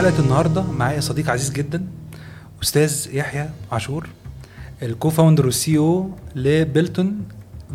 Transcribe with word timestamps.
حلقة 0.00 0.20
النهارده 0.20 0.62
معايا 0.62 1.00
صديق 1.00 1.30
عزيز 1.30 1.50
جدا 1.50 1.86
أستاذ 2.62 3.06
يحيى 3.12 3.48
عاشور 3.72 4.08
ال 4.82 5.10
co-founder 5.10 5.40
وال 5.40 5.46
CEO 5.46 6.10
ل 6.34 6.45
Beltone 6.45 7.22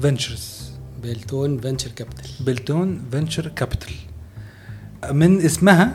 Ventures 0.02 0.72
Beltone 1.02 1.60
Venture 1.60 1.92
Capital 1.92 2.46
Beltone 2.46 3.02
Venture 3.12 3.48
Capital 3.48 3.92
من 5.12 5.42
اسمها 5.42 5.94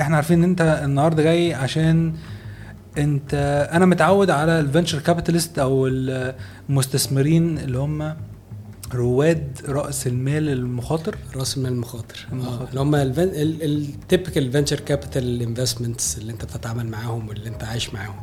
إحنا 0.00 0.16
عارفين 0.16 0.38
إن 0.44 0.50
أنت 0.50 0.80
النهارده 0.84 1.22
جاي 1.22 1.54
عشان 1.54 2.14
أنت 2.98 3.34
أنا 3.72 3.86
متعود 3.86 4.30
على 4.30 4.60
ال 4.60 4.65
venture 4.65 4.98
capitalist 4.98 5.58
أو 5.58 5.86
المستثمرين 5.86 7.58
اللي 7.58 7.78
هم 7.78 8.14
رواد 8.94 9.58
رأس 9.68 10.06
المال 10.06 10.48
المخاطر؟ 10.48 11.16
رأس 11.36 11.56
المال 11.56 11.72
المخاطر. 11.72 12.26
آه، 12.32 12.68
اللي 12.70 12.80
هم 12.80 12.94
ال 12.94 13.14
typical 13.14 14.52
venture 14.52 14.80
capital 14.80 15.42
investments 15.42 16.18
اللي 16.18 16.32
انت 16.32 16.44
بتتعامل 16.44 16.86
معاهم 16.86 17.28
واللي 17.28 17.48
انت 17.48 17.64
عايش 17.64 17.94
معاهم. 17.94 18.14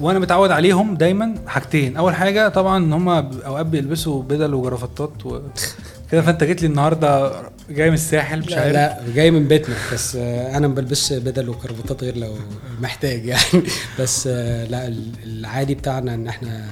وأنا 0.00 0.18
متعود 0.18 0.50
عليهم 0.50 0.94
دايما 0.94 1.34
حاجتين. 1.46 1.96
أول 1.96 2.14
حاجة 2.14 2.48
طبعا 2.48 2.78
إن 2.84 2.92
هم 2.92 3.08
أوقات 3.08 3.66
بيلبسوا 3.66 4.22
بدل 4.22 4.54
وجرافتات 4.54 5.26
وكده 5.26 6.22
فأنت 6.26 6.44
جيت 6.44 6.62
لي 6.62 6.68
النهارده 6.68 7.32
جاي 7.70 7.88
من 7.88 7.94
الساحل 7.94 8.38
مش 8.38 8.50
لا, 8.50 8.60
عارف. 8.60 8.72
لا 8.72 9.00
جاي 9.14 9.30
من 9.30 9.48
بيتنا. 9.48 9.74
بس 9.92 10.16
آه، 10.16 10.56
أنا 10.56 10.68
ما 10.68 10.74
بلبسش 10.74 11.12
بدل 11.12 11.48
وكرافطات 11.48 12.04
غير 12.04 12.16
لو 12.16 12.34
محتاج 12.80 13.24
يعني. 13.26 13.42
بس 14.00 14.26
آه، 14.32 14.64
لا 14.64 14.86
ال- 14.86 15.12
العادي 15.24 15.74
بتاعنا 15.74 16.14
إن 16.14 16.26
إحنا 16.26 16.66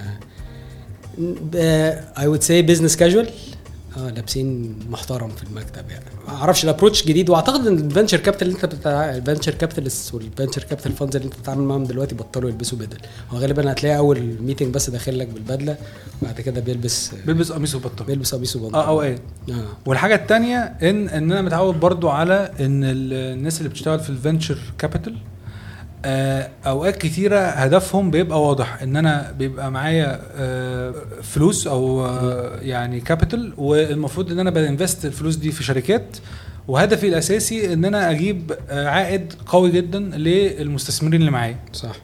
I 2.18 2.26
would 2.26 2.42
say 2.42 2.62
business 2.62 2.96
casual 2.96 3.28
آه 3.96 4.10
لابسين 4.10 4.78
محترم 4.90 5.28
في 5.28 5.42
المكتب 5.42 5.90
يعني. 5.90 6.04
ما 6.28 6.34
أعرفش 6.34 6.64
ال 6.64 6.69
approach 6.69 7.06
جديد. 7.06 7.30
وأعتقد 7.30 7.66
إن 7.66 7.78
ال 7.78 7.83
venture 7.83 8.16
capital 8.18 8.46
اللي 8.48 8.56
أنت 8.64 8.74
بتاع 8.74 9.16
ال 9.16 9.21
venture 9.21 9.54
capitalist 9.54 10.14
وال 10.14 10.25
venture 10.25 10.62
capital 10.62 10.92
funds 10.92 11.16
اللي 11.16 11.26
أنت 11.26 11.34
بتتعامل 11.38 11.62
معاهم 11.62 11.84
دلوقتي 11.84 12.14
بطلوا 12.14 12.50
يلبسوا 12.50 12.78
بدل. 12.78 12.96
هو 13.30 13.38
غالبا 13.38 13.72
هتلاقي 13.72 13.96
أول 13.96 14.36
meeting 14.40 14.74
بس 14.74 14.90
داخل 14.90 15.18
لك 15.18 15.28
بالبدلة 15.28 15.76
وبعد 16.22 16.40
كده 16.40 16.60
بيلبس 16.60 17.10
بيلبس 17.26 17.52
قميص 17.52 17.74
وبطل 17.74 18.04
بيلبس 18.04 18.34
قميص 18.34 18.56
وبنطلون. 18.56 18.82
آه 18.84 18.88
أو 18.88 19.02
إيه؟ 19.02 19.18
آه. 19.50 19.54
والحاجة 19.86 20.14
التانية 20.14 20.58
ان 20.58 21.08
إن 21.08 21.32
أنا 21.32 21.42
متعود 21.42 21.80
برضو 21.80 22.08
على 22.08 22.50
إن 22.60 22.84
ال- 22.84 23.12
الناس 23.38 23.58
اللي 23.58 23.68
بتشتغل 23.68 24.00
في 24.00 24.10
ال 24.10 24.16
venture 24.16 24.58
capital 24.78 25.12
آه، 25.14 25.18
أوقات 26.04 26.96
كتيرة 26.96 27.38
هدفهم 27.38 28.10
بيبقى 28.10 28.42
واضح 28.42 28.82
إن 28.82 28.96
أنا 28.96 29.34
بيبقى 29.38 29.70
معايا 29.70 30.20
آه، 30.36 30.94
فلوس 31.22 31.66
أو 31.66 32.06
آه، 32.06 32.58
يعني 32.60 33.00
capital 33.00 33.52
والمفروض 33.56 34.32
إن 34.32 34.38
أنا 34.38 34.50
ب 34.50 34.58
invest 34.58 35.04
الفلوس 35.04 35.36
دي 35.36 35.52
في 35.52 35.64
شركات. 35.64 36.16
وهدفي 36.68 37.08
الأساسي 37.08 37.72
إن 37.72 37.84
أنا 37.84 38.10
أجيب 38.10 38.52
آه، 38.70 38.88
عائد 38.88 39.32
قوي 39.46 39.70
جدا 39.70 39.98
للمستثمرين 39.98 41.20
اللي 41.20 41.30
معايا. 41.30 41.56
صح. 41.72 41.96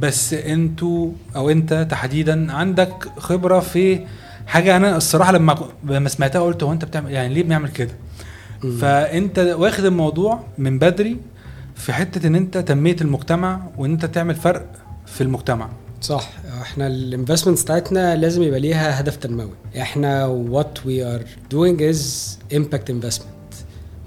بس 0.00 0.34
أنتوا 0.34 1.10
أو 1.36 1.50
أنت 1.50 1.86
تحديدا 1.90 2.52
عندك 2.52 3.06
خبرة 3.18 3.60
في 3.60 4.00
حاجة 4.46 4.76
أنا 4.76 4.96
الصراحة 4.96 5.32
لما 5.32 5.68
لما 5.84 6.08
سمعتها 6.08 6.40
قلت 6.40 6.62
هو 6.62 6.72
أنت 6.72 6.84
بتعمل 6.84 7.10
يعني 7.10 7.34
ليه 7.34 7.42
بنعمل 7.42 7.68
كده. 7.68 7.92
فأنت 8.80 9.38
واخد 9.38 9.84
الموضوع 9.84 10.40
من 10.58 10.78
بدري 10.78 11.16
في 11.80 11.92
حتة 11.92 12.26
إن 12.26 12.34
أنت 12.34 12.58
تنمية 12.58 12.96
المجتمع 13.00 13.60
وإن 13.78 13.90
أنت 13.92 14.04
تعمل 14.04 14.34
فرق 14.34 14.66
في 15.06 15.20
المجتمع. 15.20 15.68
صح. 16.02 16.30
إحنا 16.62 16.86
ال 16.86 16.92
investments 16.92 17.62
بتاعتنا 17.62 18.16
لازم 18.16 18.42
يبقى 18.42 18.60
ليها 18.60 19.00
هدف 19.00 19.16
تنموي. 19.16 19.52
إحنا 19.80 20.44
what 20.52 20.78
we 20.86 21.02
are 21.02 21.24
doing 21.54 21.80
is 21.80 22.00
impact 22.54 22.90
investment 22.90 23.54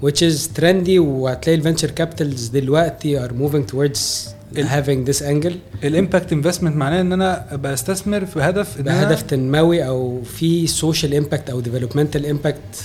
which 0.02 0.22
is 0.22 0.48
trendy 0.60 0.98
وهتلاقي 0.98 1.54
ال 1.54 1.58
venture 1.58 1.90
capitals 1.90 2.48
دلوقتي 2.48 3.28
are 3.28 3.30
moving 3.32 3.72
towards 3.72 4.00
having 4.56 5.10
this 5.10 5.22
angle. 5.22 5.54
الامباكت 5.84 6.32
انفستمنت 6.32 6.76
معناه 6.76 7.00
إن 7.00 7.12
أنا 7.12 7.56
بستثمر 7.56 8.26
في 8.26 8.40
هدف 8.40 8.78
إن 8.78 8.82
بهدف 8.84 9.18
أنا 9.20 9.28
تنموي 9.28 9.86
أو 9.86 10.22
في 10.22 10.68
social 10.68 11.24
impact 11.24 11.50
أو 11.50 11.62
developmental 11.62 12.24
impact 12.24 12.76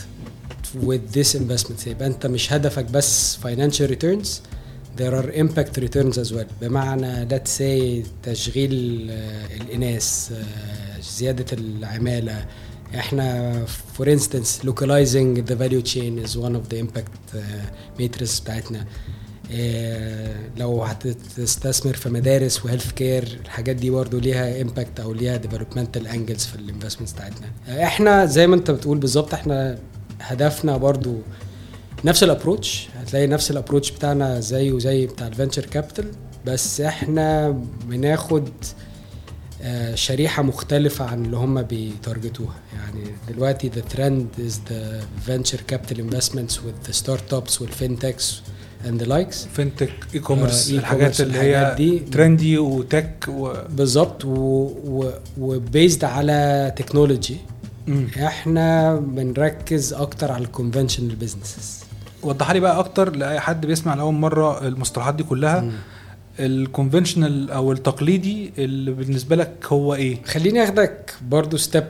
with 0.87 1.17
this 1.17 1.35
investment. 1.35 1.87
يبقى 1.87 2.07
أنت 2.07 2.27
مش 2.27 2.53
هدفك 2.53 2.85
بس 2.85 3.37
financial 3.43 3.89
returns 3.91 4.27
there 4.99 5.13
are 5.19 5.29
impact 5.43 5.77
returns 5.77 6.17
as 6.17 6.33
well. 6.33 6.47
بمعنى 6.61 7.29
let's 7.29 7.49
say 7.59 8.05
تشغيل 8.23 9.07
آه، 9.11 9.45
الإناث 9.61 10.31
آه، 10.31 11.01
زيادة 11.01 11.45
العمالة. 11.53 12.45
إحنا 12.95 13.65
for 13.99 14.05
instance 14.05 14.65
localizing 14.65 15.35
the 15.49 15.55
value 15.55 15.83
chain 15.83 16.25
is 16.25 16.37
one 16.37 16.55
of 16.55 16.69
the 16.69 16.77
impact 16.77 17.35
uh, 17.35 17.39
metrics 18.01 18.41
بتاعتنا. 18.41 18.85
آه، 19.51 20.35
لو 20.57 20.83
هتستثمر 20.83 21.93
في 21.93 22.09
مدارس 22.09 22.65
و 22.65 22.69
health 22.69 22.91
care 22.91 23.39
الحاجات 23.43 23.75
دي 23.75 23.89
برضه 23.89 24.19
ليها 24.19 24.61
impact 24.61 24.99
أو 24.99 25.13
ليها 25.13 25.37
developmental 25.37 26.07
angles 26.07 26.45
في 26.45 26.55
ال 26.55 26.60
investments 26.60 27.13
بتاعتنا. 27.13 27.47
آه، 27.67 27.83
إحنا 27.83 28.25
زي 28.25 28.47
ما 28.47 28.55
أنت 28.55 28.71
بتقول 28.71 28.97
بالظبط 28.97 29.33
إحنا 29.33 29.79
هدفنا 30.21 30.77
برضه 30.77 31.15
نفس 32.05 32.23
ال 32.23 32.31
approach 32.31 32.87
هتلاقي 32.95 33.27
نفس 33.27 33.51
ال 33.51 33.56
approach 33.56 33.91
بتاعنا 33.91 34.39
زيه 34.39 34.79
زي 34.79 35.07
بتاع 35.07 35.27
ال 35.27 35.32
venture 35.32 35.65
capital 35.65 36.11
بس 36.45 36.81
إحنا 36.81 37.49
بناخد 37.85 38.49
آه، 39.61 39.95
شريحة 39.95 40.43
مختلفة 40.43 41.05
عن 41.05 41.25
اللي 41.25 41.37
هم 41.37 41.61
بي 41.61 41.80
target 41.80 42.37
وها 42.37 42.55
يعني 42.73 43.03
دلوقتي 43.29 43.69
the 43.71 43.93
trend 43.95 44.39
is 44.47 44.53
the 44.69 45.03
venture 45.29 45.59
capital 45.73 45.97
investments 45.97 46.53
with 46.53 46.89
the 46.89 46.93
startups 46.93 47.61
وال 47.61 47.74
fintechs 47.74 48.25
and 48.87 49.01
the 49.01 49.05
likes 49.07 49.35
fintech 49.53 49.93
e-commerce 50.13 50.71
الحاجات 50.71 51.21
اللي 51.21 51.39
هي 51.39 51.75
دي. 51.77 51.99
trendy 51.99 52.57
و 52.57 52.71
tech 52.71 53.25
و... 53.27 53.53
بالظبط 53.69 54.21
و 55.37 55.48
based 55.48 56.03
على 56.03 56.73
technology. 56.75 57.37
إحنا 58.17 58.95
بنركز 58.95 59.93
أكتر 59.93 60.31
على 60.31 60.43
ال 60.43 60.49
conventional 60.49 61.15
businesses 61.15 61.78
وضحها 62.23 62.53
لي 62.53 62.59
بقى 62.59 62.79
أكتر 62.79 63.15
لأي 63.15 63.39
حد 63.39 63.65
بيسمع 63.65 63.93
لأول 63.93 64.13
مرة 64.13 64.67
المصطلحات 64.67 65.15
دي 65.15 65.23
كلها. 65.23 65.71
ال 66.39 66.48
conventional 66.48 67.51
أو 67.51 67.71
التقليدي 67.71 68.51
اللي 68.57 68.91
بالنسبة 68.91 69.35
لك 69.35 69.65
هو 69.67 69.95
إيه؟ 69.95 70.23
خليني 70.23 70.63
أخدك 70.63 71.13
برضو 71.29 71.57
step 71.57 71.85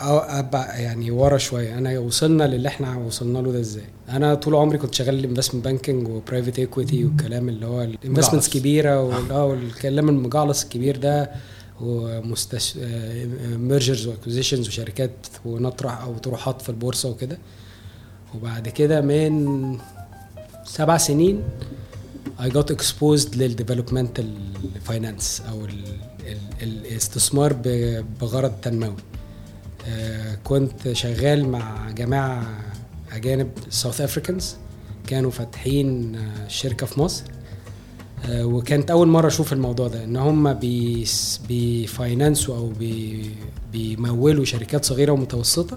أو 0.00 0.18
أرجع 0.18 0.74
يعني 0.76 1.10
ورا 1.10 1.38
شوية. 1.38 1.78
أنا 1.78 1.98
وصلنا 1.98 2.44
للي 2.44 2.68
إحنا 2.68 2.96
وصلنا 2.96 3.38
له 3.38 3.52
ده 3.52 3.60
إزاي؟ 3.60 3.84
أنا 4.08 4.34
طول 4.34 4.54
عمري 4.54 4.78
كنت 4.78 4.94
شغال 4.94 5.24
investment 5.24 5.64
banking 5.64 6.08
و 6.08 6.14
private 6.14 6.58
equity 6.58 7.04
والكلام 7.04 7.48
اللي 7.48 7.66
هو 7.66 7.82
ال 7.82 7.87
investments. 7.87 8.48
كبيرة 8.48 9.02
وال- 9.02 9.30
آه 9.32 9.44
والكلام 9.46 10.08
المجعلص 10.08 10.62
الكبير 10.62 10.96
ده 10.96 11.30
ومستش 11.80 12.78
mergers 13.56 14.06
و 14.06 14.11
acquisitions 14.11 14.68
وشركات 14.68 15.12
ونطرح 15.44 16.02
أو 16.02 16.14
طروحات 16.18 16.62
في 16.62 16.68
البورصة 16.68 17.08
وكده. 17.10 17.38
وبعد 18.34 18.68
كده 18.68 19.00
من 19.00 19.78
سبع 20.64 20.96
سنين 20.96 21.42
I 22.38 22.48
got 22.48 22.70
exposed 22.76 23.36
لل 23.36 23.49
developmental 23.49 24.34
finance 24.84 25.42
أو 25.50 25.64
ال 25.64 25.84
ال 26.26 26.38
الاستثمار 26.62 27.52
بغرض 28.20 28.52
تنموي. 28.62 28.96
آه، 29.88 30.38
كنت 30.44 30.92
شغال 30.92 31.48
مع 31.48 31.90
جماعة 31.90 32.64
أجانب 33.12 33.50
South 33.70 34.00
Africans 34.00 34.56
كانوا 35.06 35.30
فاتحين 35.30 36.16
آه، 36.16 36.48
شركة 36.48 36.86
في 36.86 37.00
مصر. 37.00 37.24
آه، 38.24 38.44
وكانت 38.44 38.90
أول 38.90 39.08
مرة 39.08 39.26
أشوف 39.26 39.52
الموضوع 39.52 39.88
ده 39.88 40.04
إن 40.04 40.16
هم 40.16 40.58
بي 41.48 41.70
finance 41.70 42.45
وا 42.45 42.56
أو 42.56 42.68
بي 42.68 43.30
بيمولوا 43.72 44.44
شركات 44.44 44.84
صغيرة 44.84 45.12
ومتوسطة. 45.12 45.76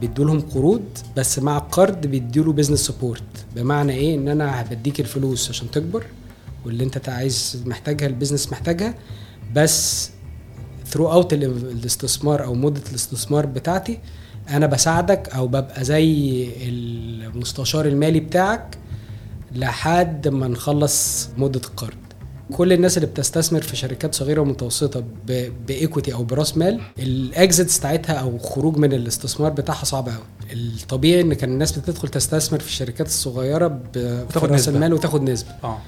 بيدوا 0.00 0.24
لهم 0.24 0.40
قروض 0.40 0.84
بس 1.16 1.38
مع 1.38 1.56
القرض 1.58 2.06
بيدوا 2.06 2.44
له 2.44 2.52
business 2.52 2.80
support 2.80 3.22
بمعنى 3.56 3.92
إيه؟ 3.92 4.14
إن 4.14 4.28
أنا 4.28 4.62
بديك 4.70 5.00
الفلوس 5.00 5.48
عشان 5.48 5.70
تكبر 5.70 6.04
واللي 6.66 6.84
أنت 6.84 7.08
عايز 7.08 7.62
محتاجها 7.66 8.06
ال 8.06 8.11
business 8.11 8.52
محتاجها. 8.52 8.94
بس 9.54 10.10
throughout 10.86 11.32
الاستثمار 11.32 12.44
أو 12.44 12.54
مدة 12.54 12.80
الاستثمار 12.90 13.46
بتاعتي 13.46 13.98
أنا 14.50 14.66
بساعدك 14.66 15.28
أو 15.28 15.46
ببقى 15.48 15.84
زي 15.84 16.48
المستشار 16.68 17.86
المالي 17.86 18.20
بتاعك 18.20 18.78
لحد 19.54 20.28
ما 20.28 20.48
نخلص 20.48 21.28
مدة 21.36 21.60
القرض. 21.64 21.96
كل 22.52 22.72
الناس 22.72 22.96
اللي 22.96 23.06
بتستثمر 23.08 23.62
في 23.62 23.76
شركات 23.76 24.14
صغيرة 24.14 24.40
ومتوسطة 24.40 25.04
ب 25.68 25.75
equity 25.75 26.14
أو 26.14 26.24
براس 26.24 26.56
مال 26.56 26.80
ال 26.98 27.11
exits 27.11 27.78
بتاعتها 27.78 28.14
أو 28.14 28.38
خروج 28.38 28.76
من 28.76 28.92
الاستثمار 28.92 29.50
بتاعها 29.50 29.84
صعب 29.84 30.08
قوي 30.08 30.52
الطبيعي 30.52 31.20
إن 31.20 31.34
كان 31.34 31.50
الناس 31.50 31.78
بتدخل 31.78 32.08
تستثمر 32.08 32.58
في 32.60 32.66
الشركات 32.66 33.06
الصغيره 33.06 33.80
وتاخد 33.96 34.48
براس 34.48 34.60
نسبة. 34.60 34.74
المال 34.74 34.92
وتاخد 34.92 35.22
نسبة. 35.22 35.50
آه. 35.64 35.78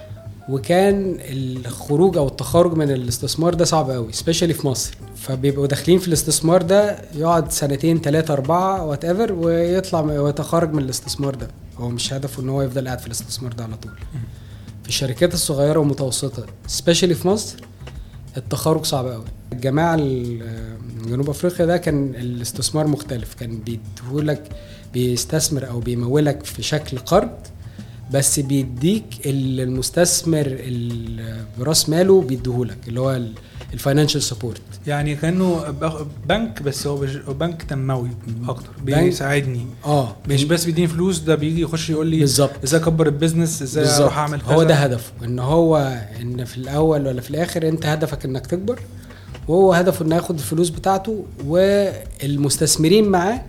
وكان 0.49 1.19
الخروج 1.21 2.17
أو 2.17 2.27
التخرج 2.29 2.77
من 2.77 2.91
الاستثمار 2.91 3.55
ده 3.55 3.65
صعب 3.65 3.91
قوي 3.91 4.13
especially 4.13 4.55
في 4.55 4.67
مصر. 4.67 4.95
فبيبقوا 5.17 5.67
داخلين 5.67 5.99
في 5.99 6.09
الاستثمار 6.09 6.63
ده 6.63 6.99
يقعد 7.15 7.53
سنتين 7.53 8.01
ثلاثة 8.01 8.35
أربعة 8.35 8.85
whatever 8.85 9.33
ويطلع 9.33 10.01
ويتخرج 10.01 10.73
من 10.73 10.83
الاستثمار 10.83 11.35
ده. 11.35 11.49
هو 11.79 11.89
مش 11.89 12.13
هدفه 12.13 12.43
إن 12.43 12.49
هو 12.49 12.63
يفضل 12.63 12.87
قاعد 12.87 12.99
في 12.99 13.07
الاستثمار 13.07 13.53
ده 13.53 13.65
على 13.65 13.77
طول. 13.77 13.93
في 14.85 14.89
الشركات 14.89 15.35
الصغيرة 15.35 15.79
والمتوسطة 15.79 16.47
especially 16.67 17.15
في 17.15 17.29
مصر 17.29 17.57
التخارج 18.37 18.85
صعب 18.85 19.07
قوي 19.07 19.25
الجماعة 19.53 19.95
ال- 19.95 20.75
جنوب 21.07 21.31
أفريقيا 21.31 21.67
ده 21.67 21.77
كان 21.77 22.15
الاستثمار 22.15 22.87
مختلف. 22.87 23.35
كان 23.35 23.59
بيديهولك 23.59 24.43
بيستثمر 24.93 25.69
أو 25.69 25.81
بيمولك 25.81 26.45
في 26.45 26.63
شكل 26.63 26.99
قرض 26.99 27.31
بس 28.13 28.41
بيديك 28.41 29.05
ال- 29.27 29.61
المستثمر 29.61 30.45
ال- 30.47 31.45
براس 31.59 31.89
ماله 31.89 32.21
بيديهولك 32.21 32.79
اللي 32.89 33.01
هو 33.01 33.21
ال 33.73 33.78
financial 33.78 34.23
support. 34.23 34.61
يعني 34.87 35.15
كأنه 35.17 35.65
بنك 36.29 36.63
بس 36.63 36.87
هو 36.87 37.07
بنك 37.29 37.63
تنموي 37.63 38.09
أكتر. 38.49 38.71
بيساعدني. 38.85 39.67
آه. 39.85 40.17
مش 40.29 40.45
بس 40.45 40.65
بيديني 40.65 40.89
فلوس 40.89 41.19
ده 41.19 41.35
بيجي 41.35 41.61
يخش 41.61 41.91
يقول 41.91 42.07
لي 42.07 42.19
بالظبط. 42.21 42.51
إزاي 42.65 42.81
أكبر 42.81 43.07
ال 43.07 43.13
business 43.13 43.63
إزاي 43.63 44.03
أروح 44.03 44.19
أعمل 44.19 44.41
كذا 44.41 44.55
هو 44.55 44.63
ده 44.63 44.75
هدفه 44.75 45.13
إن 45.25 45.39
هو 45.39 46.01
إن 46.21 46.45
في 46.45 46.57
الأول 46.57 47.07
ولا 47.07 47.21
في 47.21 47.31
الآخر 47.31 47.69
أنت 47.69 47.87
هدفك 47.87 48.25
إنك 48.25 48.47
تكبر 48.47 48.79
وهو 49.49 49.73
هدفه 49.73 50.05
إنه 50.05 50.17
ياخد 50.17 50.35
الفلوس 50.39 50.69
بتاعته 50.69 51.25
والمستثمرين 51.47 53.09
معاه 53.09 53.43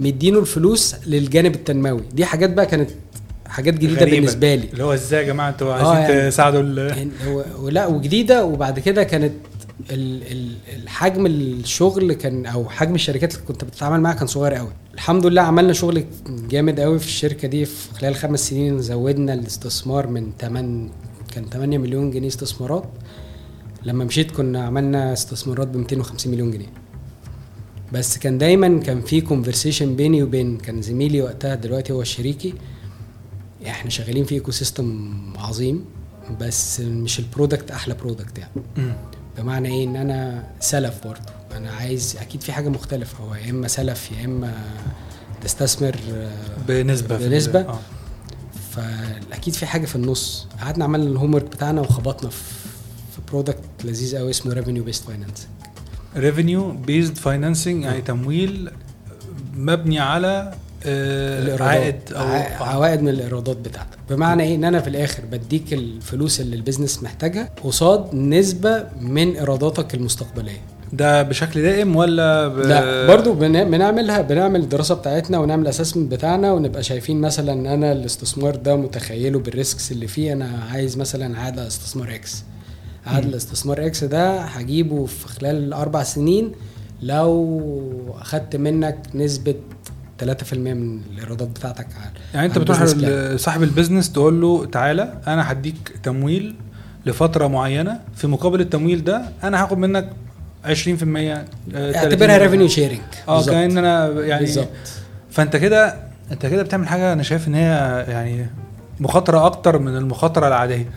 مدينه 0.00 0.38
الفلوس 0.38 0.94
للجانب 1.06 1.54
التنموي. 1.54 2.02
دي 2.12 2.24
حاجات 2.24 2.50
بقى 2.50 2.66
كانت 2.66 2.90
حاجات 3.54 3.74
جديدة 3.74 4.00
غريبة. 4.00 4.16
بالنسبة 4.16 4.54
لي. 4.54 4.68
اللي 4.72 4.84
هو 4.84 4.94
إزاي 4.94 5.22
يا 5.22 5.26
جماعة 5.26 5.48
أنتوا 5.48 5.72
آه 5.74 5.74
عايزين 5.94 6.16
يعني- 6.16 6.30
تساعدوا 6.30 6.88
يعني 6.88 7.10
ولا 7.58 7.86
وجديدة 7.86 8.44
وبعد 8.44 8.78
كده 8.78 9.02
كانت 9.02 9.32
ال- 9.90 10.22
ال- 10.32 10.56
الحجم 10.82 11.26
الشغل 11.26 12.12
كان 12.12 12.46
أو 12.46 12.68
حجم 12.68 12.94
الشركات 12.94 13.34
اللي 13.34 13.44
كنت 13.46 13.64
بتتعامل 13.64 14.00
معاها 14.00 14.14
كان 14.14 14.26
صغير 14.26 14.54
قوي 14.54 14.72
الحمد 14.94 15.26
لله 15.26 15.42
عملنا 15.42 15.72
شغل 15.72 16.04
جامد 16.50 16.80
قوي 16.80 16.98
في 16.98 17.06
الشركة 17.06 17.48
دي. 17.48 17.64
في 17.64 17.94
خلال 17.94 18.14
خمس 18.14 18.48
سنين 18.50 18.82
زودنا 18.82 19.34
الاستثمار 19.34 20.06
من 20.06 20.32
8 20.38 20.90
كان 21.34 21.44
8 21.50 21.78
مليون 21.78 22.10
جنيه 22.10 22.28
استثمارات. 22.28 22.84
لما 23.84 24.04
مشيت 24.04 24.30
كنا 24.30 24.64
عملنا 24.64 25.12
استثمارات 25.12 25.68
ب 25.68 25.76
250 25.76 26.32
مليون 26.32 26.50
جنيه. 26.50 26.72
بس 27.92 28.18
كان 28.18 28.38
دايما 28.38 28.80
كان 28.80 29.00
في 29.00 29.20
conversation 29.20 29.96
بيني 29.96 30.22
وبين 30.22 30.56
كان 30.56 30.82
زميلي 30.82 31.22
وقتها 31.22 31.54
دلوقتي 31.54 31.92
هو 31.92 32.04
شريكي. 32.04 32.54
إحنا 33.70 33.90
شغالين 33.90 34.24
في 34.24 34.34
ecosystem 34.34 35.12
عظيم 35.38 35.84
بس 36.40 36.80
مش 36.80 37.18
ال 37.18 37.25
product 37.25 37.70
أحلى 37.70 37.94
product 37.94 38.38
يعني. 38.38 38.52
بمعنى 39.38 39.68
إيه 39.68 39.84
إن 39.84 39.96
أنا 39.96 40.44
سلف 40.60 40.94
برضه 41.04 41.20
أنا 41.56 41.70
عايز 41.70 42.16
أكيد 42.20 42.40
في 42.40 42.52
حاجة 42.52 42.68
مختلفة 42.68 43.24
هو 43.24 43.34
يا 43.34 43.50
إما 43.50 43.68
سلف 43.68 44.10
يا 44.12 44.24
إما 44.24 44.54
تستثمر 45.42 45.96
آه، 46.12 46.30
بنسبة 46.68 47.16
بنسبة. 47.18 47.60
آه. 47.60 47.78
فأكيد 48.70 49.54
في 49.54 49.66
حاجة 49.66 49.86
في 49.86 49.96
النص 49.96 50.46
قعدنا 50.60 50.84
عملنا 50.84 51.10
ال 51.10 51.34
homework 51.34 51.44
بتاعنا 51.44 51.80
وخبطنا 51.80 52.30
في 52.30 52.42
في 53.14 53.20
product 53.32 53.60
لذيذ 53.84 54.16
قوي 54.16 54.30
اسمه 54.30 54.52
revenue 54.52 54.84
based 54.84 55.04
finance 55.04 55.48
revenue 56.16 56.70
based 56.72 57.16
financing 57.16 57.84
يعني 57.84 58.00
تمويل 58.02 58.70
مبني 59.54 59.98
على 59.98 60.54
عائد 60.86 61.96
أو 62.12 62.24
عوائد 62.64 63.02
من 63.02 63.08
الإيرادات 63.08 63.56
بتاعتك. 63.56 63.98
بمعنى 64.10 64.42
إيه؟ 64.42 64.54
إن 64.54 64.64
أنا 64.64 64.80
في 64.80 64.88
الآخر 64.90 65.22
بديك 65.32 65.72
الفلوس 65.72 66.40
اللي 66.40 66.56
ال 66.56 66.61
business 66.61 67.02
محتاجها 67.02 67.50
قصاد 67.64 68.14
نسبة 68.14 68.84
من 69.00 69.36
إيراداتك 69.36 69.94
المستقبلية. 69.94 70.60
ده 70.92 71.22
بشكل 71.22 71.62
دائم 71.62 71.96
ولا 71.96 72.48
ب... 72.48 72.58
لا 72.58 73.06
برضو 73.06 73.32
بن- 73.32 73.70
بنعملها 73.70 74.20
بنعمل 74.22 74.60
الدراسة 74.60 74.94
بتاعتنا 74.94 75.38
ونعمل 75.38 75.62
ال 75.62 75.67
assessment 75.67 76.12
بتاعنا 76.12 76.52
ونبقى 76.52 76.82
شايفين 76.82 77.20
مثلا 77.20 77.74
أنا 77.74 77.92
الاستثمار 77.92 78.56
ده 78.56 78.76
متخيله 78.76 79.38
بال 79.38 79.53
risks 79.53 79.92
اللي 79.92 80.06
فيه. 80.06 80.32
أنا 80.32 80.50
عايز 80.72 80.96
مثلا 80.96 81.38
على 81.38 81.66
استثمار 81.66 82.14
X 82.14 82.42
عائد 83.06 83.24
مم. 83.24 83.30
الاستثمار 83.30 83.86
X 83.86 84.04
ده 84.04 84.40
هجيبه 84.40 85.06
في 85.06 85.28
خلال 85.28 85.72
أربع 85.72 86.02
سنين 86.02 86.52
لو 87.02 88.14
أخدت 88.20 88.56
منك 88.56 88.98
نسبة 89.14 89.54
3% 90.24 90.54
من 90.54 91.00
الإيرادات 91.12 91.48
بتاعتك 91.48 91.86
على 92.00 92.10
يعني 92.34 92.46
أنت 92.46 92.58
بتروح 92.58 92.82
لصاحب 92.82 93.62
ال 93.62 93.68
business 93.68 94.12
تقول 94.12 94.40
له 94.40 94.66
تعالى 94.66 95.14
أنا 95.26 95.52
هديك 95.52 95.92
تمويل 96.02 96.54
لفترة 97.06 97.46
معينة 97.46 98.00
في 98.16 98.26
مقابل 98.26 98.60
التمويل 98.60 99.04
ده 99.04 99.22
أنا 99.44 99.62
هاخد 99.62 99.78
منك 99.78 100.10
20% 100.64 100.68
آه، 100.68 101.44
اعتبرها 101.96 102.38
30%. 102.38 102.42
revenue 102.42 102.68
sharing 102.68 103.00
آه 103.28 103.44
كأن 103.44 103.78
أنا 103.78 104.08
يعني 104.08 104.44
بالظبط. 104.44 104.68
فأنت 105.30 105.56
كده 105.56 105.94
أنت 106.32 106.46
كده 106.46 106.62
بتعمل 106.62 106.88
حاجة 106.88 107.12
أنا 107.12 107.22
شايف 107.22 107.48
إن 107.48 107.54
هي 107.54 108.04
يعني 108.08 108.46
مخاطرة 109.00 109.46
أكتر 109.46 109.78
من 109.78 109.96
المخاطرة 109.96 110.48
العادية. 110.48 110.88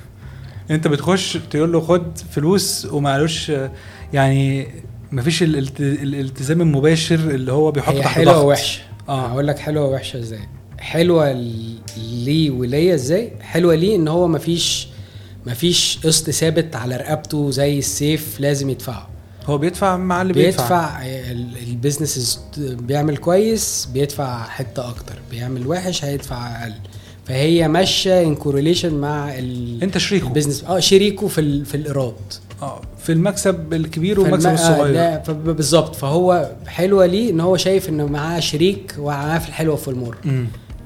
أنت 0.72 0.88
بتخش 0.88 1.38
تقول 1.52 1.72
له 1.72 1.82
خد 1.82 2.18
فلوس 2.32 2.86
ومعلوش 2.92 3.52
يعني 4.14 4.68
مفيش 5.12 5.44
الالت- 5.44 5.80
الالتزام 5.82 6.62
المباشر 6.62 7.16
اللي 7.16 7.52
هو 7.52 7.72
بيحط 7.72 7.94
هي 7.94 8.02
تحت 8.02 8.16
حلوة 8.16 8.34
ضغط. 8.34 8.46
ووحشة. 8.46 8.82
آه 9.10 9.28
هقول 9.28 9.48
لك 9.48 9.60
حلوة 9.60 9.86
ووحشة 9.86 10.20
إزاي. 10.20 10.40
حلوة 10.80 11.32
ليه 11.98 12.52
وليا 12.52 12.96
إزاي؟ 12.96 13.32
حلوة 13.42 13.76
ليه 13.76 13.96
إن 13.96 14.08
هو 14.08 14.28
مفيش 14.28 14.88
مفيش 15.46 16.00
قسط 16.04 16.30
ثابت 16.30 16.76
على 16.76 16.96
رقبته 16.98 17.52
زي 17.52 17.80
السيف 17.80 18.40
لازم 18.40 18.70
يدفعه. 18.70 19.10
هو 19.46 19.58
بيدفع 19.58 19.98
مع 19.98 20.22
اللي 20.22 20.34
بيدفع, 20.34 20.64
بيدفع 20.64 21.06
ال- 21.32 21.58
البيزنس 21.68 22.40
بيعمل 22.58 23.18
كويس 23.18 23.90
بيدفع 23.94 24.44
حتة 24.48 24.90
أكتر. 24.90 25.16
بيعمل 25.32 25.68
وحش 25.68 26.06
هيدفع 26.06 26.62
أقل. 26.64 26.74
فهي 27.26 27.68
ماشية 27.68 28.22
in 28.22 28.36
correlation 28.36 28.94
مع 28.94 29.38
ال- 29.38 29.84
أنت 29.84 29.98
شريكه. 29.98 30.28
ال 30.28 30.31
business. 30.31 30.64
آه 30.64 30.80
شريكه 30.80 31.28
في 31.28 31.42
ال- 31.42 31.66
في 31.66 31.76
الإيراد. 31.78 32.14
آه. 32.62 32.82
في 33.08 33.14
المكسب 33.14 33.74
الكبير 33.74 34.20
والمكسب 34.20 34.48
آه، 34.50 34.54
الصغير. 34.54 34.94
لا، 34.94 35.18
بالظبط. 35.34 35.96
فهو 35.96 36.52
حلوة 36.68 37.06
ليه؟ 37.06 37.32
إن 37.32 37.40
هو 37.40 37.58
شايف 37.58 37.90
انه 37.90 38.06
معاه 38.06 38.40
شريك 38.40 38.96
ومعاه 39.00 39.40
في 39.40 39.48
الحلوة 39.50 39.76
في 39.76 39.88
المر 39.88 40.18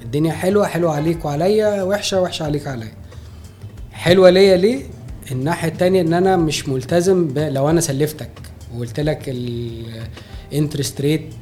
الدنيا 0.01 0.31
حلوة 0.33 0.67
حلوة 0.67 0.95
عليك 0.95 1.25
وعليا 1.25 1.83
وحشة 1.83 2.21
وحشة 2.21 2.43
عليك 2.43 2.65
وعليا. 2.67 2.91
حلوة 3.91 4.29
ليا 4.29 4.57
ليه؟ 4.57 4.83
الناحية 5.31 5.67
التانية 5.67 6.01
إن 6.01 6.13
أنا 6.13 6.37
مش 6.37 6.69
ملتزم 6.69 7.27
ب... 7.27 7.37
لو 7.37 7.69
أنا 7.69 7.81
سلفتك 7.81 8.29
وقلت 8.75 8.99
لك 8.99 9.23
ال 10.51 10.57
interest 10.57 11.01
rate 11.01 11.33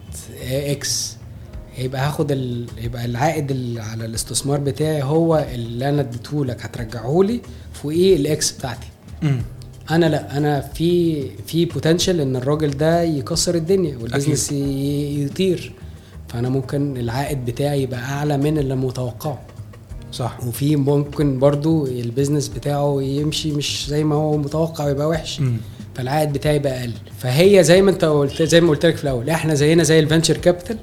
X 0.52 1.18
يبقى 1.78 2.08
هاخد 2.08 2.32
ال... 2.32 2.68
يبقى 2.78 3.06
العائد 3.06 3.52
ال... 3.52 3.80
على 3.80 4.06
الاستثمار 4.06 4.60
بتاعي 4.60 5.04
هو 5.04 5.46
اللي 5.54 5.90
أنا 5.90 6.02
اديته 6.02 6.46
لك 6.46 6.62
هترجعه 6.66 7.20
لي 7.24 7.42
فوقيه 7.74 8.16
ال 8.16 8.34
X 8.34 8.52
بتاعتي 8.52 8.88
أنا 9.92 10.06
لا 10.06 10.38
أنا 10.38 10.62
في 10.62 11.22
في 11.48 11.66
potential 11.66 12.20
إن 12.22 12.36
الراجل 12.36 12.78
ده 12.78 13.04
يكسر 13.04 13.56
الدنيا 13.56 13.98
وال 13.98 14.08
business 14.08 14.52
يطير. 14.52 15.74
فأنا 16.28 16.50
ممكن 16.50 16.98
العائد 16.98 17.46
بتاعي 17.46 17.84
يبقى 17.84 18.00
أعلى 18.00 18.38
من 18.38 18.58
اللي 18.58 18.76
متوقعه. 18.76 19.42
صح. 20.12 20.38
وفي 20.48 20.76
ممكن 20.76 21.40
برضو 21.40 21.88
ال 21.88 21.94
business 21.94 22.48
بتاعه 22.48 23.02
يمشي 23.02 23.52
مش 23.52 23.86
زي 23.90 24.04
ما 24.04 24.16
هو 24.16 24.38
متوقع 24.38 24.86
ويبقى 24.86 25.08
وحش. 25.08 25.40
امم 25.40 25.58
فالعائد 25.96 26.34
بتاعي 26.34 26.56
يبقى 26.56 26.80
أقل. 26.82 26.92
فهي 27.18 27.64
زي 27.64 27.82
ما 27.82 27.92
أنت 27.92 28.06
قلت 28.06 28.42
زي 28.42 28.62
ما 28.62 28.70
قلت 28.70 28.86
لك 28.86 28.96
في 28.96 29.04
الأول 29.04 29.30
إحنا 29.30 29.54
زينا 29.54 29.84
زي 29.84 30.00
ال 30.00 30.04
venture 30.05 30.38
capital 30.38 30.78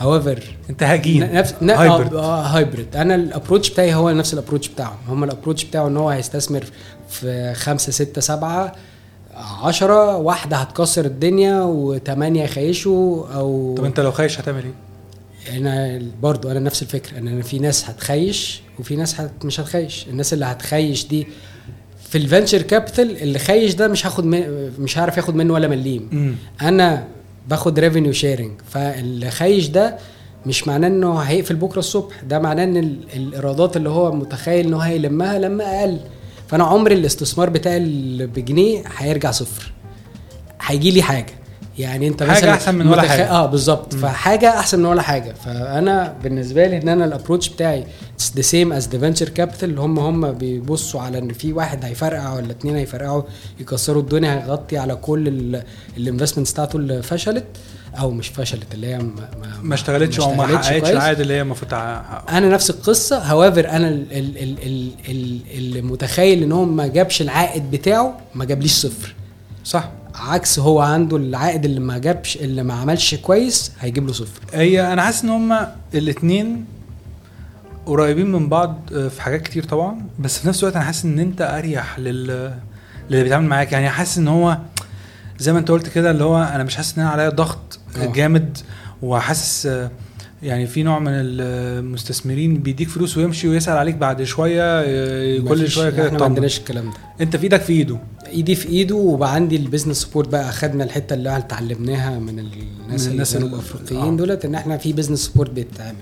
however 0.00 0.42
انت 0.70 0.82
هجين 0.82 1.32
نفس 1.32 1.54
hybrid. 1.62 2.14
آه 2.14 2.42
hybrid 2.42 2.96
أنا 2.96 3.14
ال 3.14 3.20
approach 3.20 3.70
بتاعي 3.70 3.94
هو 3.94 4.10
نفس 4.10 4.32
ال 4.34 4.38
approach 4.38 4.68
بتاعهم 4.68 4.96
هم 5.08 5.24
ال 5.24 5.28
approach 5.28 5.64
بتاعه 5.64 5.86
إن 5.86 5.96
هو 5.96 6.08
هيستثمر 6.08 6.64
في 7.08 7.54
خمسة 7.54 7.92
ستة 7.92 8.20
سبعة 8.20 8.72
عشرة 9.62 10.16
واحدة 10.16 10.56
هتكسر 10.56 11.04
الدنيا 11.04 11.62
وثمانية 11.62 12.42
يخيشوا 12.44 13.26
أو 13.34 13.74
طب 13.78 13.84
أنت 13.84 14.00
لو 14.00 14.12
خايش 14.12 14.40
هتعمل 14.40 14.62
إيه؟ 14.64 15.58
أنا 15.58 16.02
برضو 16.22 16.50
أنا 16.50 16.60
نفس 16.60 16.82
الفكرة. 16.82 17.18
إن 17.18 17.28
أنا 17.28 17.42
في 17.42 17.58
ناس 17.58 17.90
هتخيش 17.90 18.60
وفي 18.78 18.96
ناس 18.96 19.20
هت 19.20 19.44
مش 19.44 19.60
هتخيش. 19.60 20.06
الناس 20.10 20.32
اللي 20.32 20.44
هتخيش 20.44 21.06
دي 21.06 21.26
في 22.10 22.18
ال 22.18 22.24
venture 22.24 22.62
capital 22.62 23.22
اللي 23.22 23.38
خيش 23.38 23.74
ده 23.74 23.88
مش 23.88 24.06
هاخد 24.06 24.24
من 24.24 24.70
مش 24.78 24.98
هعرف 24.98 25.16
ياخد 25.16 25.34
منه 25.34 25.54
ولا 25.54 25.68
مليم. 25.68 26.36
أنا 26.62 27.04
باخد 27.50 27.78
revenue 27.78 28.12
sharing 28.12 28.60
فاللي 28.70 29.30
خايش 29.30 29.68
ده 29.68 29.98
مش 30.46 30.68
معناه 30.68 30.88
إنه 30.88 31.18
هيقفل 31.18 31.54
بكرة 31.56 31.78
الصبح 31.78 32.22
ده 32.22 32.38
معناه 32.38 32.64
إن 32.64 32.76
ال- 32.76 32.98
الإيرادات 33.16 33.76
اللي 33.76 33.88
هو 33.88 34.12
متخيل 34.12 34.66
انه 34.66 34.78
هيلمها 34.78 35.38
لما 35.38 35.80
أقل. 35.80 35.98
فأنا 36.48 36.64
عمري 36.64 36.94
الاستثمار 36.94 37.50
بتاعي 37.50 37.76
اللي 37.76 38.26
بجنيه 38.26 38.82
هيرجع 38.96 39.30
صفر. 39.30 39.72
هيجي 40.66 40.90
لي 40.90 41.02
حاجة. 41.02 41.32
يعني 41.80 42.08
انت 42.08 42.22
حاجة 42.22 42.30
مثلا 42.38 42.54
أحسن 42.54 42.74
من 42.74 42.86
ولا 42.86 43.02
متخ- 43.02 43.06
حاجة. 43.06 43.30
آه 43.30 43.46
بالظبط. 43.46 43.94
فحاجة 43.94 44.58
أحسن 44.58 44.78
من 44.78 44.84
ولا 44.84 45.02
حاجة 45.02 45.32
فأنا 45.44 46.14
بالنسبة 46.22 46.66
لي 46.66 46.76
إن 46.82 46.88
أنا 46.88 47.04
ال 47.04 47.09
approach 47.09 47.48
بتاعي 47.48 47.84
the 48.36 48.42
same 48.42 48.72
as 48.72 48.88
the 48.88 48.98
venture 48.98 49.28
capital 49.28 49.78
هم 49.78 49.98
هم 49.98 50.32
بيبصوا 50.32 51.00
على 51.00 51.18
إن 51.18 51.32
في 51.32 51.52
واحد 51.52 51.84
هيفرقع 51.84 52.34
ولا 52.34 52.50
اتنين 52.50 52.76
هيفرقعوا 52.76 53.22
يكسروا 53.60 54.02
الدنيا 54.02 54.34
هيغطي 54.44 54.78
على 54.78 54.94
كل 54.96 55.56
ال 55.96 56.01
investments 56.01 56.52
بتاعته 56.52 56.76
اللي 56.76 57.02
فشلت 57.02 57.44
أو 57.98 58.10
مش 58.10 58.28
فشلت 58.28 58.74
اللي 58.74 58.86
هي 58.86 58.98
ما, 58.98 59.12
ما 59.62 59.74
اشتغلتش 59.74 60.20
أو 60.20 60.34
ما 60.34 60.46
حققتش. 60.46 60.90
العائد 60.90 61.20
اللي 61.20 61.34
هي 61.34 61.40
المفروض 61.40 61.74
أنا 61.74 62.48
نفس 62.48 62.70
القصة 62.70 63.18
however 63.18 63.68
أنا 63.70 63.88
ال- 63.88 64.12
ال- 64.12 64.38
ال- 64.38 64.58
ال- 64.66 64.90
ال- 65.08 65.40
اللي 65.58 65.82
متخيل 65.82 66.42
إن 66.42 66.52
هو 66.52 66.64
ما 66.64 66.86
جابش 66.86 67.22
العائد 67.22 67.70
بتاعه 67.70 68.18
ما 68.34 68.44
جابليش 68.44 68.72
صفر 68.72 69.14
صح 69.64 69.90
عكس 70.14 70.58
هو 70.58 70.80
عنده 70.80 71.16
العائد 71.16 71.64
اللي 71.64 71.80
ما 71.80 71.98
جابش 71.98 72.36
اللي 72.36 72.62
ما 72.62 72.74
عملش 72.74 73.14
كويس 73.14 73.72
هيجيب 73.80 74.06
له 74.06 74.12
صفر. 74.12 74.40
هي 74.52 74.92
أنا 74.92 75.02
حاسس 75.02 75.24
إن 75.24 75.28
هما 75.30 75.74
الاثنين 75.94 76.64
قريبين 77.86 78.32
من 78.32 78.48
بعض 78.48 78.90
آه، 78.94 79.08
في 79.08 79.22
حاجات 79.22 79.42
كتير 79.42 79.64
طبعا. 79.64 80.06
بس 80.18 80.38
في 80.38 80.48
نفس 80.48 80.60
الوقت 80.62 80.76
أنا 80.76 80.84
حاسس 80.84 81.04
إن 81.04 81.18
أنت 81.18 81.40
أريح 81.42 81.98
لل 81.98 82.30
اللي 83.10 83.22
بيتعامل 83.22 83.46
معاك. 83.46 83.72
يعني 83.72 83.88
حاسس 83.88 84.18
إن 84.18 84.28
هو 84.28 84.58
زي 85.38 85.52
ما 85.52 85.58
أنت 85.58 85.70
قلت 85.70 85.88
كده 85.88 86.10
اللي 86.10 86.24
هو 86.24 86.42
أنا 86.42 86.64
مش 86.64 86.76
حاسس 86.76 86.98
إن 86.98 87.02
أنا 87.02 87.10
عليا 87.10 87.28
ضغط 87.28 87.78
آه. 87.96 88.06
جامد. 88.06 88.58
وحاسس 89.02 89.66
آه، 89.66 89.90
يعني 90.42 90.66
في 90.66 90.82
نوع 90.82 90.98
من 90.98 91.12
المستثمرين 91.12 92.54
بيديك 92.54 92.88
فلوس 92.88 93.16
ويمشي 93.16 93.48
ويسأل 93.48 93.76
عليك 93.76 93.94
بعد 93.94 94.22
شوية 94.22 94.62
آه، 94.64 95.38
كل 95.38 95.70
شوية 95.70 95.90
كده 95.90 96.06
إحنا 96.06 96.18
ما. 96.18 96.24
عندناش 96.24 96.58
الكلام 96.58 96.84
ده. 96.84 96.96
أنت 97.20 97.36
في 97.36 97.42
إيدك 97.42 97.60
في 97.60 97.72
إيده. 97.72 97.98
ايدي 98.30 98.54
في 98.54 98.68
ايده 98.68 98.94
وبقى 98.96 99.34
عندي 99.34 99.56
ال 99.56 99.60
business 99.60 99.96
support 100.02 100.28
بقى 100.28 100.48
اخدنا 100.48 100.84
الحتة 100.84 101.14
اللي 101.14 101.28
إحنا 101.30 101.44
اتعلمناها 101.44 102.18
من 102.18 102.38
الناس 102.38 103.06
من 103.06 103.12
الناس 103.12 103.36
الجنوب 103.36 103.54
ال- 103.54 103.58
افريقيين 103.58 104.00
آه. 104.12 104.16
دولت 104.16 104.44
إن 104.44 104.54
إحنا 104.54 104.76
في 104.76 104.92
business 104.92 105.18
support 105.24 105.50
بيتعمل 105.50 105.96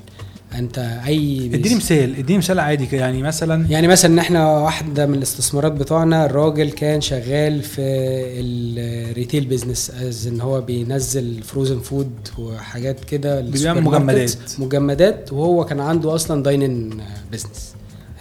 أنت 0.55 0.79
أي 0.79 1.51
اديني 1.55 1.75
مثال 1.75 2.17
اديني 2.17 2.39
مثال 2.39 2.61
عادي 2.61 2.97
يعني 2.97 3.23
مثلا 3.23 3.67
يعني 3.71 3.89
مثلا 3.89 4.13
إن 4.13 4.19
إحنا 4.19 4.59
واحدة 4.59 5.07
من 5.07 5.15
الاستثمارات 5.15 5.73
بتوعنا 5.73 6.27
الراجل 6.27 6.71
كان 6.71 7.01
شغال 7.01 7.63
في 7.63 7.81
ال 8.41 8.55
retail 8.55 9.45
business 9.47 9.91
as 9.91 10.27
إن 10.27 10.41
هو 10.41 10.61
بينزل 10.61 11.43
frozen 11.43 11.79
food 11.79 12.11
وحاجات 12.39 13.05
كده 13.05 13.41
بيعمل 13.41 13.83
مجمدات. 13.83 14.33
مجمدات 14.59 15.33
وهو 15.33 15.65
كان 15.65 15.81
عنده 15.81 16.15
أصلا 16.15 16.43
dining 16.43 16.91
business 17.31 17.73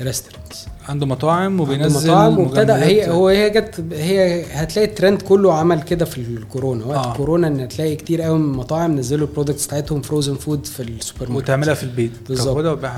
restaurants 0.02 0.66
عنده 0.90 1.06
مطاعم 1.06 1.60
وبينزل 1.60 2.10
مطاعم 2.12 2.40
وابتدى 2.40 2.72
هي. 2.72 3.10
هو 3.10 3.28
هي 3.28 3.50
جت 3.50 3.84
هي 3.94 4.46
هتلاقي 4.52 4.88
الترند 4.88 5.22
كله 5.22 5.54
عمل 5.54 5.82
كده 5.82 6.06
في 6.06 6.18
الكورونا 6.18 6.86
وقت 6.86 6.98
آه. 6.98 7.14
آه. 7.14 7.18
كورونا 7.18 7.48
إن 7.48 7.60
هتلاقي 7.60 7.96
كتير 7.96 8.22
قوي 8.22 8.40
من 8.40 8.46
المطاعم 8.52 8.96
نزلوا 8.96 9.28
ال 9.28 9.32
products 9.32 9.66
بتاعتهم 9.66 10.02
frozen 10.02 10.36
food 10.36 10.66
في 10.66 10.84
السوبر 10.84 11.30
ماركت 11.30 11.44
وتعملها 11.44 11.74
في 11.74 11.84
البيت 11.84 12.12
بالظبط. 12.30 12.80
في 12.80 12.90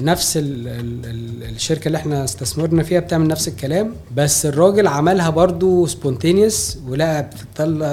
نفس 0.00 0.36
ال 0.36 0.68
ال 0.68 1.06
ال 1.06 1.42
الشركة 1.54 1.86
اللي 1.86 1.98
إحنا 1.98 2.24
استثمرنا 2.24 2.82
فيها 2.82 3.00
بتعمل 3.00 3.28
نفس 3.28 3.48
الكلام 3.48 3.94
بس 4.16 4.46
الراجل 4.46 4.86
عملها 4.86 5.30
برضو 5.30 5.86
spontaneous 5.86 6.78
ولقى 6.88 7.30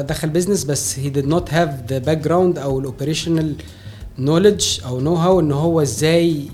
دخل 0.03 0.29
business 0.29 0.63
بس 0.63 0.99
هي 0.99 1.13
did 1.13 1.25
not 1.25 1.49
have 1.49 1.91
the 1.91 2.05
background 2.07 2.59
أو 2.59 2.79
ال 2.79 2.86
operational 2.86 3.55
knowledge 4.19 4.79
أو 4.85 4.99
know-how 4.99 5.39
إن 5.39 5.51
هو 5.51 5.81
إزاي 5.81 6.47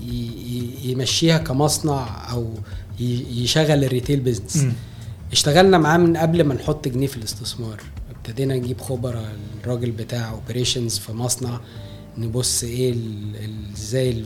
يمشيها 0.90 1.38
كمصنع 1.38 2.32
أو 2.32 2.54
يشغل 3.00 3.84
ال 3.84 3.89
retail 3.89 4.20
business. 4.20 4.66
اشتغلنا 5.32 5.78
معاه 5.78 5.98
من 5.98 6.16
قبل 6.16 6.44
ما 6.44 6.54
نحط 6.54 6.88
جنيه 6.88 7.06
في 7.06 7.16
الاستثمار. 7.16 7.80
ابتدينا 8.10 8.54
نجيب 8.56 8.80
خبراء 8.80 9.36
الراجل 9.60 9.90
بتاع 9.90 10.30
operations 10.30 10.98
في 10.98 11.12
مصنع 11.12 11.60
نبص 12.18 12.64
إيه 12.64 12.94
إزاي 13.76 14.20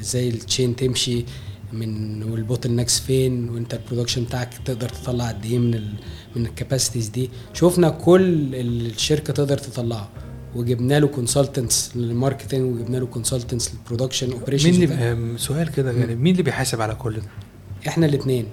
إزاي 0.00 0.28
ال 0.28 0.36
chain 0.36 0.76
تمشي 0.76 1.24
من 1.72 2.22
وال 2.22 2.72
bottlenecks 2.72 3.00
فين 3.00 3.48
وأنت 3.48 3.74
ال 3.74 3.78
production 3.78 4.24
بتاعك 4.24 4.54
تقدر 4.64 4.88
تطلع 4.88 5.28
قد 5.28 5.44
إيه 5.44 5.58
من 5.58 5.74
ال 5.74 5.94
من 6.36 6.46
ال 6.46 6.52
capacities 6.52 7.08
دي. 7.08 7.30
شفنا 7.54 7.88
كل 7.88 8.54
الشركة 8.54 9.32
تقدر 9.32 9.58
تطلعه. 9.58 10.08
وجبنا 10.54 11.00
له 11.00 11.06
consultants 11.06 11.90
لل 11.96 12.10
marketing 12.10 12.74
وجبنا 12.76 12.96
له 12.96 13.06
consultants 13.06 13.70
لل 13.74 13.83
production 13.83 14.26
مين 14.26 14.36
operations 14.38 14.80
اللي 14.82 14.94
آم، 15.12 15.38
سؤال 15.38 15.70
كده 15.72 15.92
يعني 15.92 16.14
مين 16.14 16.32
اللي 16.32 16.42
بيحاسب 16.42 16.80
على 16.80 16.94
كل 16.94 17.14
ده؟ 17.16 17.22
إحنا 17.88 18.06
الاثنين 18.06 18.46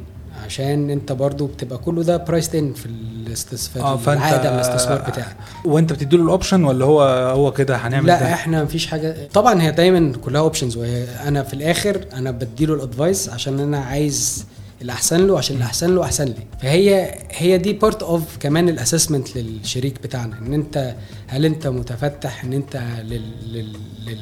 عشان 0.46 0.90
أنت 0.90 1.12
برضو 1.12 1.46
بتبقى 1.48 1.78
كله 1.78 2.04
ده 2.04 2.18
priced 2.18 2.56
in 2.56 2.74
في 2.74 2.86
الاستثمار 2.86 3.86
آه 3.86 3.98
فأنت 3.98 4.18
العائد 4.22 4.46
على 4.46 4.56
الاستثمار 4.56 5.02
بتاعك. 5.10 5.36
وأنت 5.66 5.94
بتدي 5.94 6.18
له 6.18 6.24
ال 6.24 6.29
option 6.29 6.64
ولا 6.64 6.86
هو 6.86 7.02
هو 7.36 7.52
كده 7.52 7.76
هنعمل 7.76 8.08
لا 8.08 8.20
ده؟ 8.20 8.34
إحنا 8.34 8.64
مفيش 8.64 8.88
حاجة. 8.88 9.28
طبعا 9.34 9.62
هي 9.62 9.72
دايما 9.72 10.14
كلها 10.18 10.42
options 10.42 10.78
وهي 10.78 11.04
أنا 11.04 11.44
في 11.44 11.54
الآخر 11.54 12.06
أنا 12.14 12.32
بديله 12.32 12.74
ال 12.74 12.82
advice 12.82 13.30
عشان 13.30 13.60
أنا 13.60 13.78
عايز 13.80 14.46
الاحسن 14.82 15.28
له 15.28 15.38
عشان 15.38 15.58
الاحسن 15.58 15.96
له 15.96 16.04
أحسن 16.04 16.26
لي. 16.26 16.48
فهي 16.62 17.16
هي 17.32 17.58
دي 17.58 17.74
part 17.74 18.04
of 18.04 18.38
كمان 18.40 18.70
ال 18.70 18.76
assessment 18.76 19.38
للشريك 19.38 20.04
بتاعنا 20.04 20.38
إن 20.38 20.54
أنت 20.54 20.96
هل 21.28 21.46
أنت 21.46 21.68
متفتح 21.68 22.44
إن 22.44 22.54
أنت 22.54 22.84
لل 23.04 23.22
لل 23.54 23.74
لل 24.06 24.20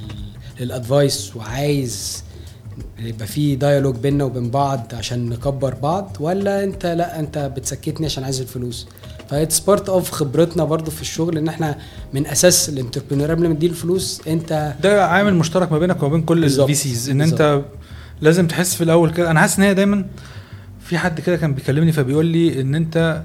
لل 0.60 0.79
advice 0.79 1.36
وعايز 1.36 2.24
يبقى 3.00 3.28
في 3.28 3.56
dialogue 3.56 3.96
بيننا 3.96 4.24
وبين 4.24 4.50
بعض 4.50 4.92
عشان 4.94 5.30
نكبر 5.30 5.74
بعض 5.74 6.18
ولا 6.20 6.64
أنت 6.64 6.86
لأ 6.86 7.20
أنت 7.20 7.38
بتسكتني 7.38 8.06
عشان 8.06 8.24
عايز 8.24 8.42
الفلوس. 8.42 8.88
ف 9.30 9.36
it's 9.36 9.60
part 9.60 9.90
of 9.90 10.12
خبرتنا 10.12 10.64
برضو 10.64 10.92
في 10.92 11.02
الشغل 11.02 11.38
إن 11.38 11.48
إحنا 11.48 11.78
من 12.14 12.28
أساس 12.28 12.70
ال 12.70 12.74
entrepreneur 12.74 13.32
قبل 13.32 13.48
ما 13.48 13.54
تديله 13.54 13.74
الفلوس 13.74 14.22
أنت 14.28 14.74
ده 14.84 15.06
عامل 15.06 15.36
مشترك 15.36 15.72
ما 15.72 15.80
بينك 15.80 16.04
وما 16.04 16.12
بين 16.12 16.22
كل. 16.22 16.44
ال 16.44 16.74
VCs 16.74 17.10
إن 17.10 17.22
أنت 17.22 17.62
لازم 18.22 18.48
تحس 18.48 18.76
في 18.76 18.84
الأول 18.84 19.12
كده. 19.14 19.32
أنا 19.32 19.40
حاسس 19.40 19.58
إن 19.58 19.64
هي 19.64 19.74
دايما 19.74 20.06
في 20.90 20.98
حد 20.98 21.22
كده 21.22 21.36
كان 21.36 21.54
بيكلمني 21.54 21.92
فبيقول 21.92 22.26
لي 22.26 22.62
إن 22.62 22.76
أنت 22.76 23.24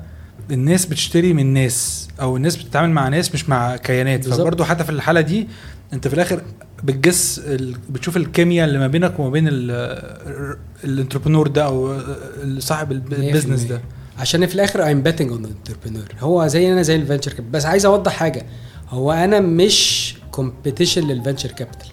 الناس 0.50 0.86
بتشتري 0.86 1.32
من 1.32 1.46
ناس 1.52 2.08
أو 2.20 2.36
الناس 2.36 2.56
بتتعامل 2.56 2.90
مع 2.90 3.08
ناس 3.08 3.34
مش 3.34 3.48
مع 3.48 3.76
كيانات. 3.76 4.24
فبرضه 4.40 4.64
حتى 4.64 4.84
في 4.84 4.90
الحالة 4.90 5.20
دي 5.20 5.48
أنت 5.92 6.08
في 6.08 6.14
الآخر 6.14 6.42
بتجس 6.84 7.38
ال... 7.46 7.74
بتشوف 7.90 8.16
الكيمياء 8.16 8.68
اللي 8.68 8.78
ما 8.78 8.86
بينك 8.86 9.18
وما 9.20 9.30
بين 9.30 9.48
ال 10.84 10.89
entrepreneur 10.89 11.48
ده 11.48 11.64
أو 11.64 11.98
صاحب 12.58 12.92
الب- 12.92 13.12
ال 13.12 13.18
business 13.18 13.62
ده. 13.62 13.80
عشان 14.18 14.46
في 14.46 14.54
الآخر 14.54 15.02
betting 15.02 15.30
on 15.30 15.46
the 15.46 15.70
entrepreneur. 15.70 16.22
هو 16.22 16.46
زي 16.46 16.72
أنا 16.72 16.82
زي 16.82 16.96
ال 16.96 17.00
venture 17.00 17.30
capital 17.32 17.50
بس 17.50 17.66
عايز 17.66 17.86
أوضح 17.86 18.12
حاجة. 18.12 18.46
هو 18.88 19.12
أنا 19.12 19.40
مش 19.40 20.14
competition 20.30 21.08
لل 21.08 21.17
venture 21.17 21.48
capital 21.48 21.88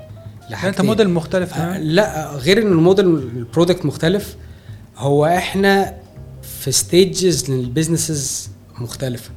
أنت 0.64 0.82
موديل 0.82 1.10
مختلف 1.10 1.54
آه 1.54 1.78
لا 1.78 2.32
غير 2.32 2.62
إن 2.62 2.72
ال 2.72 2.77
model 2.77 3.06
ال 3.06 3.16
product 3.16 3.86
مختلف. 3.86 4.36
هو 4.98 5.26
إحنا 5.26 5.96
في 6.64 6.72
stages 6.72 7.52
لل 7.52 7.68
businesses 7.68 8.50
مختلفة 8.80 9.30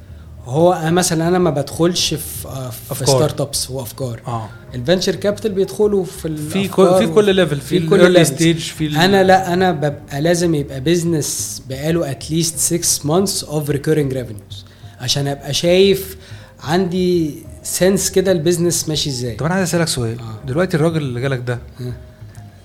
هو 0.45 0.79
مثلا 0.83 1.27
أنا 1.27 1.39
ما 1.39 1.49
بدخلش 1.49 2.13
في 2.13 2.47
آه، 2.47 2.69
في. 2.69 3.05
startups 3.05 3.69
وافكار 3.69 4.21
آه 4.27 4.49
ال 4.75 4.80
venture 4.80 5.15
capital 5.15 5.51
بيدخلوا 5.51 6.03
في 6.05 6.37
في 6.37 6.67
كل 6.67 6.97
في 6.97 7.07
كل 7.07 7.35
level 7.35 7.61
في, 7.61 7.79
في 7.79 7.87
كل. 7.87 8.25
stage 8.25 8.59
في 8.59 9.05
أنا 9.05 9.23
لا 9.23 9.53
أنا 9.53 9.71
ببقى 9.71 10.21
لازم 10.21 10.55
يبقى 10.55 10.81
business 10.81 11.61
بقاله 11.69 12.11
at 12.11 12.24
least 12.24 12.57
6 12.83 13.07
months 13.07 13.43
of 13.43 13.69
recurring 13.69 14.13
revenues 14.13 14.65
عشان 14.99 15.27
أبقى 15.27 15.53
شايف 15.53 16.17
عندي 16.63 17.35
sense 17.63 18.09
كده 18.11 18.31
ال 18.31 18.37
business 18.37 18.89
ماشي 18.89 19.09
إزاي 19.09 19.35
طب 19.35 19.45
أنا 19.45 19.55
عايز 19.55 19.67
أسألك 19.69 19.87
سؤال 19.87 20.19
آه. 20.19 20.47
دلوقتي 20.47 20.77
الراجل 20.77 20.97
اللي 20.97 21.21
جالك 21.21 21.39
ده 21.47 21.59
آه. 21.81 21.93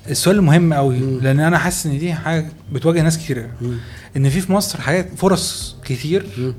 السؤال 0.09 0.37
المهم 0.37 0.75
قوي. 0.75 0.99
لأن 0.99 1.41
أنا 1.41 1.59
حاسس 1.59 1.87
إن 1.87 1.99
دي 1.99 2.15
حاجة 2.15 2.47
بتواجه 2.73 3.03
ناس 3.03 3.19
كتير. 3.19 3.51
إن 4.17 4.31
في 4.31 4.41
في 4.41 4.53
مصر 4.53 4.81
حاجات 4.81 5.09
فرص 5.17 5.77
كتير 5.85 6.27
مم. 6.39 6.55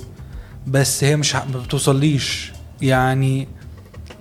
بس 0.67 1.03
هي 1.03 1.15
مش 1.17 1.35
ما 1.35 1.59
بتوصليش 1.65 2.51
يعني 2.81 3.47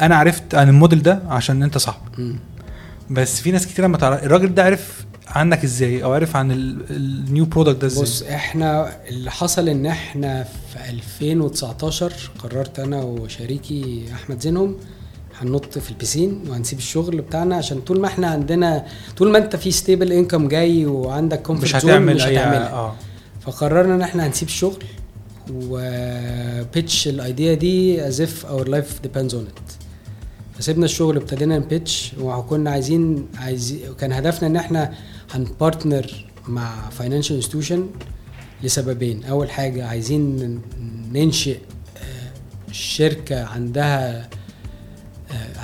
أنا 0.01 0.17
عرفت 0.17 0.55
عن 0.55 0.69
الموديل 0.69 1.03
ده 1.03 1.23
عشان 1.29 1.63
أنت 1.63 1.79
صاحبي 1.79 2.23
مم. 2.23 2.39
بس 3.11 3.41
في 3.41 3.51
ناس 3.53 3.67
كتير 3.67 3.89
ما 3.89 3.97
تعرف 3.99 4.23
الراجل 4.25 4.55
ده 4.55 4.65
عرف 4.65 5.05
عنك 5.29 5.65
إزاي 5.65 6.05
أو 6.05 6.13
عرف 6.13 6.37
عن 6.37 6.51
ال 6.91 7.04
new 7.04 7.45
product 7.45 7.81
ده 7.81 7.87
إزاي 7.87 8.03
بص 8.03 8.23
إحنا 8.23 8.93
اللي 9.09 9.31
حصل 9.31 9.69
إن 9.69 9.87
إحنا 9.87 10.43
في 10.45 10.91
2019 10.91 12.13
قررت 12.39 12.79
أنا 12.79 12.97
وشريكي 13.03 14.05
أحمد 14.15 14.41
زينهم 14.41 14.77
هننط 15.41 15.79
في 15.79 15.91
البسين 15.91 16.41
وهنسيب 16.49 16.79
الشغل 16.79 17.21
بتاعنا 17.21 17.57
عشان 17.57 17.81
طول 17.81 18.01
ما 18.01 18.07
إحنا 18.07 18.27
عندنا 18.27 18.85
طول 19.17 19.31
ما 19.33 19.39
انت 19.39 19.57
في 19.57 19.71
stable 19.71 20.13
income 20.13 20.49
جاي 20.49 20.87
وعندك 20.87 21.51
مش 21.51 21.71
comfort 21.71 21.73
zone 21.73 21.85
هتعمل 21.85 22.15
مش 22.15 22.23
هتعملها. 22.23 22.71
آه. 22.73 22.95
فقررنا 23.41 23.95
إن 23.95 24.03
إحنا 24.03 24.27
هنسيب 24.27 24.49
الشغل 24.49 24.85
و 25.55 25.80
pitch 25.80 27.09
ال 27.09 27.18
idea 27.18 27.55
دي 27.55 28.03
as 28.11 28.15
if 28.17 28.45
our 28.47 28.65
life 28.69 29.07
depends 29.07 29.33
on 29.33 29.45
it. 29.51 29.73
فسيبنا 30.59 30.85
الشغل 30.85 31.17
ابتدينا 31.17 31.59
ن 31.59 31.68
pitch 31.68 32.13
وكنا 32.21 32.71
عايزين 32.71 33.27
عايزين 33.39 33.81
كان 34.01 34.13
هدفنا 34.13 34.49
إن 34.49 34.57
إحنا 34.57 34.93
هن 35.31 35.52
partner 35.52 36.25
مع 36.49 36.91
financial 36.91 37.37
institution 37.37 37.87
لسببين. 38.63 39.25
أول 39.25 39.51
حاجة 39.51 39.87
عايزين 39.87 40.61
ننشئ 41.13 41.57
آه، 41.97 42.73
شركة 42.73 43.45
عندها 43.45 44.21
آه، 44.21 44.29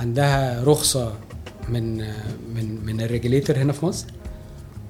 عندها 0.00 0.64
رخصة 0.64 1.12
من 1.68 2.00
آه، 2.00 2.14
من 2.54 2.84
من 2.86 3.00
ال 3.00 3.06
regulator 3.06 3.56
هنا 3.56 3.72
في 3.72 3.86
مصر. 3.86 4.06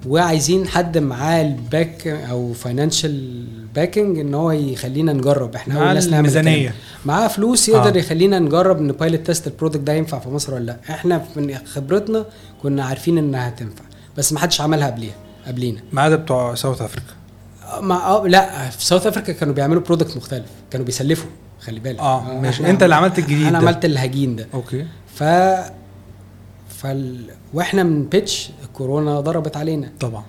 وعايزين 0.07 0.67
حد 0.67 0.97
معاه 0.97 1.41
ال 1.41 1.54
back 1.54 2.07
أو 2.07 2.53
financial 2.53 3.45
backing 3.75 4.19
إن 4.19 4.33
هو 4.33 4.51
يخلينا 4.51 5.13
نجرب. 5.13 5.55
إحنا 5.55 5.73
مع 5.75 5.85
اول 5.85 5.93
ناس 5.93 6.07
نعمل 6.07 6.29
كده. 6.29 6.39
الميزانية. 6.39 6.73
معاه 7.05 7.27
فلوس 7.27 7.69
يقدر 7.69 7.89
آه. 7.89 7.93
آه. 7.93 7.97
يخلينا 7.97 8.39
نجرب 8.39 8.77
إن 8.77 8.91
pilot 8.91 9.19
test 9.25 9.47
ال 9.47 9.51
product 9.51 9.81
ده 9.81 9.93
ينفع 9.93 10.19
في 10.19 10.29
مصر 10.29 10.53
ولا 10.53 10.65
لأ. 10.65 10.77
إحنا 10.89 11.25
من 11.35 11.57
خبرتنا 11.57 12.25
كنا 12.63 12.85
عارفين 12.85 13.17
إنها 13.17 13.47
هتنفع. 13.49 13.83
بس 14.17 14.33
ما 14.33 14.39
حدش 14.39 14.61
عملها 14.61 14.87
قبليها 14.87 15.15
قبلينا. 15.47 15.79
ما 15.91 16.01
عدا 16.01 16.15
بتوع 16.15 16.55
South 16.55 16.81
Africa 16.81 17.13
ما 17.81 17.95
آه 17.95 18.27
لأ 18.27 18.69
في 18.69 18.85
ساوث 18.85 19.07
افريكا 19.07 19.33
كانوا 19.33 19.53
بيعملوا 19.53 19.81
product 19.81 20.17
مختلف. 20.17 20.45
كانوا 20.71 20.85
بيسلفوا. 20.85 21.29
خلي 21.59 21.79
بالك. 21.79 21.99
آه، 21.99 22.39
ماشي. 22.41 22.69
أنت 22.69 22.83
اللي 22.83 22.95
عملت 22.95 23.19
الجديد 23.19 23.41
أنا 23.47 23.51
ده. 23.61 23.67
عملت 23.67 23.85
الهجين 23.85 24.35
ده. 24.35 24.47
okay. 24.53 24.85
ف 25.15 25.23
فال... 26.69 27.25
وإحنا 27.53 27.83
بن 27.83 28.05
pitch 28.05 28.49
الكورونا 28.63 29.19
ضربت 29.19 29.57
علينا. 29.57 29.89
طبعا. 29.99 30.23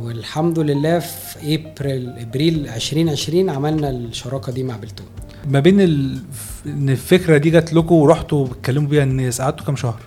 والحمد 0.00 0.58
لله 0.58 0.98
في 0.98 1.54
ابريل 1.54 2.18
ابريل 2.18 2.68
2020 2.68 3.50
عملنا 3.50 3.90
الشراكة 3.90 4.52
دي 4.52 4.62
مع 4.62 4.76
بلتون. 4.76 5.06
ما 5.48 5.60
بين 5.60 5.80
ال... 5.80 6.18
إن 6.66 6.88
الفكرة 6.90 7.36
دي 7.38 7.50
جات 7.50 7.72
لكم 7.72 7.94
ورحتوا 7.94 8.46
بتكلموا 8.46 8.88
بيها 8.88 9.02
الناس 9.02 9.40
قعدتوا 9.40 9.66
كام 9.66 9.76
شهر؟ 9.76 10.00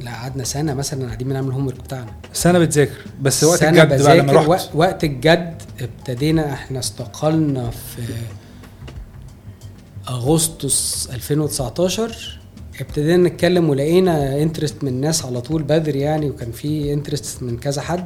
لا 0.00 0.10
قعدنا 0.10 0.44
سنة 0.44 0.74
مثلا 0.74 1.06
قاعدين 1.06 1.28
بنعمل 1.28 1.48
ال 1.48 1.66
homework 1.66 1.80
بتاعنا. 1.80 2.06
سنة 2.32 2.58
بتذاكر. 2.58 2.92
بس 3.22 3.44
وقت 3.44 3.58
سنة 3.60 3.82
الجد 3.82 4.02
بقى 4.02 4.18
لما 4.18 4.32
رحت. 4.32 4.48
وق- 4.48 4.76
وقت 4.76 5.04
الجد 5.04 5.62
ابتدينا 5.80 6.52
إحنا 6.52 6.78
استقلنا 6.78 7.70
في 7.70 8.02
أغسطس 10.08 11.08
2019 11.12 12.38
ابتدينا 12.80 13.28
نتكلم 13.28 13.68
ولقينا 13.68 14.42
interest 14.42 14.84
من 14.84 15.00
ناس 15.00 15.24
على 15.24 15.40
طول 15.40 15.62
بدري 15.62 16.00
يعني 16.00 16.30
وكان 16.30 16.52
في 16.52 16.92
interest 16.92 17.42
من 17.42 17.56
كذا 17.58 17.82
حد 17.82 18.04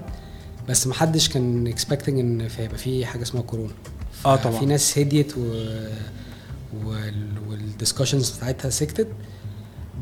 بس 0.69 0.87
ما 0.87 0.95
حدش 0.95 1.29
كان 1.29 1.67
expecting 1.67 2.19
إن 2.21 2.49
في- 2.49 2.63
هيبقى 2.63 2.79
في 2.79 3.07
حاجة 3.07 3.23
اسمها 3.23 3.43
كورونا. 3.43 3.73
آه 4.27 4.37
طبعا. 4.37 4.59
في 4.59 4.67
ناس 4.67 4.99
هديت 4.99 5.33
و 5.39 5.65
وال 6.87 7.10
discussions 7.10 8.37
بتاعتها 8.37 8.71
سكتت 8.71 9.09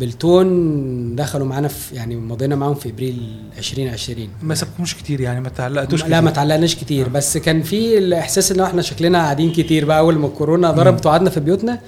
بلتون 0.01 1.17
دخلوا 1.17 1.47
معانا 1.47 1.69
في 1.69 1.95
يعني 1.95 2.17
مضينا 2.17 2.57
معاهم 2.57 2.75
في 2.75 2.89
إبريل 2.89 3.37
2020 3.59 4.29
ما 4.43 4.55
سابكمش 4.55 4.95
كتير 4.97 5.21
يعني 5.21 5.41
ما 5.41 5.49
تعلقتوش 5.49 6.05
لا 6.05 6.21
ما. 6.21 6.31
تعلقناش 6.31 6.75
كتير 6.75 7.09
بس 7.09 7.39
كان 7.39 7.63
في 7.63 7.99
الإحساس 7.99 8.53
إن 8.53 8.61
إحنا 8.61 8.83
شكلنا 8.83 9.19
قاعدين 9.19 9.53
كتير 9.53 9.85
بقى 9.85 9.99
أول 9.99 10.19
ما 10.19 10.27
الكورونا 10.27 10.71
ضربت 10.71 11.07
وقعدنا 11.07 11.31
في 11.31 11.41
بيوتنا 11.41 11.79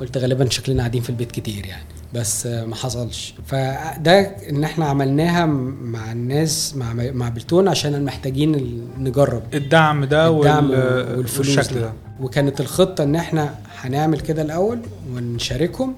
قلت 0.00 0.18
غالبا 0.18 0.48
شكلنا 0.50 0.78
قاعدين 0.78 1.02
في 1.02 1.10
البيت 1.10 1.32
كتير 1.32 1.66
يعني 1.66 1.84
بس 2.14 2.46
آه، 2.46 2.64
ما 2.64 2.74
حصلش. 2.76 3.34
فده 3.46 4.20
إن 4.50 4.64
إحنا 4.64 4.84
عملناها 4.86 5.46
مع 5.46 6.12
الناس 6.12 6.76
مع 6.76 6.92
مع 6.92 7.28
بلتون 7.28 7.68
عشان 7.68 8.04
محتاجين 8.04 8.80
نجرب 8.98 9.42
الدعم 9.54 10.04
ده 10.04 10.28
الدعم 10.38 10.70
وال... 10.70 11.16
والفلوس 11.18 11.38
والشكل 11.58 11.74
ده. 11.74 11.80
ده. 11.80 11.92
وكانت 12.20 12.60
الخطة 12.60 13.04
إن 13.04 13.16
إحنا 13.16 13.54
هنعمل 13.80 14.20
كده 14.20 14.42
الأول 14.42 14.78
ونشاركهم 15.14 15.94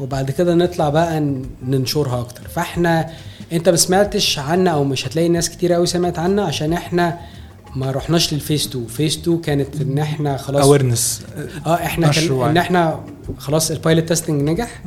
وبعد 0.00 0.30
كده 0.30 0.54
نطلع 0.54 0.88
بقى 0.88 1.20
ننشرها 1.66 2.20
أكتر. 2.20 2.48
فإحنا 2.48 3.10
أنت 3.52 3.68
ما 3.68 3.76
سمعتش 3.76 4.38
عنا 4.38 4.70
أو 4.70 4.84
مش 4.84 5.06
هتلاقي 5.06 5.28
ناس 5.28 5.50
كتير 5.50 5.72
قوي 5.72 5.86
سمعت 5.86 6.18
عنا 6.18 6.44
عشان 6.44 6.72
إحنا 6.72 7.18
ما 7.76 7.90
رحناش 7.90 8.34
لل 8.34 8.43
phase 8.43 8.66
2 8.66 8.86
phase 8.86 9.16
2 9.18 9.38
كانت 9.40 9.80
إن 9.80 9.98
إحنا 9.98 10.36
خلاص 10.36 10.64
awareness 10.64 11.22
آه 11.66 11.74
إحنا 11.74 12.08
كان. 12.10 12.42
إن 12.42 12.56
إحنا 12.56 13.00
خلاص 13.38 13.70
ال 13.70 13.76
pilot 13.76 14.08
testing 14.08 14.42
نجح. 14.50 14.82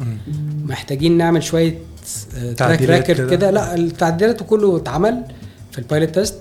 محتاجين 0.66 1.18
نعمل 1.18 1.44
شوية 1.44 1.78
track 2.36 2.58
تعديلات 2.58 3.10
record 3.10 3.30
كده. 3.30 3.52
لا 3.52 3.76
التعديلات 3.76 4.44
كله 4.44 4.78
اتعمل 4.78 5.24
في 5.72 5.80
ال 5.80 5.85
pilot 5.85 6.10
test 6.10 6.36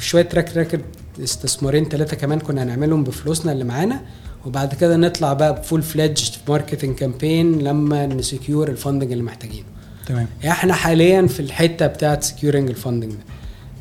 شوية 0.00 0.22
track 0.22 0.56
record 0.56 0.82
استثمارين 1.22 1.84
ثلاثة 1.84 2.16
كمان 2.16 2.38
كنا 2.40 2.62
هنعملهم 2.62 3.04
بفلوسنا 3.04 3.52
اللي 3.52 3.64
معانا. 3.64 4.00
وبعد 4.46 4.74
كده 4.74 4.96
نطلع 4.96 5.32
بقى 5.32 5.54
ب 5.54 5.82
full-fledged 5.82 6.22
marketing 6.48 6.94
campaign 6.96 7.58
لما 7.58 8.06
ن 8.06 8.15
secure 8.15 8.68
ال 8.68 8.74
funding 8.74 9.12
اللي 9.12 9.24
محتاجينه. 9.24 9.66
تمام. 10.06 10.26
إحنا 10.46 10.74
حاليا 10.74 11.26
في 11.26 11.40
الحتة 11.40 11.86
بتاعت 11.86 12.24
securing 12.24 12.68
ال 12.70 12.75
funding 12.75 13.12
ده. 13.12 13.18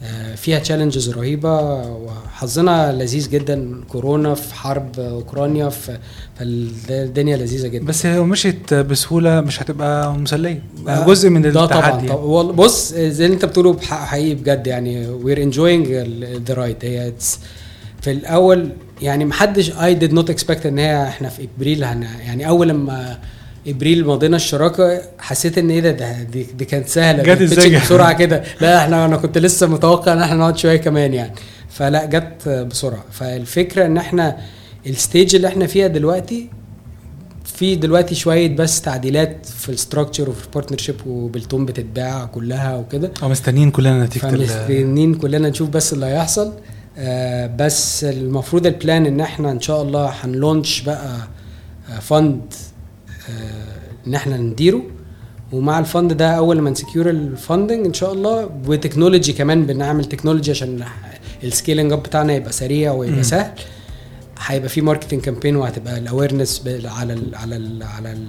آه، 0.04 0.36
فيها 0.36 0.60
challenges 0.60 1.10
رهيبة 1.10 1.62
وحظنا 1.88 2.92
لذيذ 2.94 3.30
جدا 3.30 3.82
كورونا 3.90 4.34
في 4.34 4.56
حرب 4.56 5.00
أوكرانيا 5.00 5.70
فالدنيا 5.70 7.38
لذيذة 7.38 7.68
جدا. 7.68 7.86
بس 7.86 8.06
هي 8.06 8.16
لو 8.16 8.26
مشيت 8.26 8.74
بسهولة 8.74 9.42
مش 9.42 9.62
هتبقى 9.62 10.14
مسلية. 10.14 10.64
آه، 10.88 11.06
جزء 11.06 11.30
من 11.30 11.42
ده 11.42 11.52
طبعا. 11.52 11.66
التحدي. 11.66 12.08
طبعا 12.08 12.22
والله 12.22 12.54
بص 12.54 12.94
زي 12.94 13.26
اللي 13.26 13.36
انت 13.36 13.46
بتقوله 13.46 13.80
حقيقي 13.80 14.36
بجد 14.36 14.68
يعني 14.68 15.08
we're 15.08 15.42
ongoing 15.44 15.88
ذا 16.48 16.54
رايد 16.54 16.78
هي 16.82 17.14
في 18.02 18.12
الأول 18.12 18.70
يعني 19.02 19.26
محدش 19.26 19.72
اي 19.72 19.94
ديد 19.94 20.14
نوت 20.14 20.30
اكسبكت 20.30 20.66
إن 20.66 20.78
هي 20.78 21.04
إحنا 21.04 21.30
في 21.30 21.48
إبريل 21.58 21.84
هن 21.84 22.04
يعني 22.04 22.48
أول 22.48 22.70
لما 22.70 23.18
إبريل 23.68 24.08
مضينا 24.08 24.36
الشراكة 24.36 25.02
حسيت 25.20 25.58
إن 25.58 25.70
إيه 25.70 25.80
ده, 25.80 25.92
ده 25.92 26.24
دي, 26.24 26.44
دي 26.44 26.66
كانت 26.66 26.88
سهلة 26.88 27.24
جت 27.24 27.42
إزاي؟ 27.42 27.76
بسرعة 27.80 28.14
كده. 28.14 28.44
لا 28.62 28.78
إحنا 28.78 29.06
أنا 29.06 29.18
كنت 29.18 29.38
لسه 29.38 29.68
متوقع 29.68 30.14
إن 30.14 30.22
إحنا 30.22 30.36
نقعد 30.36 30.58
شوية 30.58 30.78
كمان 30.78 31.14
يعني. 31.14 31.34
فلا 31.70 32.06
جت 32.06 32.50
بسرعة. 32.50 33.04
فالفكرة 33.12 33.86
إن 33.86 33.98
إحنا 33.98 34.38
الستيج 34.88 35.36
اللي 35.36 35.48
إحنا 35.48 35.68
فيها 35.68 35.88
دلوقتي 35.88 36.50
في 37.46 37.76
دلوقتي 37.76 38.16
شوية 38.16 38.56
بس 38.56 38.82
تعديلات 38.82 39.46
في 39.46 39.70
الستراكشر 39.70 40.30
وفي 40.30 40.46
البارتنرشيب 40.46 40.96
وبالتون 41.08 41.66
بتتباع 41.66 42.26
كلها 42.26 42.76
وكده. 42.76 43.12
أو 43.24 43.30
مستنيين 43.30 43.72
كلنا 43.72 44.06
نتيجة 44.06 44.22
فمستنيين 44.22 45.16
كلنا 45.16 45.50
نشوف 45.50 45.70
بس 45.70 45.94
اللي 45.94 46.06
هيحصل. 46.06 46.54
آه 46.98 47.48
بس 47.60 48.04
المفروض 48.04 48.66
ال 48.68 48.75
plan 48.75 49.06
إن 49.06 49.22
إحنا 49.22 49.52
إن 49.52 49.62
شاء 49.62 49.82
الله 49.82 50.06
هن 50.24 50.38
launch 50.38 50.82
بقى 50.82 51.18
آه 51.90 52.00
fund 52.00 52.54
آه 53.30 54.08
إن 54.08 54.16
إحنا 54.16 54.38
نديره 54.38 54.82
ومع 55.52 55.80
ال 55.80 55.87
fund 55.87 56.14
ده 56.14 56.30
أول 56.32 56.62
ما 56.62 56.70
ن 56.70 56.76
secure 56.76 57.10
ال 57.10 57.19
funding 57.19 57.86
إن 57.86 57.94
شاء 57.94 58.14
الله 58.14 58.50
و 58.68 58.74
technology 58.74 59.34
كمان 59.34 59.66
بنعمل 59.66 60.06
technology 60.06 60.52
عشان 60.52 60.84
ال 61.44 61.50
scaling 61.50 61.92
up 61.92 62.04
بتاعنا 62.04 62.34
يبقى 62.34 62.52
سريع. 62.52 62.92
ويبقى 62.92 63.24
سهل 63.24 63.52
هيبقى 64.40 64.70
في 64.70 64.82
marketing 64.82 65.22
campaign 65.22 65.56
وهتبقى 65.56 65.98
ال 65.98 66.04
awareness 66.04 66.64
على 66.86 67.14
ال 67.14 67.36
على 67.36 67.56
ال 67.56 67.84
على 67.84 68.12
ال 68.12 68.28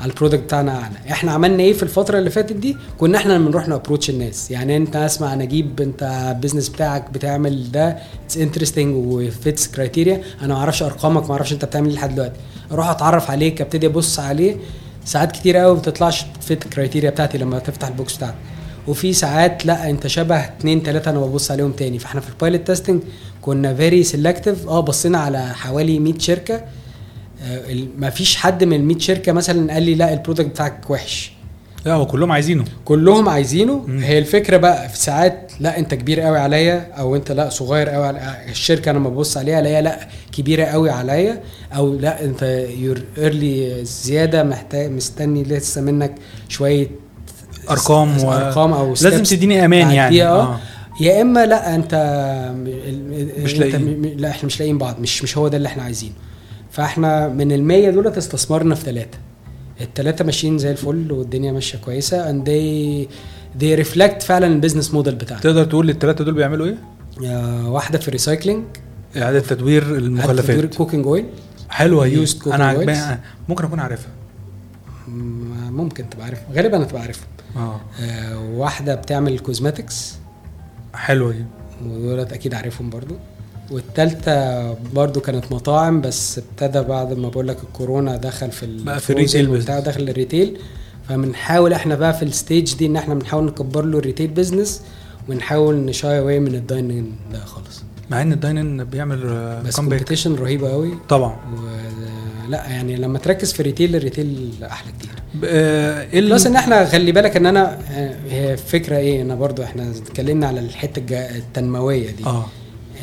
على 0.00 0.10
ال 0.12 0.16
product 0.16 0.42
بتاعنا. 0.42 0.72
اعلى 0.72 0.96
إحنا 1.10 1.32
عملنا 1.32 1.62
إيه 1.62 1.72
في 1.72 1.82
الفترة 1.82 2.18
اللي 2.18 2.30
فاتت 2.30 2.52
دي؟ 2.52 2.76
كنا 2.98 3.18
إحنا 3.18 3.32
لما 3.32 3.50
نروح 3.50 3.68
ن 3.68 3.73
approach 3.73 4.10
الناس. 4.10 4.50
يعني 4.50 4.76
انت 4.76 4.96
اسمع 4.96 5.34
نجيب 5.34 5.80
انت 5.80 6.02
ال 6.02 6.09
business 6.09 6.68
بتاعك 6.68 7.10
بتعمل 7.10 7.72
ده 7.72 7.98
it's 8.24 8.36
interesting 8.36 8.96
و 8.96 9.10
fits 9.10 9.68
criteria 9.68 10.22
أنا 10.42 10.54
ما 10.54 10.60
أعرفش 10.60 10.82
ارقامك 10.82 11.24
ما 11.26 11.32
أعرفش 11.32 11.52
انت 11.52 11.64
بتعمل 11.64 11.88
إيه 11.88 11.94
لحد 11.94 12.14
دلوقتي. 12.14 12.40
أروح 12.72 12.88
اتعرف 12.88 13.30
عليك 13.30 13.60
ابتدي 13.60 13.86
ابص 13.86 14.18
عليه. 14.20 14.56
ساعات 15.04 15.32
كتير 15.32 15.56
قوي 15.56 15.74
ما 15.74 15.80
بتطلعش 15.80 16.24
fit 16.40 16.64
ال 16.64 16.69
criteria 16.69 17.10
بتاعتي 17.10 17.38
لما 17.38 17.58
تفتح 17.58 17.88
ال 17.88 17.93
books 17.93 18.16
بتاعتك. 18.16 18.34
وفي 18.88 19.12
ساعات 19.12 19.66
لا 19.66 19.90
انت 19.90 20.06
شبه 20.06 20.36
اتنين 20.44 20.82
تلاتة 20.82 21.10
أنا 21.10 21.20
ببص 21.20 21.50
عليهم 21.50 21.72
تاني. 21.72 21.98
فاحنا 21.98 22.20
في 22.20 22.28
ال 22.28 22.34
pilot 22.34 22.66
testing 22.66 23.00
كنا 23.42 23.74
very 23.74 24.02
selective 24.02 24.68
آه 24.68 24.80
بصينا 24.80 25.18
على 25.18 25.54
حوالي 25.54 25.98
100 25.98 26.18
شركة. 26.18 26.64
ما 27.98 28.10
فيش 28.10 28.36
حد 28.36 28.64
من 28.64 28.76
ال 28.76 28.84
100 28.84 28.98
شركة 28.98 29.32
مثلا 29.32 29.72
قال 29.72 29.82
لي 29.82 29.94
لا 29.94 30.12
ال 30.12 30.16
product 30.16 30.46
بتاعك 30.48 30.90
وحش. 30.90 31.32
لا 31.86 31.92
هو 31.94 32.06
كلهم 32.06 32.32
عايزينه. 32.32 32.64
كلهم 32.84 33.28
عايزينه. 33.28 33.84
مم. 33.86 33.98
هي 33.98 34.18
الفكرة 34.18 34.56
بقى 34.56 34.88
في 34.88 34.98
ساعات 34.98 35.52
لا 35.60 35.78
انت 35.78 35.94
كبير 35.94 36.20
قوي 36.20 36.38
عليا 36.38 36.92
أو 36.98 37.16
انت 37.16 37.32
لا 37.32 37.48
صغير 37.48 37.88
قوي 37.88 38.06
على 38.06 38.36
الشركة 38.50 38.90
أنا 38.90 38.98
لما 38.98 39.08
ببص 39.10 39.36
عليها 39.36 39.60
الاقيها 39.60 39.80
لا 39.82 40.08
كبيرة 40.32 40.64
قوي 40.64 40.90
عليا. 40.90 41.42
أو 41.76 41.94
لا 41.94 42.24
انت 42.24 42.42
you're 42.78 43.02
early 43.18 43.84
زيادة 43.84 44.42
محتاج 44.42 44.90
مستني 44.90 45.42
لسه 45.42 45.80
منك 45.80 46.14
شوية 46.48 46.86
أرقام 47.70 48.24
و... 48.24 48.32
ارقام 48.32 48.72
أو 48.72 48.88
لازم 48.88 49.22
تديني 49.22 49.64
أمان 49.64 49.90
يعني. 49.90 50.24
آه. 50.24 50.58
يا 51.00 51.22
إما 51.22 51.46
لأ 51.46 51.74
أنت 51.74 51.90
ال- 51.94 53.42
مش 53.44 53.52
أنت 53.54 53.60
لاقيين. 53.60 54.02
لأ 54.18 54.30
إحنا 54.30 54.46
مش 54.46 54.60
لاقيين 54.60 54.78
بعض 54.78 55.00
مش 55.00 55.22
مش 55.22 55.38
هو 55.38 55.48
ده 55.48 55.56
اللي 55.56 55.68
إحنا 55.68 55.82
عايزينه. 55.82 56.12
فإحنا 56.70 57.28
من 57.28 57.52
المية 57.52 57.90
دولت 57.90 58.16
استثمرنا 58.16 58.74
في 58.74 58.84
ثلاثة 58.84 59.18
الثلاثة 59.80 60.24
ماشيين 60.24 60.58
زي 60.58 60.70
الفل 60.70 61.12
والدنيا 61.12 61.60
كويسة 61.84 62.32
and 62.32 62.44
they 62.46 63.06
they 63.62 63.84
reflect 63.86 64.22
فعلا 64.22 64.46
ال 64.46 64.51
business 64.51 64.94
model 64.94 65.14
بتاعنا 65.14 65.42
تقدر 65.42 65.64
تقول 65.64 65.90
الثلاثه 65.90 66.24
دول 66.24 66.34
بيعملوا 66.34 66.66
إيه؟ 66.66 66.76
واحدة 67.68 67.98
في 67.98 68.08
ال 68.08 68.14
recycling 68.14 68.64
إعادة 69.16 69.40
تدوير 69.40 69.82
المخلفات. 69.82 70.74
cooking 70.74 71.06
oil 71.06 71.24
حلوة 71.70 72.08
دي. 72.08 72.14
أنا 72.46 73.20
ممكن 73.48 73.64
أكون 73.64 73.80
عارفها. 73.80 74.08
ممكن 75.70 76.10
تبقى 76.10 76.24
عارف 76.26 76.38
غالبا 76.54 76.82
هتبقى 76.82 77.02
عارفها. 77.02 77.26
آه. 77.56 77.80
آه، 78.00 78.38
واحدة 78.54 78.94
بتعمل 78.94 79.38
cosmetics 79.38 80.14
حلوة 80.94 81.32
دي. 81.32 81.44
ودولت 81.86 82.32
أكيد 82.32 82.54
عارفهم 82.54 82.90
برضو. 82.90 83.14
والتالتة 83.70 84.72
برضو 84.74 85.20
كانت 85.20 85.52
مطاعم 85.52 86.00
بس 86.00 86.38
ابتدى 86.38 86.80
بعد 86.80 87.12
ما 87.12 87.28
بقول 87.28 87.48
لك 87.48 87.56
الكورونا 87.62 88.16
دخل 88.16 88.50
في 88.52 88.84
بقى 88.84 89.00
في 89.00 89.10
ال 89.10 89.17
retail 89.17 89.62
business. 89.62 89.70
دخل 89.70 90.08
ال 90.08 90.15
retail 90.15 90.58
فبنحاول 91.08 91.72
إحنا 91.72 91.94
بقى 91.94 92.14
في 92.14 92.22
ال 92.24 92.32
stage 92.32 92.74
دي 92.76 92.86
إن 92.86 92.96
إحنا 92.96 93.14
بنحاول 93.14 93.44
نكبر 93.44 93.84
له 93.84 93.98
ال 93.98 94.02
retail 94.02 94.26
business 94.28 94.82
ونحاول 95.28 95.74
ن 95.76 95.87
shy 95.87 96.18
away 96.18 96.40
من 96.40 96.54
ال 96.54 96.61
dining 96.61 97.06
ده 97.32 97.44
خالص. 97.44 97.82
مع 98.10 98.22
إن 98.22 98.32
ال 98.32 98.39
dining 98.39 98.84
بيعمل 98.84 99.16
بس 99.16 99.76
comeback 99.76 99.98
competition 99.98 100.34
رهيبة 100.34 100.70
قوي 100.70 100.92
طبعا. 101.08 101.36
لا 102.48 102.66
يعني 102.68 102.96
لما 102.96 103.18
تركز 103.18 103.52
في 103.52 103.60
ال 103.60 103.65
retail 103.65 103.96
ال 103.96 104.04
retail 104.04 104.50
أحلى 104.62 104.92
كتير. 104.98 105.10
آه، 105.44 106.06
إيه 106.12 106.20
plus 106.20 106.46
إن 106.46 106.56
إحنا 106.56 106.84
خلي 106.84 107.12
بالك 107.12 107.36
إن 107.36 107.46
أنا 107.46 107.78
آه، 107.90 108.14
هي 108.30 108.56
فكرة 108.56 108.96
إيه؟ 108.96 109.22
أنا 109.22 109.34
برضو 109.34 109.62
إحنا 109.62 109.90
اتكلمنا 109.90 110.46
على 110.46 110.60
الحتة 110.60 111.02
التنموية 111.36 112.10
دي. 112.10 112.24
آه. 112.26 112.46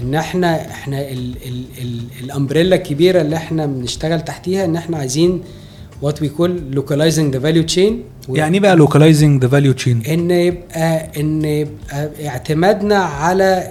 إن 0.01 0.15
إحنا 0.15 0.61
إحنا 0.71 1.01
ال 1.01 1.35
ال 1.45 1.63
ال 1.81 1.99
ال 2.23 2.29
umbrella 2.29 2.75
الكبيرة 2.75 3.21
اللي 3.21 3.35
إحنا 3.35 3.65
بنشتغل 3.65 4.21
تحتيها 4.21 4.65
إن 4.65 4.75
إحنا 4.75 4.97
عايزين 4.97 5.43
what 6.01 6.21
we 6.21 6.29
call 6.29 6.61
localizing 6.71 7.33
the 7.33 7.39
value 7.39 7.63
chain 7.63 8.03
يعني 8.29 8.55
إيه 8.57 8.61
بقى 8.61 8.75
localizing 8.75 9.41
the 9.41 9.47
value 9.49 9.73
chain 9.73 10.03
إن 10.05 10.31
يبقى 10.31 11.09
إن 11.19 11.45
يبقى 11.45 12.09
اعتمادنا 12.27 12.95
على 12.97 13.69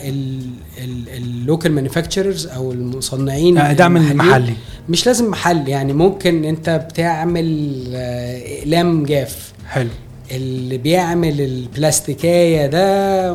ال 1.17 1.26
local 1.26 1.73
manufacturers 1.73 2.47
أو 2.47 2.73
المصنعين 2.73 3.55
دعم 3.55 3.97
المحليين. 3.97 4.21
المحلي. 4.21 4.55
مش 4.89 5.07
لازم 5.07 5.31
محل 5.31 5.69
يعني 5.69 5.93
ممكن 5.93 6.45
أنت 6.45 6.71
بتعمل 6.91 7.83
آه، 7.95 8.59
اقلام 8.61 9.05
جاف. 9.07 9.53
حلو. 9.69 9.89
اللي 10.31 10.79
بيعمل 10.79 11.41
البلاستيكايه 11.41 12.67
ده 12.67 13.35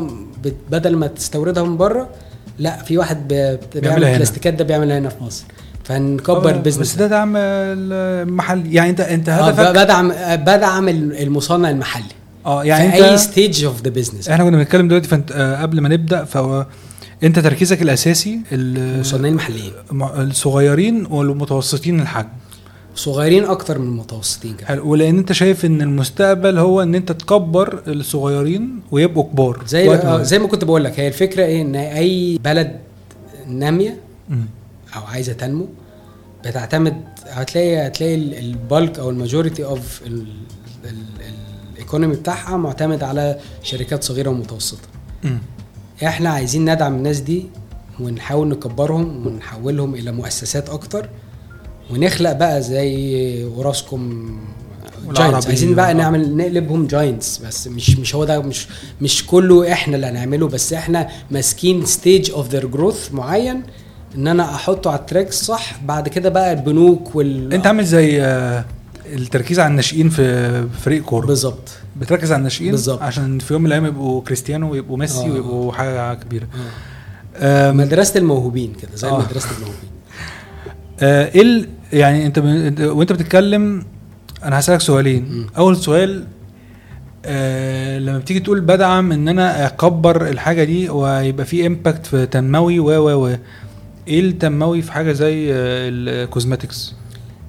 بدل 0.71 0.95
ما 0.95 1.07
تستوردها 1.07 1.63
من 1.63 1.77
بره 1.77 2.09
لا 2.59 2.83
في 2.83 2.97
واحد 2.97 3.27
بيعمل. 3.75 4.03
البلاستيكات 4.03 4.53
ده 4.53 4.63
بيعملها 4.63 4.99
هنا 4.99 5.09
في 5.09 5.23
مصر. 5.23 5.43
فنكبر 5.89 6.49
آه، 6.49 6.55
ال 6.55 6.58
business 6.58 6.81
بس 6.81 6.95
ده 6.95 7.07
دعم 7.07 7.33
المحل. 7.37 8.73
يعني 8.73 8.89
انت 8.89 8.99
انت 9.01 9.29
آه، 9.29 9.33
هدفك 9.33 9.69
بدعم 9.83 10.11
آه، 10.11 10.35
بدعم 10.35 10.89
المصنع 10.89 11.69
المحلي. 11.69 12.03
آه 12.45 12.63
يعني 12.63 12.91
في 12.91 13.05
أي 13.11 13.17
stage 13.17 13.63
of 13.65 13.81
the 13.83 13.89
business 13.89 14.29
إحنا 14.29 14.43
كنا 14.43 14.57
بنتكلم 14.57 14.87
دلوقتي 14.87 15.07
فانت 15.07 15.31
آه، 15.31 15.61
قبل 15.61 15.81
ما 15.81 15.89
نبدأ 15.89 16.23
فهو 16.23 16.65
انت 17.23 17.39
تركيزك 17.39 17.81
الأساسي 17.81 18.39
ال- 18.51 18.77
المصنعين 18.77 19.25
المحليين. 19.33 19.71
الصغيرين 19.93 21.05
والمتوسطين 21.05 21.99
الحجم. 21.99 22.27
صغيرين 22.95 23.43
أكتر 23.45 23.79
من 23.79 23.87
المتوسطين 23.87 24.53
كمان. 24.55 24.79
ولأن 24.79 25.17
انت 25.17 25.31
شايف 25.31 25.65
إن 25.65 25.81
المستقبل 25.81 26.57
هو 26.57 26.81
إن 26.81 26.95
انت 26.95 27.11
تكبر 27.11 27.81
الصغيرين 27.87 28.79
ويبقوا 28.91 29.23
كبار 29.23 29.63
زي 29.67 29.89
آه، 29.95 30.23
زي 30.23 30.39
ما 30.39 30.47
كنت 30.47 30.63
بقول 30.63 30.83
لك 30.83 30.99
هي 30.99 31.07
الفكرة 31.07 31.43
إيه؟ 31.45 31.61
إن 31.61 31.75
أي 31.75 32.39
بلد 32.43 32.75
نامية. 33.47 33.97
أو 34.95 35.01
عايزة 35.01 35.33
تنمو 35.33 35.67
بتعتمد 36.45 37.03
هتلاقي 37.27 37.87
هتلاقي 37.87 38.15
ال 38.15 38.32
bulk 38.32 38.99
أو 38.99 39.09
ال 39.09 39.15
majority 39.15 39.63
of 39.65 40.01
ال 41.75 41.80
economy 41.80 42.15
بتاعها 42.15 42.57
معتمد 42.57 43.03
على 43.03 43.39
شركات 43.63 44.03
صغيرة 44.03 44.29
ومتوسطة. 44.29 44.87
إحنا 46.03 46.29
عايزين 46.29 46.73
ندعم 46.73 46.95
الناس 46.95 47.19
دي 47.19 47.45
ونحاول 47.99 48.47
نكبرهم 48.47 49.27
ونحولهم 49.27 49.95
إلى 49.95 50.11
مؤسسات 50.11 50.69
أكتر 50.69 51.09
ونخلق 51.91 52.31
بقى 52.31 52.61
زي 52.61 53.43
والعربي. 55.05 55.29
giants 55.31 55.47
عايزين 55.47 55.75
بقى 55.75 55.93
نعمل 55.93 56.37
نقلبهم 56.37 56.87
giants 56.87 57.37
بس 57.37 57.67
مش 57.67 57.89
مش 57.97 58.15
هو 58.15 58.23
ده 58.25 58.39
مش 58.39 58.67
مش 59.01 59.25
كله 59.25 59.73
إحنا 59.73 59.95
اللي 59.95 60.07
هنعمله 60.07 60.47
بس 60.47 60.73
إحنا 60.73 61.09
ماسكين 61.31 61.85
stage 61.85 62.31
of 62.31 62.49
their 62.49 62.65
growth 62.67 63.13
معين 63.13 63.63
إن 64.15 64.27
أنا 64.27 64.43
أحطه 64.55 64.91
على 64.91 64.99
ال 64.99 65.04
track 65.04 65.31
صح 65.31 65.75
بعد 65.85 66.07
كده 66.07 66.29
بقى 66.29 66.53
البنوك 66.53 67.15
وال 67.15 67.53
أنت 67.53 67.67
عامل 67.67 67.85
زي 67.85 68.21
آه، 68.23 68.65
التركيز 69.05 69.59
على 69.59 69.71
الناشئين 69.71 70.09
في 70.09 70.67
فريق 70.67 71.03
كورة 71.03 71.25
بالظبط 71.25 71.69
بتركز 71.95 72.31
على 72.31 72.39
الناشئين 72.39 72.71
بالظبط. 72.71 73.01
عشان 73.01 73.39
في 73.39 73.53
يوم 73.53 73.61
من 73.61 73.67
الأيام 73.67 73.85
يبقوا 73.85 74.21
كريستيانو 74.21 74.71
ويبقوا 74.71 74.97
ميسي 74.97 75.27
آه. 75.27 75.31
ويبقوا 75.31 75.71
حاجة 75.73 76.13
كبيرة 76.13 76.47
آه. 77.35 77.71
مدرسة 77.71 78.17
الموهوبين 78.17 78.73
كده 78.81 78.91
زي 78.95 79.07
آه. 79.07 79.19
مدرسة 79.19 79.47
الموهوبين 79.55 79.89
آه، 81.01 81.25
إيه 81.35 81.41
ال- 81.41 81.69
يعني 81.93 82.25
أنت 82.25 82.39
ب- 82.39 82.81
وأنت 82.81 83.11
بتتكلم 83.11 83.85
أنا 84.43 84.59
هسألك 84.59 84.81
سؤالين 84.81 85.23
مم. 85.31 85.47
أول 85.57 85.77
سؤال 85.77 86.23
آه 87.25 87.99
لما 87.99 88.17
بتيجي 88.17 88.39
تقول 88.39 88.61
بدعم 88.61 89.11
إن 89.11 89.27
أنا 89.27 89.65
أكبر 89.65 90.27
الحاجة 90.27 90.63
دي 90.63 90.89
ويبقى 90.89 91.45
في 91.45 91.67
impact 91.67 92.05
في 92.05 92.25
تنموي 92.25 92.79
و 92.79 92.85
و 93.09 93.27
و 93.27 93.35
إيه 94.07 94.19
التنموي 94.19 94.81
في 94.81 94.91
حاجة 94.91 95.11
زي 95.11 95.53
آه، 95.53 95.89
ال 95.89 95.99
cosmetics 95.99 96.93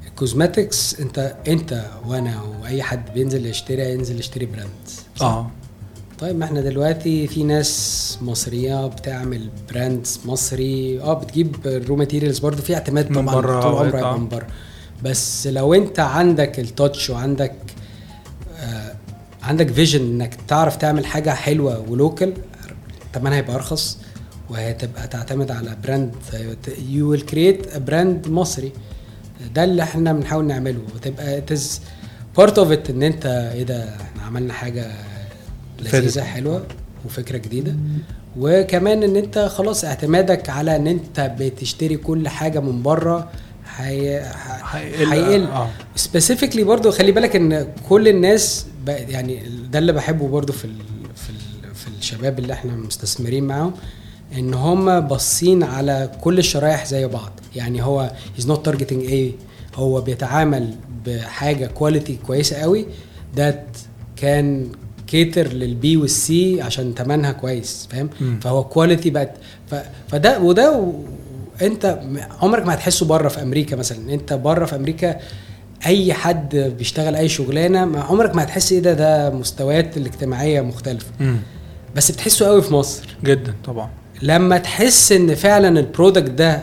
ال 0.06 0.16
cosmetics 0.16 1.00
انت 1.00 1.34
انت 1.48 1.84
وأنا 2.06 2.42
why 2.62 2.82
حد 2.82 3.14
بينزل 3.14 3.46
يشتري 3.46 3.92
ينزل 3.92 4.18
يشتري 4.18 4.46
brand؟ 4.46 4.70
آه. 5.20 5.50
طيب 6.18 6.36
ما 6.38 6.44
إحنا 6.44 6.60
دلوقتي 6.60 7.26
في 7.26 7.44
ناس 7.44 8.18
مصرية 8.22 8.86
بتعمل 8.86 9.48
brand 9.72 10.06
مصري. 10.24 11.00
آه 11.00 11.14
بتجيب 11.14 11.56
ال 11.66 11.74
raw 11.74 11.96
materials 11.96 12.38
برضه 12.38 12.62
في 12.62 12.74
اعتماد 12.74 13.10
من 13.10 13.16
طبعا 13.22 13.34
بره 13.34 13.60
طول 13.60 13.74
عمرك 13.74 13.94
آه. 13.94 14.16
من 14.16 14.28
بره 14.28 14.46
بس 15.04 15.46
لو 15.46 15.74
انت 15.74 16.00
عندك 16.00 16.60
ال 16.60 16.69
touch 16.69 17.10
وعندك 17.10 17.52
آه 18.58 18.94
عندك 19.42 19.68
vision 19.72 20.00
انك 20.00 20.34
تعرف 20.48 20.76
تعمل 20.76 21.06
حاجة 21.06 21.30
حلوة 21.30 21.84
و 21.88 21.96
local 21.96 22.32
ثمنها 23.14 23.36
هيبقى 23.36 23.54
أرخص. 23.54 23.98
وهتبقى 24.50 25.08
تعتمد 25.08 25.50
على 25.50 25.76
brand 25.84 26.14
you 26.88 27.10
will 27.10 27.20
create 27.20 27.76
brand 27.76 28.28
مصري. 28.28 28.72
ده 29.54 29.64
اللي 29.64 29.82
إحنا 29.82 30.12
بنحاول 30.12 30.44
نعمله. 30.44 30.80
وتبقى 30.94 31.42
is 31.50 31.60
part 32.40 32.52
of 32.54 32.68
it 32.76 32.90
ان 32.90 33.02
انت 33.02 33.26
إيه 33.26 33.62
ده 33.62 33.88
إحنا 34.00 34.22
عملنا 34.22 34.52
حاجة 34.52 34.92
لذيذة. 35.80 36.22
حلوة 36.22 36.66
وفكرة 37.04 37.38
جديدة. 37.38 37.74
وكمان 38.36 39.02
ان 39.02 39.16
انت 39.16 39.38
خلاص 39.38 39.84
اعتمادك 39.84 40.50
على 40.50 40.76
ان 40.76 40.86
انت 40.86 41.34
بتشتري 41.38 41.96
كل 41.96 42.28
حاجة 42.28 42.60
من 42.60 42.82
بره 42.82 43.30
هيقل. 43.76 45.48
سبيسيفيكلي 45.96 46.64
برضو 46.64 46.90
خلي 46.90 47.12
بالك 47.12 47.36
ان 47.36 47.66
كل 47.88 48.08
الناس 48.08 48.66
يعني 48.86 49.42
ده 49.72 49.78
اللي 49.78 49.92
بحبه 49.92 50.28
برضو 50.28 50.52
في 50.52 50.64
ال 50.64 50.74
في 51.16 51.30
ال 51.30 51.74
في 51.74 51.88
الشباب 51.98 52.38
اللي 52.38 52.52
إحنا 52.52 52.72
مستثمرين 52.72 53.44
معاهم. 53.44 53.74
إن 54.38 54.54
هم 54.54 55.00
باصين 55.00 55.62
على 55.62 56.10
كل 56.20 56.38
الشرايح 56.38 56.86
زي 56.86 57.06
بعض. 57.06 57.30
يعني 57.56 57.82
هو 57.82 58.10
he's 58.38 58.44
not 58.44 58.68
targeting 58.70 58.92
إيه 58.92 59.32
هو 59.74 60.00
بيتعامل 60.00 60.74
بحاجة 61.06 61.66
quality 61.66 62.18
كويسة 62.26 62.56
قوي 62.56 62.86
ده 63.36 63.62
كان 64.16 64.68
cater 65.06 65.52
لل 65.52 65.82
B 65.82 65.96
وال 65.96 66.40
C 66.40 66.62
عشان 66.62 66.94
تمنها 66.94 67.32
كويس 67.32 67.88
فاهم. 67.90 68.10
فهو 68.40 68.64
quality 68.64 69.10
بقت 69.10 69.32
ف... 69.70 69.74
فده 70.08 70.40
وده 70.40 70.78
و... 70.78 70.92
انت 71.62 72.00
عمرك 72.42 72.66
ما 72.66 72.74
هتحسه 72.74 73.06
بره 73.06 73.28
في 73.28 73.42
أمريكا 73.42 73.76
مثلا. 73.76 74.14
انت 74.14 74.32
بره 74.32 74.64
في 74.64 74.76
أمريكا 74.76 75.16
أي 75.86 76.12
حد 76.14 76.56
بيشتغل 76.56 77.14
أي 77.16 77.28
شغلانة 77.28 77.84
ما 77.84 78.00
عمرك 78.00 78.36
ما 78.36 78.42
هتحس 78.42 78.72
إيه 78.72 78.80
ده 78.80 78.92
ده 78.94 79.30
مستويات 79.30 79.96
الاجتماعية 79.96 80.60
مختلفة. 80.60 81.10
مم. 81.20 81.36
بس 81.96 82.10
بتحسه 82.10 82.46
قوي 82.46 82.62
في 82.62 82.74
مصر. 82.74 83.16
جدا 83.24 83.54
طبعا. 83.64 83.90
لما 84.22 84.58
تحس 84.58 85.12
إن 85.12 85.34
فعلا 85.34 85.80
ال 85.80 85.87
product 85.87 86.30
ده 86.30 86.62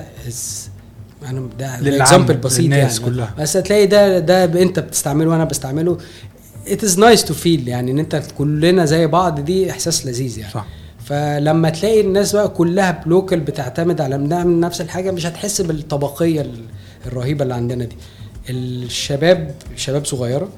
أنا 1.26 1.50
ده 1.60 1.76
example 2.02 2.38
بسيط 2.38 2.72
يعني. 2.72 3.00
كلها. 3.00 3.34
بس 3.40 3.58
هتلاقي 3.58 3.86
ده 3.86 4.20
ده 4.20 4.62
أنت 4.62 4.80
بتستعمله 4.80 5.30
وأنا 5.30 5.44
بستعمله. 5.44 5.98
It 6.68 6.80
is 6.82 6.98
nice 6.98 7.22
to 7.28 7.32
feel 7.44 7.68
يعني 7.68 7.92
إن 7.92 8.00
أنت 8.00 8.24
كلنا 8.38 8.86
زي 8.86 9.08
بعض 9.08 9.40
دي 9.40 9.72
إحساس 9.72 10.06
لذيذ 10.06 10.38
يعني. 10.38 10.54
صح. 10.54 10.66
فلما 11.06 11.70
تلاقي 11.70 12.02
الناس 12.02 12.36
بقى 12.36 12.50
كلها 12.50 13.04
ب 13.06 13.12
local 13.12 13.40
بتعتمد 13.40 14.02
على 14.02 14.18
بنعمل 14.18 14.60
نفس 14.60 14.82
الحاجة 14.82 15.12
مش 15.12 15.26
هتحس 15.26 15.62
بالطبقية 15.62 16.42
ال- 16.42 16.64
الرهيبة 17.06 17.44
اللي 17.44 17.54
عندنا 17.54 17.86
دي. 17.86 17.96
الشباب 18.50 19.56
شباب 19.76 20.06
صغيرة 20.06 20.50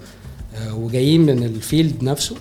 آه، 0.57 0.75
وجايين 0.75 1.21
من 1.25 1.43
ال 1.43 1.53
field 1.53 2.03
نفسه 2.03 2.35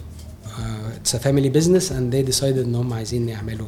it's 0.96 1.16
family 1.16 1.48
business 1.48 1.92
and 1.92 2.14
they 2.30 2.34
decided 2.34 2.42
إن 2.44 2.74
هم 2.74 2.92
عايزين 2.92 3.28
يعملوا 3.28 3.66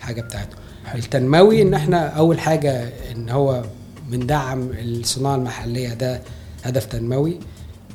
حاجة 0.00 0.20
بتاعتهم 0.20 0.58
التنموي 0.94 1.62
إن 1.62 1.74
إحنا 1.74 2.06
أول 2.08 2.40
حاجة 2.40 2.88
إن 3.12 3.28
هو 3.28 3.64
بندعم 4.08 4.70
الصناعة 4.72 5.36
المحلية 5.36 5.94
ده 5.94 6.20
هدف 6.64 6.84
تنموي. 6.84 7.38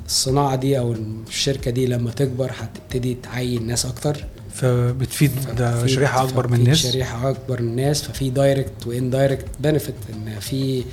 الصناعة 0.06 0.56
دي 0.56 0.78
أو 0.78 0.92
الشركة 0.92 1.70
دي 1.70 1.86
لما 1.86 2.10
تكبر 2.10 2.52
هتبتدي 2.58 3.14
تعين 3.22 3.66
ناس 3.66 3.86
أكتر. 3.86 4.24
فبتفيد 4.54 5.30
ففي- 5.30 5.88
شريحة 5.88 6.22
أكبر 6.24 6.48
من 6.48 6.54
الناس؟ 6.60 6.78
شريحة 6.86 7.30
أكبر 7.30 7.62
من 7.62 7.68
الناس. 7.68 8.02
ففي 8.02 8.30
direct 8.30 8.86
و 8.86 9.10
indirect 9.10 9.44
benefit 9.60 9.94
إن 10.12 10.40
في 10.40 10.84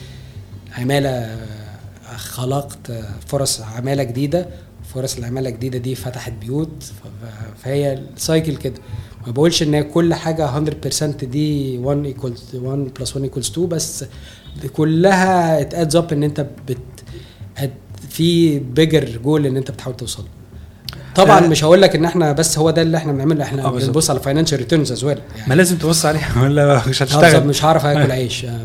عمالة 0.77 1.37
خلقت 2.15 2.91
فرص 3.27 3.61
عمالة 3.61 4.03
جديدة. 4.03 4.47
فرص 4.95 5.17
العمالة 5.17 5.49
الجديدة 5.49 5.77
دي 5.77 5.95
فتحت 5.95 6.31
بيوت. 6.31 6.91
فهي 7.63 7.93
ال 7.93 8.04
cycle 8.04 8.55
كده. 8.55 8.73
ما 9.27 9.31
بقولش 9.31 9.63
إن 9.63 9.81
كل 9.81 10.13
حاجة 10.13 10.59
100% 10.59 11.03
دي 11.23 11.77
1 11.77 12.05
equals 12.05 12.43
1 12.55 12.77
plus 12.99 13.15
1 13.15 13.23
equals 13.23 13.49
2 13.49 13.67
بس 13.67 14.05
كلها 14.73 15.61
it 15.61 15.73
adds 15.73 15.95
up 15.95 16.13
إن 16.13 16.23
أنت 16.23 16.45
بت 16.67 16.77
في 18.09 18.59
bigger 18.59 19.19
goal 19.23 19.45
إن 19.45 19.57
أنت 19.57 19.71
بتحاول 19.71 19.95
توصل. 19.95 20.23
طبعا 21.15 21.45
آه. 21.45 21.47
مش 21.47 21.63
هقول 21.63 21.81
لك 21.81 21.95
إن 21.95 22.05
إحنا 22.05 22.31
بس 22.31 22.57
هو 22.57 22.69
ده 22.69 22.81
اللي 22.81 22.97
إحنا 22.97 23.11
بنعمله 23.11 23.43
إحنا 23.43 23.65
آه،. 23.65 23.71
بنبص 23.71 24.09
على 24.09 24.19
financial 24.19 24.57
returns 24.57 24.91
as 24.91 25.03
well 25.03 25.19
ما 25.47 25.53
لازم 25.53 25.77
تبص 25.77 26.05
عليها. 26.05 26.31
ولا 26.43 26.81
مش 26.87 27.03
هفضل 27.03 27.25
هتشتغل. 27.25 27.47
مش 27.47 27.65
هعرف 27.65 27.85
آكل 27.85 28.11
عيش. 28.21 28.45
آه، 28.45 28.59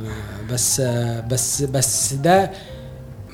بس 0.51 0.81
آه، 0.81 1.21
بس 1.21 1.63
بس 1.63 2.15
ده 2.15 2.51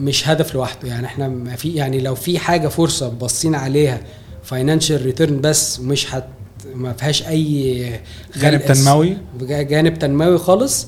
مش 0.01 0.29
هدف 0.29 0.55
لوحده 0.55 0.89
يعني. 0.89 1.07
إحنا 1.07 1.29
ما 1.29 1.57
في 1.57 1.75
يعني 1.75 2.01
لو 2.01 2.15
في 2.15 2.39
حاجة 2.39 2.69
فرصة 2.69 3.09
باصين 3.09 3.55
عليها 3.55 4.01
financial 4.43 5.03
return 5.03 5.41
بس 5.41 5.81
ومش 5.81 6.15
هت 6.15 6.25
ما 6.75 6.93
فيهاش 6.93 7.29
أي 7.29 8.01
جانب 8.37 8.65
تنموي؟ 8.65 9.17
جانب 9.41 9.99
تنموي 9.99 10.39
خالص. 10.39 10.87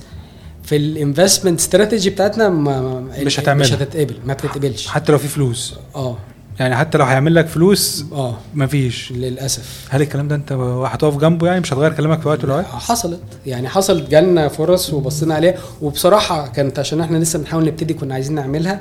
في 0.63 0.77
ال 0.77 0.84
investment 0.84 1.61
strategy 1.61 2.11
بتاعتنا 2.11 2.49
ما 2.49 3.01
مش 3.01 3.41
هتعملها. 3.41 3.67
مش 3.67 3.73
هتتقبل 3.73 4.15
ما 4.27 4.35
بتتقبلش. 4.35 4.87
حتى 4.87 5.13
لو 5.13 5.19
في 5.19 5.29
فلوس. 5.29 5.75
آه. 5.95 6.17
يعني 6.61 6.77
حتى 6.77 6.99
لو 6.99 7.05
هيعمل 7.05 7.35
لك 7.35 7.47
فلوس 7.47 8.05
آه. 8.13 8.37
مفيش 8.55 9.13
للأسف. 9.13 9.89
هل 9.91 10.03
الكلام 10.03 10.29
ده 10.29 10.35
انت 10.35 10.53
هتقف 10.53 11.17
جنبه 11.17 11.47
يعني 11.47 11.61
مش 11.61 11.73
هتغير 11.73 11.93
كلامك 11.93 12.21
في 12.21 12.29
وقت 12.29 12.45
الاوقات 12.45 12.67
حصلت. 12.67 13.21
يعني 13.47 13.69
حصلت 13.69 14.11
جالنا 14.11 14.49
فرص 14.49 14.93
وبصينا 14.93 15.35
عليها. 15.35 15.55
وبصراحة 15.83 16.49
كانت 16.49 16.79
عشان 16.79 17.01
إحنا 17.01 17.19
لسه 17.19 17.39
بنحاول 17.39 17.65
نبتدي 17.65 17.95
كنا 17.95 18.15
عايزين 18.15 18.35
نعملها. 18.35 18.81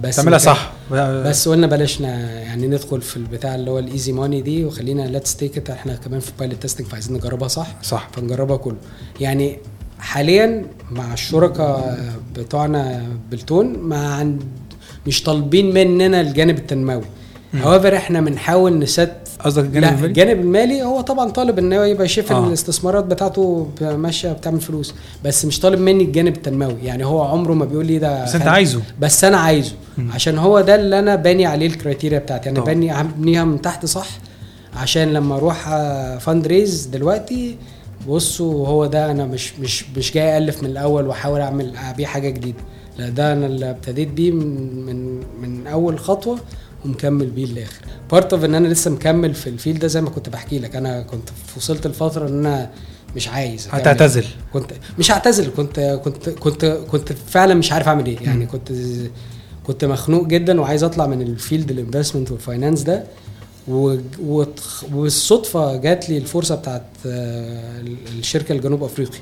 بس 0.00 0.16
تعملها 0.16 0.38
صح. 0.38 0.72
بس 0.92 1.48
قلنا 1.48 1.66
بلاش 1.66 2.00
ن- 2.00 2.04
يعني 2.04 2.66
ندخل 2.66 3.02
في 3.02 3.16
البتاع 3.16 3.54
اللي 3.54 3.70
هو 3.70 3.78
ال 3.78 3.85
easy 3.85 4.12
money 4.12 4.40
دي 4.40 4.64
وخلينا 4.64 5.02
let's 5.02 5.36
take 5.36 5.70
إحنا 5.70 5.94
كمان 5.94 6.20
في 6.20 6.32
pilot 6.38 6.62
testing 6.62 6.86
فعايزين 6.86 7.16
نجربها 7.16 7.48
صح؟ 7.48 7.66
صح. 7.82 8.08
فنجربها 8.12 8.56
كله. 8.56 8.76
يعني 9.20 9.58
حاليا 9.98 10.66
مع 10.90 11.12
الشركاء 11.12 11.98
بتوعنا 12.36 13.02
بالتون 13.30 13.78
ما 13.78 14.14
عند 14.14 14.42
مش 15.06 15.22
طالبين 15.22 15.74
مننا 15.74 16.20
الجانب 16.20 16.58
التنموي. 16.58 17.02
مم. 17.54 17.62
however 17.62 17.96
إحنا 17.96 18.20
بنحاول 18.20 18.78
نست 18.78 19.10
قصدك 19.44 19.64
الجانب 19.64 19.84
المالي 19.88 20.06
الجانب 20.06 20.40
المالي 20.40 20.82
هو 20.82 21.00
طبعا 21.00 21.30
طالب 21.30 21.58
إن 21.58 21.72
هو 21.72 21.82
يبقى 21.82 22.08
شايف 22.08 22.32
آه. 22.32 22.46
الاستثمارات 22.48 23.04
بتاعته 23.04 23.68
ماشية 23.80 24.32
بتعمل 24.32 24.60
فلوس. 24.60 24.94
بس 25.24 25.44
مش 25.44 25.60
طالب 25.60 25.80
مني 25.80 26.04
الجانب 26.04 26.36
التنموي. 26.36 26.74
يعني 26.82 27.04
هو 27.06 27.22
عمره 27.24 27.52
ما 27.54 27.64
بيقول 27.64 27.86
لي 27.86 27.98
ده 27.98 28.24
بس 28.24 28.34
أنت 28.34 28.46
عايزه. 28.46 28.80
بس 29.00 29.24
أنا 29.24 29.36
عايزه. 29.36 29.72
عشان 29.98 30.38
هو 30.38 30.60
ده 30.60 30.74
اللي 30.74 30.98
أنا 30.98 31.14
باني 31.16 31.46
عليه 31.46 31.66
ال 31.66 31.72
criteria 31.72 32.18
بتاعتي. 32.18 32.50
أنا. 32.50 32.60
باني 32.60 33.00
ابنيها 33.00 33.44
من 33.44 33.62
تحت 33.62 33.86
صح 33.86 34.08
عشان 34.76 35.12
لما 35.12 35.36
أروح 35.36 35.68
fundraise 36.18 36.86
دلوقتي 36.86 37.56
بصوا 38.08 38.68
هو 38.68 38.86
ده 38.86 39.10
أنا 39.10 39.26
مش 39.26 39.52
مش 39.60 39.84
مش 39.96 40.12
جاي 40.12 40.38
الف 40.38 40.62
من 40.62 40.70
الأول 40.70 41.06
وأحاول 41.06 41.40
اعمل 41.40 41.76
أبيع 41.76 42.08
حاجة 42.08 42.30
جديدة. 42.30 42.58
لا 42.98 43.08
ده 43.08 43.32
أنا 43.32 43.46
اللي 43.46 43.70
ابتديت 43.70 44.08
بيه 44.08 44.30
من 44.30 44.86
من 44.86 45.20
من 45.42 45.66
أول 45.66 45.98
خطوة 45.98 46.38
ومكمل 46.84 47.26
بيه 47.30 47.46
للآخر. 47.46 47.80
part 48.10 48.32
of 48.32 48.44
إن 48.44 48.54
أنا 48.54 48.68
لسه 48.68 48.90
مكمل 48.90 49.34
في 49.34 49.46
ال 49.50 49.55
field 49.55 49.78
ده 49.78 49.88
زي 49.88 50.00
ما 50.00 50.10
كنت 50.10 50.28
بحكي 50.28 50.58
لك. 50.58 50.76
أنا 50.76 51.02
كنت 51.02 51.28
وصلت 51.56 51.86
لفتره 51.86 52.28
إن 52.28 52.46
أنا 52.46 52.70
مش 53.16 53.28
عايز. 53.28 53.68
هتعتزل. 53.70 54.24
كنت 54.52 54.72
مش 54.98 55.10
هعتزل 55.10 55.50
كنت 55.56 55.80
كنت 56.04 56.28
كنت 56.28 56.64
كنت 56.64 57.12
فعلا 57.12 57.54
مش 57.54 57.72
عارف 57.72 57.88
أعمل 57.88 58.06
إيه. 58.06 58.18
يعني. 58.20 58.46
كنت 58.46 58.72
كنت 59.66 59.84
مخنوق 59.84 60.26
جدا 60.26 60.60
وعايز 60.60 60.84
أطلع 60.84 61.06
من 61.06 61.22
ال 61.22 61.30
field 61.30 61.70
ال 61.70 61.76
investment 61.76 62.30
وال 62.30 62.42
finance 62.42 62.82
ده. 62.82 63.04
و- 63.68 63.96
وتخ- 64.28 64.84
والصدفة 64.94 65.76
جات 65.76 66.10
لي 66.10 66.18
الفرصة 66.18 66.54
بتاعت 66.54 66.82
آه، 67.06 67.82
الشركة 68.18 68.52
الجنوب 68.52 68.82
أفريقي. 68.84 69.18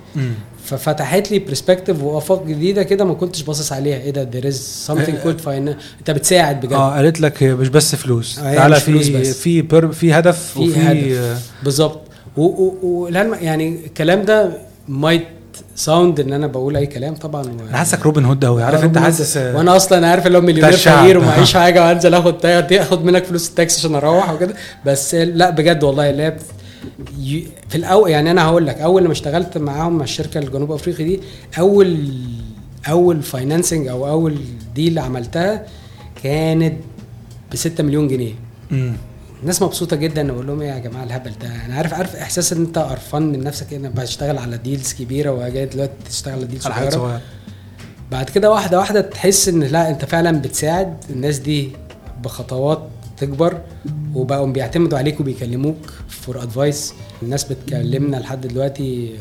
ففتحت 0.64 1.30
لي 1.30 1.38
perspective 1.38 2.02
وافاق 2.02 2.46
جديدة 2.46 2.83
كده 2.83 3.04
ما 3.04 3.14
كنتش 3.14 3.42
باصص 3.42 3.72
عليها. 3.72 3.96
إيه 3.98 4.11
ده؟ 4.11 4.50
something 4.87 4.90
آه، 4.90 5.24
called 5.24 5.40
finance. 5.44 5.83
أنت 5.98 6.11
بتساعد 6.11 6.61
بجد. 6.61 6.72
آه 6.72 6.94
قالت 6.96 7.20
لك 7.20 7.42
مش 7.42 7.68
بس 7.68 7.94
فلوس. 7.94 8.38
آه، 8.38 8.54
تعالى 8.54 8.76
مش 8.76 8.83
فلوس 8.83 9.07
في 9.07 9.20
بس. 9.20 9.33
في 9.38 9.62
بر 9.62 9.92
في 9.92 10.12
هدف 10.12 10.52
في 10.52 10.59
وفي 10.61 10.80
هدف. 10.80 11.50
بالظبط. 11.62 12.00
و- 12.37 12.74
والعلم 12.83 13.35
يعني 13.35 13.68
الكلام 13.87 14.22
ده 14.22 14.59
might 14.88 15.24
sound 15.76 16.20
إن 16.20 16.32
أنا 16.32 16.46
بقول 16.46 16.76
أي 16.76 16.86
كلام 16.86 17.14
طبعا 17.14 17.44
أنا 17.44 17.76
حاسك 17.76 18.02
روبن 18.06 18.24
هود 18.24 18.44
قوي 18.44 18.62
عارف 18.62 18.80
آه، 18.80 18.84
أنت 18.84 18.98
حاسس. 18.98 19.36
وأنا 19.36 19.76
أصلا 19.76 20.08
عارف 20.08 20.26
اللي 20.26 20.38
هو 20.38 20.42
مليونير. 20.42 20.72
فقير 20.76 21.18
ومعيش 21.18 21.54
حاجة 21.62 21.86
وانزل 21.86 22.14
أخد 22.14 22.38
تا- 22.38 22.82
أخد 22.82 23.04
منك 23.04 23.24
فلوس 23.24 23.48
التاكسي 23.48 23.78
عشان 23.80 23.94
أروح 23.94 24.30
وكده 24.32 24.54
بس 24.86 25.14
لا 25.14 25.50
بجد 25.50 25.82
والله 25.84 26.06
ي- 27.20 27.46
في 27.68 27.74
الأول 27.74 28.10
يعني 28.10 28.30
أنا 28.30 28.44
هقول 28.44 28.66
لك 28.66 28.78
أول 28.80 29.02
لما 29.04 29.12
اشتغلت 29.12 29.58
معاهم 29.58 29.98
مع 29.98 30.04
الشركة 30.04 30.38
الجنوب 30.38 30.72
أفريقي 30.72 31.04
دي 31.04 31.20
أول 31.58 31.98
أول 32.88 33.22
financing 33.22 33.87
أو 33.88 34.08
أول 34.08 34.36
deal 34.74 34.98
عملتها 34.98 35.66
كانت 36.22 36.74
ب 37.52 37.56
6 37.56 37.84
مليون 37.84 38.08
جنيه. 38.08 38.32
الناس 39.44 39.62
مبسوطة 39.62 39.96
جدا 39.96 40.20
أنا 40.20 40.33
بقول 40.33 40.46
لهم 40.46 40.61
إيه 40.61 40.68
يا 40.68 40.78
جماعة 40.78 41.04
الهبل 41.04 41.33
ده؟ 41.42 41.48
أنا 41.66 41.74
عارف 41.74 41.94
عارف 41.94 42.16
إحساس 42.16 42.52
إن 42.52 42.61
أنت 42.61 42.78
قرفان 42.78 43.22
من 43.22 43.44
نفسك 43.44 43.74
انك 43.74 43.90
بشتغل 43.90 44.38
على 44.38 44.59
deals 44.59 44.92
كبيرة 44.92 45.30
وجاي 45.30 45.66
دلوقتي 45.66 45.92
تشتغل 46.09 46.35
على 46.35 46.44
deals 46.44 46.62
صغيرة. 46.62 47.20
بعد 48.11 48.30
كده 48.30 48.50
واحدة 48.50 48.78
واحدة 48.78 49.00
تحس 49.00 49.48
إن 49.48 49.62
لا 49.62 49.90
أنت 49.90 50.04
فعلا 50.04 50.38
بتساعد. 50.40 50.96
الناس 51.11 51.38
دي 51.38 51.70
بخطوات 52.22 52.88
تكبر 53.16 53.61
وبقوا 54.14 54.46
بيعتمدوا 54.46 54.98
عليك 54.98 55.20
وبيكلموك 55.20 55.90
for 56.09 56.42
advice 56.42 56.94
الناس 57.22 57.44
بتكلمنا 57.44 58.16
لحد 58.16 58.46
دلوقتي 58.46 59.14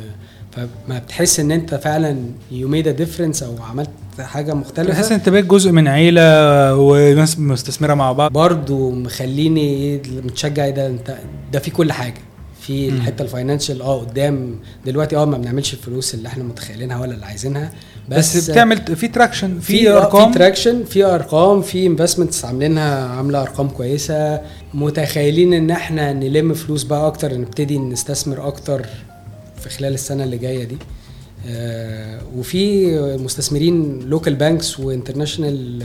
فما 0.56 1.00
بتحس 1.00 1.40
إن 1.40 1.52
أنت 1.52 1.76
فعلا 1.76 2.18
you 2.52 2.68
made 2.68 2.88
a 2.88 2.92
difference 2.92 3.44
أو 3.44 3.56
عملت 3.70 3.90
حاجة 4.20 4.54
مختلفة؟ 4.54 5.08
إن 5.08 5.14
أنت 5.14 5.30
بقيت 5.30 5.46
جزء 5.46 5.72
من 5.72 5.88
عيلة 5.88 6.22
وناس 6.76 7.40
مستثمرة 7.40 7.94
مع 7.94 8.12
بعض. 8.12 8.32
برضو 8.32 8.92
مخليني 8.92 9.98
متشجع 9.98 10.66
إيه 10.66 10.72
ده 10.72 10.88
أنت 10.88 11.18
ده 11.54 11.60
في 11.60 11.72
كل 11.72 11.92
حاجة. 11.92 12.22
في. 12.62 12.90
الحتة 12.90 13.22
ال 13.22 13.28
financial 13.28 13.82
آه 13.82 14.00
قدام 14.00 14.56
دلوقتي 14.86 15.16
آه 15.18 15.26
ما 15.26 15.38
بنعملش 15.38 15.74
الفلوس 15.74 16.14
اللي 16.14 16.28
إحنا 16.28 16.44
متخيلينها 16.44 17.00
ولا 17.02 17.14
اللي 17.14 17.26
عايزينها. 17.26 17.72
بس, 18.10 18.38
بس, 18.38 18.50
بتعمل 18.50 18.78
في 18.96 19.08
traction 19.08 19.60
في 19.60 19.78
في 19.78 19.90
ارقام 19.90 20.32
في 20.32 20.40
traction 20.40 20.84
في 20.84 21.04
أرقام 21.06 21.62
في 21.62 21.88
investments 21.88 22.46
عاملينها 22.46 23.08
عاملة 23.08 23.42
أرقام 23.42 23.70
كويسة. 23.70 24.42
متخيلين 24.74 25.54
إن 25.54 25.72
إحنا 25.72 26.14
نلم 26.14 26.54
فلوس 26.54 26.84
بقى 26.84 27.08
أكتر 27.08 27.38
نبتدي 27.38 27.78
نستثمر 27.80 28.48
أكتر؟ 28.48 28.86
في 29.64 29.70
خلال 29.70 29.94
السنة 29.94 30.24
اللي 30.24 30.38
جاية 30.38 30.64
دي 30.64 30.78
آه 31.48 32.20
وفي 32.36 32.88
مستثمرين 33.18 34.00
local 34.00 34.36
banks 34.36 34.80
و 34.80 34.87
international 34.87 35.84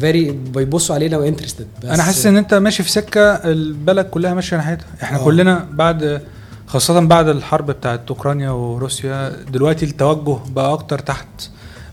very 0.00 0.30
بيبصوا 0.30 0.94
علينا 0.94 1.18
و 1.18 1.22
interested 1.22 1.66
أنا 1.84 2.02
حاسس 2.02 2.26
إن 2.26 2.36
أنت 2.36 2.54
ماشي 2.54 2.82
في 2.82 2.90
سكة 2.90 3.20
البلد 3.34 4.06
كلها 4.06 4.34
ماشية 4.34 4.56
ناحيتها 4.56 4.86
إحنا 5.02 5.18
آه. 5.20 5.24
كلنا 5.24 5.66
بعد 5.72 6.20
خاصة 6.66 7.00
بعد 7.00 7.28
الحرب 7.28 7.70
بتاعت 7.70 8.00
أوكرانيا 8.08 8.50
وروسيا 8.50 9.36
دلوقتي 9.52 9.84
التوجه 9.84 10.38
بقى 10.50 10.72
أكتر 10.72 10.98
تحت 10.98 11.26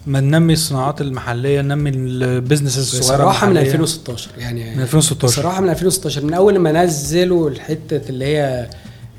ما 0.08 0.20
ننمي 0.20 0.54
الصناعات 0.54 1.02
المحلية 1.02 1.62
ننمي 1.62 1.90
ال 1.90 2.00
business 2.00 2.78
الصغيرة 2.78 3.14
بصراحة 3.16 3.46
من 3.48 3.52
المحلية. 3.52 3.72
2016 3.72 4.30
يعني 4.38 4.76
من 4.76 4.82
2016 4.82 5.28
بصراحة 5.42 5.62
من 5.62 5.70
2016 5.70 6.26
من 6.26 6.34
أول 6.34 6.60
ما 6.60 6.72
نزلوا 6.72 7.50
الحتة 7.50 8.02
اللي 8.10 8.26
هي 8.26 8.70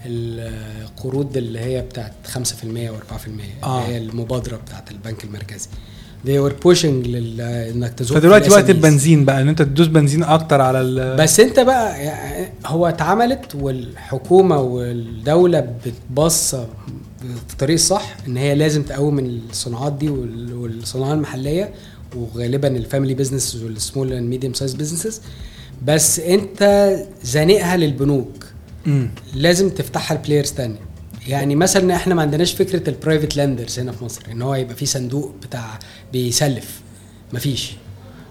القروض 0.07 1.37
اللي 1.37 1.59
هي 1.61 1.83
بتاعت 1.83 2.13
5% 2.35 2.39
و4% 2.39 3.65
آه. 3.65 3.81
هي 3.87 3.99
المبادرة 3.99 4.57
بتاعت 4.57 4.91
البنك 4.91 5.25
المركزي 5.25 5.69
they 6.27 6.31
were 6.49 6.53
pushing 6.67 6.85
لل... 7.07 7.41
إنك 7.41 7.93
تزق 7.95 8.15
فدلوقتي 8.15 8.51
وقت. 8.51 8.71
البنزين 8.71 9.25
بقى 9.25 9.43
إن 9.43 9.49
أنت 9.49 9.63
تدوس 9.63 9.87
بنزين 9.87 10.23
أكتر 10.23 10.61
على 10.61 10.81
ال 10.81 11.17
بس 11.17 11.41
أنت 11.41 11.61
بقى 11.61 12.05
يعني 12.05 12.49
هو 12.67 12.87
اتعملت 12.87 13.55
والحكومة 13.55 14.61
والدولة 14.61 15.61
بتبص 15.87 16.55
بالطريق 17.23 17.75
الصح 17.75 18.17
إن 18.29 18.37
هي 18.37 18.55
لازم 18.55 18.83
تقوم 18.83 19.19
الصناعات 19.19 19.93
دي 19.93 20.09
وال- 20.09 20.55
والصناعة 20.55 21.13
المحلية 21.13 21.71
وغالبا 22.17 22.69
ال 22.69 22.75
family 22.75 23.14
business 23.14 23.57
وال 23.57 23.73
small 23.73 24.12
and 24.12 24.29
medium 24.31 24.55
size 24.55 24.75
businesses 24.75 25.21
بس 25.85 26.21
أنت 26.21 26.91
زانقها 27.25 27.77
للبنوك 27.77 28.45
مم. 28.87 29.11
لازم 29.35 29.71
تفتحها 29.71 30.17
ل 30.17 30.21
players 30.21 30.51
تانية 30.51 30.79
يعني 31.29 31.57
مثلا 31.57 31.97
إحنا 31.97 32.14
ما 32.14 32.23
عندناش 32.23 32.53
فكرة 32.55 32.91
ال 32.91 32.96
private 32.96 33.37
lenders 33.37 33.79
هنا 33.79 33.93
في 33.93 34.05
مصر 34.05 34.23
إن 34.33 34.43
هو 34.43 34.55
يبقى 34.55 34.75
في 34.75 34.87
صندوق 34.87 35.35
بتاع 35.43 35.79
بيسلف 36.12 36.81
مفيش 37.33 37.73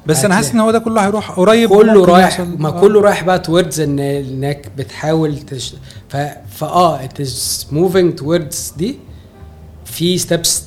بس 0.05 0.25
أنا 0.25 0.35
حاسس 0.35 0.51
إن 0.51 0.59
هو 0.59 0.71
ده 0.71 0.79
كله 0.79 1.05
هيروح 1.05 1.31
قريب 1.31 1.69
كله 1.69 2.05
رايح. 2.05 2.39
ما 2.41 2.69
آه. 2.69 2.81
كله 2.81 3.01
رايح 3.01 3.23
بقى 3.23 3.39
towards 3.39 3.79
إن 3.79 3.99
إنك 3.99 4.71
بتحاول 4.77 5.39
تش... 5.39 5.73
ف... 6.09 6.17
فاه 6.57 7.03
it 7.03 7.21
is 7.21 7.67
moving 7.71 8.15
towards 8.15 8.73
دي 8.77 8.99
في 9.85 10.17
steps 10.17 10.63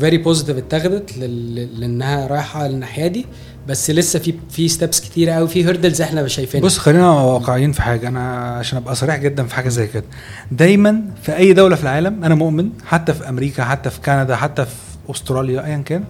very 0.00 0.18
positive 0.18 0.56
اتخذت. 0.56 1.18
لإنها 1.18 2.26
رايحة 2.26 2.68
للناحيه 2.68 3.06
دي 3.06 3.26
بس 3.68 3.90
لسه 3.90 4.18
في 4.18 4.34
في 4.50 4.68
steps 4.68 5.00
كتيرة 5.00 5.32
قوي 5.32 5.48
في 5.48 5.64
hurdles 5.64 6.02
إحنا 6.02 6.28
شايفينها 6.28 6.64
بص 6.66 6.78
خلينا 6.78 7.10
واقعيين 7.10 7.72
في 7.72 7.82
حاجة 7.82 8.08
أنا 8.08 8.34
عشان 8.58 8.78
أبقى 8.78 8.94
صريح 8.94 9.16
جدا 9.16 9.44
في 9.46 9.54
حاجة 9.54 9.68
زي 9.68 9.86
كده 9.86 10.04
دايما 10.50 11.02
في 11.22 11.36
أي 11.36 11.52
دولة 11.52 11.76
في 11.76 11.82
العالم 11.82 12.24
أنا 12.24 12.34
مؤمن 12.34 12.68
حتى 12.86 13.14
في 13.14 13.28
أمريكا 13.28 13.64
حتى 13.64 13.90
في 13.90 14.00
كندا 14.00 14.36
حتى 14.36 14.64
في 14.64 14.70
أستراليا 15.10 15.64
ايا 15.66 15.76
كان 15.78 16.04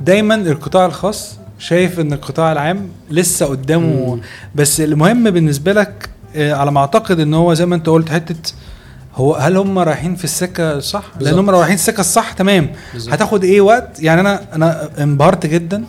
دايما 0.00 0.34
القطاع 0.34 0.86
الخاص 0.86 1.36
شايف 1.58 2.00
إن 2.00 2.12
القطاع 2.12 2.52
العام 2.52 2.88
لسه 3.10 3.46
قدامه 3.46 4.14
مم. 4.14 4.20
بس 4.54 4.80
المهم 4.80 5.30
بالنسبة 5.30 5.72
لك 5.72 6.08
آه، 6.36 6.52
على 6.54 6.72
ما 6.72 6.80
أعتقد 6.80 7.20
إن 7.20 7.34
هو 7.34 7.54
زي 7.54 7.66
ما 7.66 7.74
أنت 7.74 7.88
قلت 7.88 8.08
حتة 8.08 8.52
هو 9.14 9.34
هل 9.34 9.56
هم 9.56 9.78
رايحين 9.78 10.16
في 10.16 10.24
السكة 10.24 10.72
الصح؟ 10.72 11.04
لأن. 11.20 11.38
هم 11.38 11.50
رايحين 11.50 11.74
السكة 11.74 12.00
الصح 12.00 12.32
تمام 12.32 12.70
بالظبط. 12.92 13.14
هتاخد 13.14 13.44
إيه 13.44 13.60
وقت؟ 13.60 14.00
يعني 14.02 14.20
أنا 14.20 14.54
أنا 14.54 14.88
انبهرت 15.02 15.46
جدا 15.46 15.84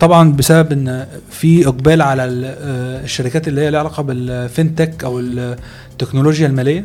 طبعا 0.00 0.32
بسبب 0.32 0.72
إن 0.72 1.06
في 1.30 1.66
إقبال 1.66 2.02
على 2.02 2.22
آه، 2.24 3.04
الشركات 3.04 3.48
اللي 3.48 3.60
هي 3.60 3.70
لها 3.70 3.80
علاقة 3.80 4.02
بالفinTech 4.02 5.04
أو 5.04 5.20
التكنولوجيا 5.20 6.46
المالية 6.46 6.84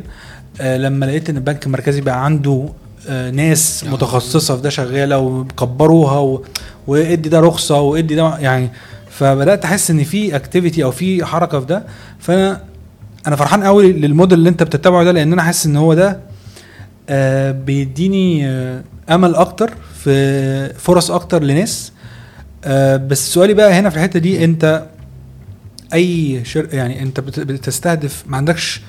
آه 0.60 0.76
لما 0.76 1.06
لقيت 1.06 1.30
إن 1.30 1.36
البنك 1.36 1.66
المركزي 1.66 2.00
بقى 2.00 2.24
عنده 2.24 2.68
آه 3.08 3.30
ناس 3.30 3.84
آه. 3.84 3.90
متخصصة 3.90 4.56
في 4.56 4.62
ده 4.62 4.70
شغالة 4.70 5.18
وكبروها 5.18 6.18
و- 6.18 6.44
وإدي 6.86 7.28
ده 7.28 7.40
رخصة 7.40 7.80
وإدي 7.80 8.14
ده 8.14 8.38
يعني 8.38 8.70
فبدأت 9.10 9.64
أحس 9.64 9.90
إن 9.90 10.04
في 10.04 10.36
اكتيفيتي 10.36 10.84
أو 10.84 10.90
في 10.90 11.24
حركة 11.24 11.60
في 11.60 11.66
ده 11.66 11.82
فأنا 12.18 12.60
أنا 13.26 13.36
فرحان 13.36 13.62
قوي 13.64 13.92
للموديل 13.92 14.38
اللي 14.38 14.48
أنت 14.48 14.62
بتتبعه 14.62 15.04
ده 15.04 15.12
لأن 15.12 15.32
أنا 15.32 15.42
حاسس 15.42 15.66
إن 15.66 15.76
هو 15.76 15.94
ده 15.94 16.20
آه 17.08 17.50
بيديني 17.52 18.48
آه 18.48 18.82
أمل 19.10 19.34
أكتر 19.34 19.70
في 20.04 20.68
فرص 20.74 21.10
أكتر 21.10 21.42
لناس 21.42 21.92
آه 22.66 22.96
بس 22.96 23.32
سؤالي 23.32 23.54
بقى 23.54 23.72
هنا 23.72 23.90
في 23.90 23.96
الحتة 23.96 24.18
دي 24.18 24.44
انت 24.44 24.86
أي 25.94 26.40
شر 26.44 26.68
يعني 26.72 27.02
انت 27.02 27.20
بت- 27.20 27.40
بتستهدف 27.40 28.24
ما 28.26 28.36
عندكش 28.36 28.80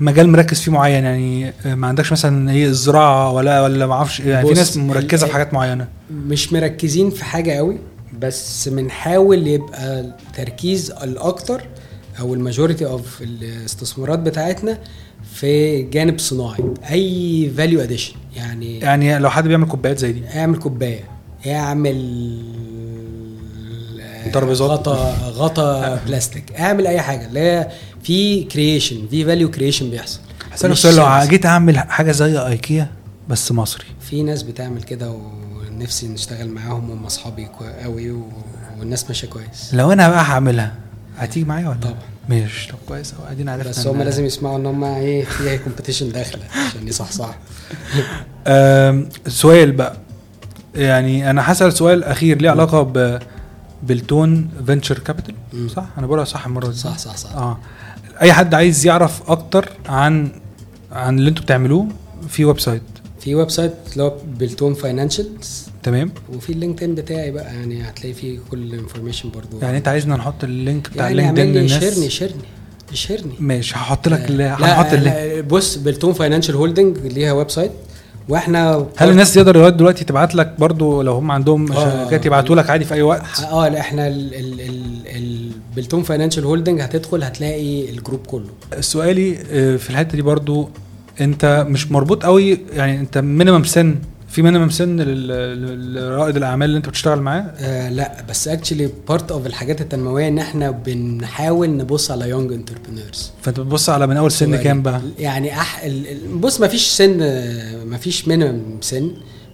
مجال 0.00 0.28
مركز 0.28 0.60
فيه 0.60 0.72
معين؟ 0.72 1.04
يعني 1.04 1.52
آه، 1.66 1.74
ما 1.74 1.86
عندكش 1.86 2.12
مثلا 2.12 2.50
هي 2.52 2.66
الزراعة 2.66 3.32
ولا 3.32 3.62
ولا 3.62 3.86
ما 3.86 3.92
أعرفش 3.94 4.20
يعني 4.20 4.48
في 4.48 4.54
ناس 4.54 4.76
مركزة 4.76 5.26
في 5.26 5.32
حاجات 5.32 5.54
معينة. 5.54 5.88
مش 6.10 6.52
مركزين 6.52 7.10
في 7.10 7.24
حاجة 7.24 7.50
قوي 7.52 7.78
بس 8.20 8.68
بنحاول 8.68 9.46
يبقى 9.46 10.00
التركيز 10.00 10.90
الأكتر 10.90 11.62
أو 12.20 12.34
ال 12.34 12.40
majority 12.40 12.86
of 12.86 13.22
الاستثمارات 13.22 14.18
بتاعتنا 14.18 14.78
في 15.34 15.82
جانب 15.82 16.18
صناعي 16.18 16.64
أي 16.90 17.50
value 17.56 17.80
addition 17.80 18.14
يعني 18.36 18.78
يعني 18.78 19.18
لو 19.18 19.30
حد 19.30 19.48
بيعمل 19.48 19.68
كوبايات 19.68 19.98
زي 19.98 20.12
دي. 20.12 20.22
اعمل 20.34 20.58
كوباية 20.58 21.00
اعمل 21.46 21.96
ترابيزات. 24.32 24.70
غطا 24.70 25.14
غطا 25.24 26.00
بلاستيك. 26.06 26.52
اعمل 26.52 26.86
أي 26.86 27.00
حاجة. 27.00 27.26
اللي 27.26 27.40
هي 27.40 27.68
في 28.02 28.44
creation 28.44 29.06
في 29.10 29.24
value 29.24 29.50
creation 29.50 29.90
بيحصل. 29.90 30.20
سؤال 30.76 30.96
لو. 30.96 31.28
جيت 31.28 31.46
أعمل 31.46 31.78
حاجة 31.78 32.12
زي 32.12 32.38
إيكيا 32.46 32.88
بس 33.28 33.52
مصري. 33.52 33.84
في 34.00 34.22
ناس 34.22 34.42
بتعمل 34.42 34.82
كده 34.82 35.18
ونفسي 35.70 36.08
نشتغل 36.08 36.48
معاهم 36.48 36.90
هم 36.90 37.04
أصحابي 37.06 37.48
قوي 37.84 38.10
و... 38.10 38.22
والناس 38.78 39.04
ماشية 39.08 39.28
كويس. 39.28 39.70
لو 39.72 39.92
أنا 39.92 40.08
بقى 40.08 40.22
هعملها 40.22 40.74
هتيجي 41.18 41.46
معايا 41.46 41.68
ولا؟ 41.68 41.78
طبعا. 41.82 41.94
ماشي. 42.28 42.68
طب 42.68 42.74
كويس 42.88 43.14
أوي، 43.20 43.30
أدينا 43.32 43.52
عرفنا 43.52 43.70
بس 43.70 43.86
هم 43.86 44.02
لازم 44.02 44.24
يسمعوا 44.24 44.56
إن 44.58 44.66
هم 44.66 44.84
إيه 44.84 45.24
في 45.24 45.58
competition 45.58 46.12
داخلة 46.12 46.42
عشان 46.68 46.88
يصحصحوا. 46.88 47.34
آم، 48.46 49.08
سؤال 49.28 49.72
بقى. 49.72 49.96
يعني 50.74 51.30
أنا 51.30 51.52
هسأل 51.52 51.72
سؤال 51.72 52.04
أخير 52.04 52.42
ليه 52.42 52.50
علاقة 52.50 52.82
ب 52.82 53.18
بلتون 53.82 54.48
venture 54.66 54.98
capital. 54.98 55.34
صح؟ 55.70 55.86
أنا 55.98 56.06
بقولها 56.06 56.24
صح 56.24 56.46
المرة 56.46 56.66
دي. 56.68 56.76
صح 56.76 56.98
صح 56.98 57.16
صح. 57.16 57.32
آه. 57.32 57.58
أي 58.22 58.32
حد 58.32 58.54
عايز 58.54 58.86
يعرف 58.86 59.30
أكتر 59.30 59.72
عن 59.88 60.28
عن 60.92 61.18
اللي 61.18 61.30
أنتوا 61.30 61.44
بتعملوه 61.44 61.86
في 62.28 62.44
website. 62.44 62.82
في 63.20 63.34
website 63.34 63.72
اللي 63.92 64.04
هو 64.04 64.16
بلتون 64.38 64.74
financials 64.74 65.66
تمام. 65.82 66.12
وفي 66.34 66.52
ال 66.52 66.57
LinkedIn 66.57 66.94
بتاعي 66.94 67.30
بقى 67.30 67.44
يعني 67.44 67.82
هتلاقي 67.82 68.14
فيه 68.14 68.38
كل 68.50 68.58
ال 68.58 68.64
information 68.64 69.30
برضو. 69.30 69.58
يعني 69.62 69.78
انت 69.78 69.88
عايزنا 69.88 70.16
نحط 70.16 70.44
ال 70.44 70.53
link 70.53 70.90
بتاع 70.90 71.10
يعني 71.10 71.32
لي 71.32 71.60
للناس؟ 71.60 71.84
share-ني 71.84 72.10
share-ني 72.10 72.42
share-ني. 72.92 73.34
ماشي 73.40 73.74
هحط 73.74 74.08
لك 74.08 74.30
لا 74.30 74.54
هنحط 74.54 74.92
ال 74.92 74.96
link. 74.96 75.16
لا، 75.16 75.40
بص 75.40 75.76
بلتون 75.76 76.12
Financial 76.12 76.54
Holding 76.54 76.98
ليها 76.98 77.32
website. 77.32 77.72
وإحنا 78.28 78.86
هل 78.96 79.10
الناس 79.10 79.34
تقدر 79.34 79.56
لغاية 79.56 79.70
دلوقتي 79.72 80.04
تبعت 80.04 80.34
لك 80.34 80.54
برضو 80.58 81.02
لو 81.02 81.12
هم 81.12 81.30
عندهم 81.30 81.72
آه. 81.72 81.74
شركات 82.04 82.26
يبعتوا 82.26 82.56
لك 82.56 82.70
عادي 82.70 82.84
في 82.84 82.94
أي 82.94 83.02
وقت 83.02 83.40
آه 83.52 83.68
لا 83.68 83.80
إحنا 83.80 84.06
ال- 84.08 84.34
ال- 84.34 84.60
ال- 84.60 85.06
ال- 85.16 85.50
بلتون 85.76 86.02
Financial 86.02 86.44
Holding 86.44 86.80
هتدخل 86.80 87.22
هتلاقي 87.22 87.90
ال 87.90 87.95
group 87.95 88.20
كله 88.26 88.48
سؤالي 88.80 89.38
آه، 89.52 89.76
في 89.76 89.90
الحتة 89.90 90.16
دي 90.16 90.22
برضو 90.22 90.68
انت 91.20 91.66
مش 91.68 91.92
مربوط 91.92 92.22
قوي 92.24 92.60
يعني 92.72 93.00
انت 93.00 93.18
minimum 93.18 93.64
سن 93.64 93.94
في 94.28 94.42
minimum 94.42 94.70
سن 94.70 95.00
لرائد 95.00 96.36
الأعمال 96.36 96.68
اللي 96.68 96.78
انت 96.78 96.88
بتشتغل 96.88 97.20
معاه؟ 97.20 97.40
آه 97.58 97.88
لا 97.90 98.22
بس 98.28 98.48
actually 98.48 98.90
part 99.08 99.32
of 99.32 99.46
الحاجات 99.46 99.80
التنموية 99.80 100.28
إن 100.28 100.38
إحنا 100.38 100.70
بنحاول 100.70 101.76
نبص 101.76 102.10
على 102.10 102.28
young 102.28 102.52
entrepreneurs 102.52 103.30
فأنت 103.42 103.60
بتبص 103.60 103.88
على 103.88 104.06
من 104.06 104.16
أول 104.16 104.32
سن 104.32 104.56
كام 104.56 104.82
بقى؟ 104.82 105.00
يعني 105.18 105.52
أح... 105.60 105.86
بص 106.32 106.60
ما 106.60 106.68
فيش 106.68 106.86
سن 106.86 107.18
ما 107.86 107.96
فيش 107.96 108.28
minimum 108.28 108.62
سن 108.80 109.10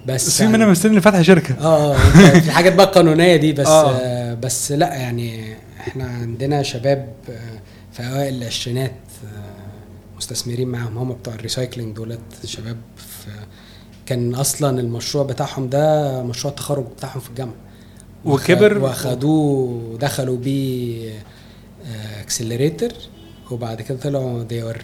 بس 0.07 0.43
في 0.43 0.47
minimum 0.49 0.75
سن 0.75 0.89
اللي 0.91 1.01
فاتح 1.01 1.21
شركة. 1.23 1.55
آه 1.61 1.95
آه، 1.95 1.99
في 2.41 2.47
الحاجات 2.47 2.75
بقى 2.75 2.87
القانونيه 2.87 3.37
دي 3.37 3.53
بس 3.53 3.67
آه. 3.67 3.91
آه. 3.93 4.35
بس 4.35 4.73
لا 4.73 4.95
يعني 4.95 5.55
إحنا 5.81 6.05
عندنا 6.05 6.63
شباب 6.63 7.09
آه، 7.31 7.61
في 7.93 8.03
أوائل 8.03 8.35
العشرينات 8.35 8.93
آه، 9.25 10.17
مستثمرين 10.17 10.69
معاهم. 10.69 10.99
هم 10.99 11.13
بتوع 11.13 11.35
ال 11.35 11.41
recycling 11.41 11.97
دولت 11.97 12.21
شباب 12.45 12.77
في 12.97 13.29
كان 14.13 14.35
أصلا 14.35 14.81
المشروع 14.81 15.25
بتاعهم 15.25 15.69
ده 15.69 16.23
مشروع 16.23 16.51
التخرج 16.51 16.85
بتاعهم 16.97 17.21
في 17.21 17.31
الجامعة. 17.31 17.55
وكبر. 18.25 18.79
واخدوه 18.79 19.99
دخلوا 20.01 20.37
بيه 20.37 21.13
accelerator 22.21 22.89
وبعد 23.51 23.83
كده 23.83 23.99
طلعوا 23.99 24.45
they 24.45 24.75
were 24.75 24.83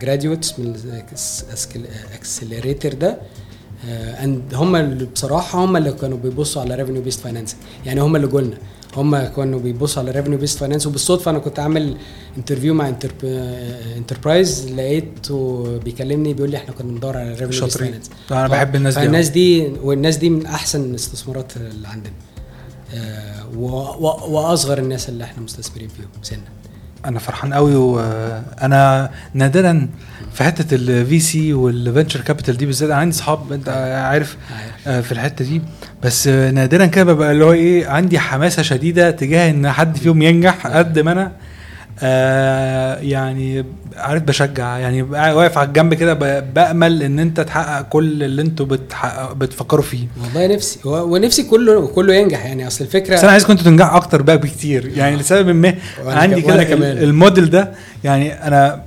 graduates 0.00 0.58
من 0.58 0.76
ال 1.76 1.86
accelerator 1.86 2.92
ده. 2.92 3.18
and 4.22 4.54
هم 4.54 4.76
اللي 4.76 5.04
بصراحة 5.04 5.64
هم 5.64 5.76
اللي 5.76 5.92
كانوا 5.92 6.18
بيبصوا 6.18 6.62
على 6.62 6.74
revenue 6.74 7.02
based 7.02 7.20
financing 7.20 7.60
يعني 7.86 8.00
هم 8.00 8.16
اللي 8.16 8.26
قلنا 8.26 8.58
هم 8.96 9.16
كانوا 9.16 9.60
بيبصوا 9.60 10.02
على 10.02 10.10
revenue 10.10 10.38
based 10.38 10.58
finance 10.58 10.86
وبالصدفة 10.86 11.30
أنا 11.30 11.38
كنت 11.38 11.58
عامل 11.58 11.96
interview 12.36 12.74
مع 12.74 12.94
Enterprise 13.96 14.72
لقيته 14.72 15.64
بيكلمني 15.84 16.34
بيقول 16.34 16.50
لي 16.50 16.56
إحنا 16.56 16.72
كنا 16.74 16.92
بندور 16.92 17.16
على 17.16 17.28
revenue 17.30 17.48
based 17.64 17.78
finance 17.78 18.10
أنا 18.30 18.48
بحب 18.48 18.74
الناس 18.76 18.94
دي 18.94 19.00
فالناس 19.04 19.28
دي 19.28 19.66
والناس 19.82 20.16
دي 20.16 20.30
من 20.30 20.46
أحسن 20.46 20.84
الاستثمارات 20.90 21.56
اللي 21.56 21.88
عندنا. 21.88 22.12
آه، 22.94 23.58
وأصغر 24.28 24.78
الناس 24.78 25.08
اللي 25.08 25.24
إحنا 25.24 25.42
مستثمرين 25.42 25.88
فيهم 25.88 26.08
سنا 26.22 26.38
أنا 27.04 27.18
فرحان 27.18 27.54
قوي 27.54 27.74
وأنا 27.76 29.10
نادرا 29.34 29.88
في 30.34 30.44
حتة 30.44 30.74
ال 30.74 30.89
VC 30.89 31.20
وال 31.20 31.52
venture 31.52 32.20
capital 32.20 32.56
دي 32.56 32.66
بالذات. 32.66 32.90
أنا 32.90 32.98
عندي 33.00 33.16
اصحاب 33.16 33.52
أنت 33.52 33.68
عارف. 34.08 34.36
آه، 34.86 35.00
في 35.00 35.12
الحتة 35.12 35.44
دي. 35.44 35.62
بس 36.02 36.28
نادرا 36.28 36.86
كده 36.86 37.04
ببقى 37.04 37.32
اللي 37.32 37.44
هو 37.44 37.52
إيه 37.52 37.86
عندي 37.88 38.18
حماسة 38.18 38.62
شديدة 38.62 39.10
تجاه 39.10 39.50
إن 39.50 39.70
حد 39.72 39.96
فيهم 39.96 40.22
ينجح 40.22 40.66
قد 40.66 40.98
ما 40.98 41.12
أنا. 41.12 41.32
آه 42.02 42.96
يعني 42.98 43.64
عارف 43.96 44.22
بشجع 44.22 44.78
يعني 44.78 45.02
واقف 45.02 45.58
على 45.58 45.68
الجنب 45.68 45.94
كده 45.94 46.40
بأمل 46.40 47.02
إن 47.02 47.18
أنت 47.18 47.40
تحقق 47.40 47.82
كل 47.82 48.22
اللي 48.22 48.42
أنتوا 48.42 48.66
بتحقق 48.66 49.32
بتفكروا 49.32 49.82
فيه. 49.82 50.06
والله 50.24 50.54
نفسي 50.54 50.78
ونفسي 50.88 51.42
كله 51.42 51.86
كله 51.86 52.14
ينجح. 52.14 52.44
يعني 52.46 52.66
أصل 52.66 52.84
الفكرة 52.84 53.14
بس 53.14 53.22
أنا 53.22 53.32
عايزكم 53.32 53.52
أنتوا 53.52 53.64
تنجحوا 53.64 53.96
أكتر 53.96 54.22
بقى 54.22 54.38
بكتير. 54.38 54.86
يعني 54.96 55.16
لسبب 55.16 55.48
ما 55.48 55.74
عندي 56.06 56.42
كده 56.42 56.62
الموديل 57.02 57.50
ده 57.50 57.70
يعني 58.04 58.32
أنا 58.46 58.82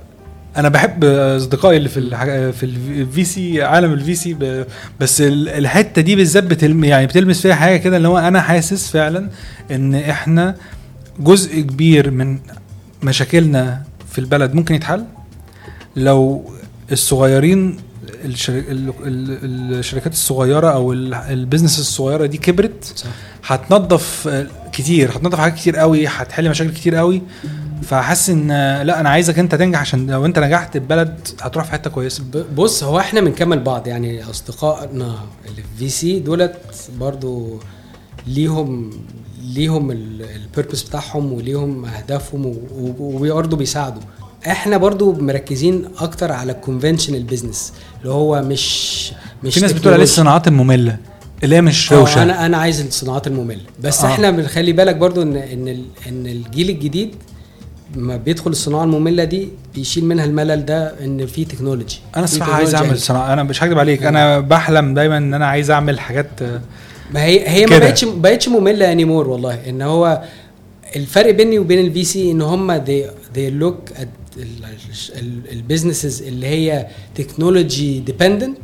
أنا 0.56 0.68
بحب 0.68 1.04
أصدقائي 1.04 1.76
اللي 1.76 1.88
في 1.88 1.96
الحاجة 1.96 2.50
في 2.50 2.62
ال 2.66 3.24
VC 3.24 3.62
عالم 3.62 3.92
ال 3.92 4.14
VC 4.14 4.36
بس 5.00 5.20
ال- 5.20 5.48
الحتة 5.48 6.02
دي 6.02 6.16
بالذات 6.16 6.44
بتلم 6.44 6.84
يعني 6.84 7.06
بتلمس 7.06 7.42
فيها 7.42 7.54
حاجة 7.54 7.76
كده 7.76 7.96
اللي 7.96 8.08
هو 8.08 8.18
أنا 8.18 8.40
حاسس 8.40 8.90
فعلا 8.90 9.28
إن 9.70 9.94
إحنا 9.94 10.54
جزء 11.20 11.60
كبير 11.60 12.10
من 12.10 12.38
مشاكلنا 13.02 13.82
في 14.12 14.18
البلد 14.18 14.54
ممكن 14.54 14.74
يتحل؟ 14.74 15.04
لو 15.96 16.44
الصغيرين 16.92 17.76
الشر- 18.24 18.52
ال- 18.58 18.92
ال- 19.04 19.78
الشركات 19.78 20.12
الصغيرة 20.12 20.68
أو 20.70 20.92
ال- 20.92 21.14
ال 21.14 21.21
business 21.21 21.78
الصغيرة 21.78 22.26
دي 22.26 22.38
كبرت 22.38 23.04
هتنظف 23.46 24.28
آه، 24.28 24.46
كتير 24.72 25.10
هتنظف 25.10 25.38
حاجات 25.40 25.54
كتير 25.56 25.76
قوي 25.76 26.06
هتحل 26.06 26.50
مشاكل 26.50 26.70
كتير 26.70 26.94
قوي. 26.94 27.22
فحاسس 27.82 28.30
إن 28.30 28.48
لا 28.82 29.00
أنا 29.00 29.08
عايزك 29.08 29.38
أنت 29.38 29.54
تنجح 29.54 29.80
عشان 29.80 30.10
لو 30.10 30.26
أنت 30.26 30.38
نجحت 30.38 30.76
البلد 30.76 31.28
هتروح 31.40 31.64
في 31.64 31.72
حتة 31.72 31.90
كويسة. 31.90 32.24
بص 32.56 32.84
هو 32.84 32.98
إحنا 32.98 33.20
بنكمل 33.20 33.60
بعض. 33.60 33.86
يعني 33.86 34.30
أصدقائنا 34.30 35.18
اللي 35.48 35.62
في 35.62 35.68
VC 35.78 36.18
دولت 36.20 36.56
برضو 37.00 37.60
ليهم 38.26 38.90
ليهم 39.54 39.90
ال 39.90 40.01
purpose 40.01 40.82
بتاعهم 40.82 41.32
وليهم 41.32 41.84
أهدافهم 41.84 42.54
وبرضه 43.00 43.56
بيساعدوا 43.56 44.02
إحنا 44.46 44.76
برضو 44.76 45.12
مركزين 45.12 45.84
أكتر 45.98 46.32
على 46.32 46.52
ال 46.52 46.57
conventional 46.57 47.22
business 47.22 47.72
اللي 48.00 48.12
هو 48.12 48.42
مش 48.42 49.12
مش 49.44 49.54
في 49.54 49.60
ناس 49.60 49.72
بتقول 49.72 49.92
عليه. 49.94 50.02
الصناعات 50.02 50.48
المملة 50.48 50.96
اللي 51.44 51.56
هي 51.56 51.60
مش 51.60 51.92
آه، 51.92 51.96
روشة 51.96 52.22
أنا 52.22 52.46
أنا 52.46 52.56
عايز 52.56 52.80
الصناعات 52.80 53.26
المملة 53.26 53.60
بس 53.80 54.04
آه. 54.04 54.08
آه. 54.08 54.12
إحنا 54.12 54.30
بنخلي 54.30 54.72
بالك 54.72 54.96
برضو 54.96 55.22
ان 55.22 55.36
إن 55.36 55.68
إن 56.08 56.26
الجيل 56.26 56.70
الجديد 56.70 57.14
ما 57.96 58.16
بيدخل 58.16 58.50
الصناعة 58.50 58.84
المملة 58.84 59.24
دي 59.24 59.48
بيشيل 59.74 60.04
منها 60.04 60.24
الملل 60.24 60.64
ده 60.64 60.94
إن 61.04 61.26
في 61.26 61.44
تكنولوجي 61.44 62.00
أنا 62.16 62.24
الصراحة 62.24 62.52
عايز 62.52 62.74
أعمل 62.74 62.98
صناعة 62.98 63.32
أنا 63.32 63.42
مش 63.42 63.62
هكدب 63.62 63.78
عليك 63.78 64.02
أنا 64.02 64.40
بحلم 64.40 64.94
دايما 64.94 65.16
إن 65.16 65.34
أنا 65.34 65.46
عايز 65.46 65.70
أعمل 65.70 66.00
حاجات 66.00 66.42
آه، 66.42 66.60
ما 67.14 67.24
هي 67.24 67.48
هي 67.48 67.66
ما. 67.66 67.78
بقتش 67.78 68.04
بقتش 68.04 68.48
مملة 68.48 68.92
anymore 68.92 69.28
والله 69.28 69.68
إن 69.68 69.82
هو 69.82 70.22
الفرق 70.96 71.30
بيني 71.30 71.58
وبين 71.58 71.78
ال 71.86 72.04
VC 72.04 72.30
إن 72.30 72.42
هم 72.42 72.78
they, 72.84 73.04
they 73.34 73.62
look 73.62 73.98
at 74.00 74.06
ال 75.52 75.58
businesses 75.58 76.22
اللي 76.22 76.46
هي 76.46 76.86
technology 77.14 77.98
dependent. 78.00 78.58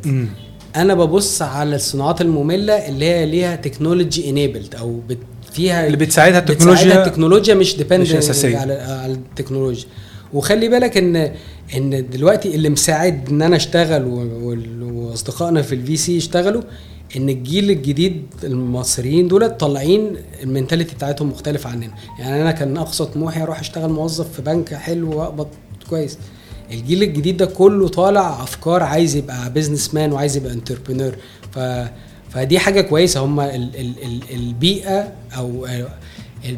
أنا 0.77 0.95
ببص 0.95 1.43
على 1.43 1.77
الصناعات 1.77 2.21
المملة 2.21 2.73
اللي 2.89 3.05
هي 3.05 3.27
ليها 3.27 3.57
technology 3.57 4.31
enabled 4.31 4.75
أو 4.75 5.01
بت 5.09 5.19
فيها 5.53 5.87
اللي 5.87 5.97
بتساعدها 5.97 6.41
بتساعدها 6.41 6.53
التكنولوجيا 6.53 7.05
التكنولوجيا 7.07 7.55
مش 7.55 7.77
dependent. 7.77 8.09
على 8.45 8.73
على 8.75 9.13
التكنولوجيا 9.13 9.87
وخلي 10.33 10.69
بالك 10.69 10.97
ان 10.97 11.33
إن 11.77 12.07
دلوقتي 12.11 12.55
اللي 12.55 12.69
مساعد 12.69 13.29
إن 13.31 13.43
أنا 13.43 13.57
أشتغل 13.57 14.05
وأصدقائنا 14.83 15.63
في 15.63 15.75
ال 15.75 15.97
VC 15.97 16.17
يشتغلوا 16.17 16.63
إن 17.17 17.29
الجيل 17.29 17.71
الجديد 17.71 18.23
المصريين 18.45 19.29
دول 19.29 19.51
طالعين 19.57 20.17
ال 20.43 20.48
mentality 20.48 20.95
بتاعتهم 20.95 21.29
مختلفة 21.29 21.71
عننا. 21.71 21.91
يعني 22.19 22.43
أنا 22.43 22.51
كان 22.53 22.77
اقصى 22.77 23.05
طموحي 23.05 23.43
أروح 23.43 23.61
أشتغل 23.61 23.91
موظف 23.91 24.33
في 24.33 24.43
بنك 24.43 24.75
حلو 24.75 25.19
وأقبض 25.19 25.49
كويس. 25.91 26.19
الجيل 26.71 27.03
الجديد 27.03 27.37
ده 27.37 27.47
كله 27.47 27.89
طالع 27.89 28.43
أفكار 28.43 28.83
عايز 28.83 29.17
يبقى 29.17 29.53
businessman 29.53 30.13
وعايز 30.13 30.37
يبقى 30.37 30.53
entrepreneur 30.53 31.13
ف 31.53 31.59
فدي 32.31 32.59
حاجة 32.59 32.81
كويسة. 32.81 33.21
هم 33.21 33.41
ال 33.41 33.77
ال 33.77 33.95
ال 34.05 34.21
البيئة 34.35 35.13
أو 35.37 35.67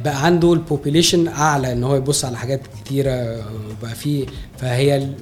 بقى 0.05 0.25
عنده 0.27 0.53
ال 0.53 0.60
population 0.60 1.29
أعلى 1.29 1.73
إن 1.73 1.85
هو 1.85 1.97
يبص 1.97 2.25
على 2.25 2.37
حاجات 2.39 2.61
كتيرة. 2.85 3.45
وبقى 3.71 3.95
فيه 3.95 4.27
فهي 4.59 4.97
ال- 4.97 5.15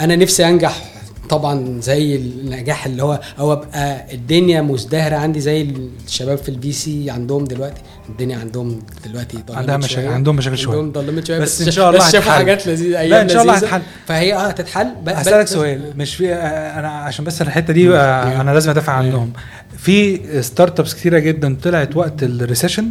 أنا 0.00 0.16
نفسي 0.16 0.48
أنجح 0.48 0.94
طبعا 1.30 1.80
زي 1.80 2.16
النجاح 2.16 2.86
اللي 2.86 3.02
هو 3.02 3.20
أو 3.38 3.52
ابقى 3.52 4.14
الدنيا 4.14 4.62
مزدهرة 4.62 5.16
عندي 5.16 5.40
زي 5.40 5.68
الشباب 6.06 6.38
في 6.38 6.48
البي 6.48 6.72
سي 6.72 7.10
عندهم 7.10 7.44
دلوقتي 7.44 7.80
الدنيا 8.08 8.38
عندهم 8.38 8.78
دلوقتي 9.06 9.38
عندها 9.50 9.76
مشاكل. 9.76 10.08
عندهم 10.08 10.36
مشاكل 10.36 10.58
شوية 10.58 10.78
عندهم 10.78 11.04
ضلمت 11.06 11.26
شوية 11.26 11.38
بس 11.38 11.62
إن 11.62 11.70
شاء 11.70 11.90
الله 11.90 11.98
بس 12.06 12.12
شافوا. 12.12 12.32
حاجات 12.32 12.66
لذيذة 12.66 12.98
أيام 13.00 13.10
لا، 13.10 13.22
إن 13.22 13.28
شاء 13.28 13.42
الله. 13.42 13.54
هتتحل. 13.56 13.82
فهي 14.06 14.34
آه 14.34 14.46
هتتحل 14.46 14.88
بس- 15.04 15.48
سؤال 15.52 15.92
مش 15.96 16.14
في 16.16 16.32
آه، 16.34 16.78
أنا 16.80 16.88
عشان 16.88 17.24
بس 17.24 17.42
الحتة 17.42 17.72
دي 17.72 17.90
آه، 17.96 18.40
أنا 18.40 18.50
لازم 18.50 18.70
أدافع 18.70 18.92
عنهم 18.92 19.32
في 19.78 20.20
ستارت 20.42 20.80
ابس 20.80 20.94
كتيرة 20.94 21.18
جدا 21.18 21.56
طلعت 21.62 21.96
وقت 21.96 22.22
الريسيشن 22.22 22.88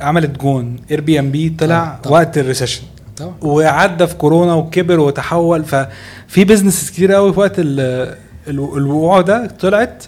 عملت 0.00 0.38
جون 0.40 0.76
اير 0.90 1.00
بي 1.00 1.18
ام 1.18 1.30
بي 1.30 1.48
طلع 1.58 1.98
طبعا. 2.02 2.18
وقت 2.20 2.38
الريسيشن 2.38 2.82
طبعا. 3.16 3.34
وعدى 3.42 4.06
في 4.06 4.14
كورونا 4.14 4.54
وكبر 4.54 5.00
وتحول 5.00 5.64
ففي 5.64 6.44
بزنس 6.44 6.90
كتير 6.90 7.12
قوي 7.12 7.32
في 7.32 7.40
وقت 7.40 7.58
ال- 7.58 7.80
ال- 8.48 8.76
الوقوع 8.76 9.20
ده 9.20 9.46
طلعت. 9.60 10.04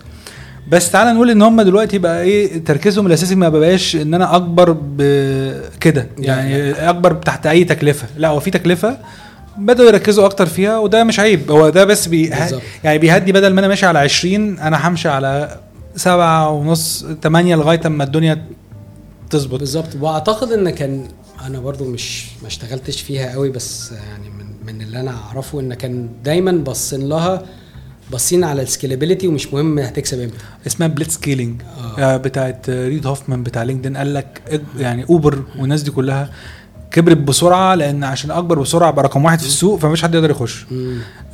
بس 0.68 0.90
تعالى 0.90 1.12
نقول 1.12 1.30
إن 1.30 1.42
هم 1.42 1.62
دلوقتي 1.62 1.98
بقى 1.98 2.22
إيه 2.22 2.64
تركيزهم 2.64 3.06
الأساسي 3.06 3.34
ما 3.34 3.48
بقاش 3.48 3.96
إن 3.96 4.14
أنا 4.14 4.36
أكبر 4.36 4.76
بكده 4.80 6.06
يعني 6.18 6.70
أكبر 6.90 7.12
تحت 7.12 7.46
أي 7.46 7.64
تكلفة. 7.64 8.06
لا 8.16 8.28
هو 8.28 8.40
في 8.40 8.50
تكلفة 8.50 8.98
بدأوا 9.58 9.88
يركزوا 9.88 10.24
أكتر 10.24 10.46
فيها 10.46 10.78
وده 10.78 11.04
مش 11.04 11.20
عيب. 11.20 11.50
هو 11.50 11.68
ده 11.68 11.84
بس 11.84 12.06
بي. 12.06 12.30
يعني 12.84 12.98
بيهدي 12.98 13.32
بدل 13.32 13.52
ما 13.54 13.60
أنا 13.60 13.68
ماشي 13.68 13.86
على 13.86 13.98
20 13.98 14.58
أنا 14.58 14.88
همشي 14.88 15.08
على 15.08 15.56
سبعة 15.96 16.50
ونص 16.50 17.06
تمانية 17.22 17.56
لغاية 17.56 17.80
أما 17.86 18.04
الدنيا 18.04 18.42
تظبط. 19.30 19.58
بالظبط. 19.58 19.88
وأعتقد 20.00 20.52
إن 20.52 20.70
كان 20.70 21.08
أنا 21.44 21.60
برضو 21.60 21.84
مش 21.84 22.26
ما 22.42 22.48
اشتغلتش 22.48 23.00
فيها 23.00 23.32
قوي 23.32 23.50
بس 23.50 23.92
يعني 23.92 24.30
من 24.30 24.44
من 24.66 24.82
اللي 24.82 25.00
أنا 25.00 25.10
أعرفه 25.10 25.60
إن 25.60 25.74
كان 25.74 26.08
دايما 26.24 26.52
باصين 26.52 27.08
لها 27.08 27.42
باصين 28.12 28.44
على 28.44 28.62
ال 28.62 28.68
scalability 28.68 29.28
ومش 29.28 29.52
مهم 29.54 29.78
هتكسب 29.78 30.20
إمتى. 30.20 30.36
اسمها 30.66 30.88
blitzscaling. 30.88 31.62
آه. 31.78 31.98
آه 31.98 32.16
بتاعت 32.16 32.70
ريد 32.70 33.06
هوفمان 33.06 33.42
بتاع 33.42 33.62
LinkedIn 33.62 33.96
قال 33.96 34.14
لك 34.14 34.60
يعني 34.78 35.04
أوبر 35.10 35.42
والناس 35.58 35.82
دي 35.82 35.90
كلها 35.90 36.30
كبرت 36.90 37.16
بسرعة 37.16 37.74
لأن 37.74 38.04
عشان 38.04 38.30
أكبر 38.30 38.58
بسرعة 38.60 38.90
بقى 38.90 39.04
رقم 39.04 39.24
واحد 39.24 39.40
في 39.40 39.46
السوق 39.46 39.78
فمش 39.78 40.02
حد 40.02 40.14
يقدر 40.14 40.30
يخش. 40.30 40.66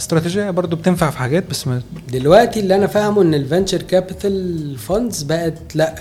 استراتيجية 0.00 0.50
برضو 0.50 0.76
بتنفع 0.76 1.10
في 1.10 1.18
حاجات 1.18 1.50
بس 1.50 1.66
ما 1.66 1.82
دلوقتي 2.12 2.60
اللي 2.60 2.74
أنا 2.74 2.86
فاهمه 2.86 3.22
إن 3.22 3.34
ال 3.34 3.40
venture 3.40 3.82
capital 3.82 4.76
funds 4.78 5.22
بقت 5.22 5.76
لأ 5.76 5.94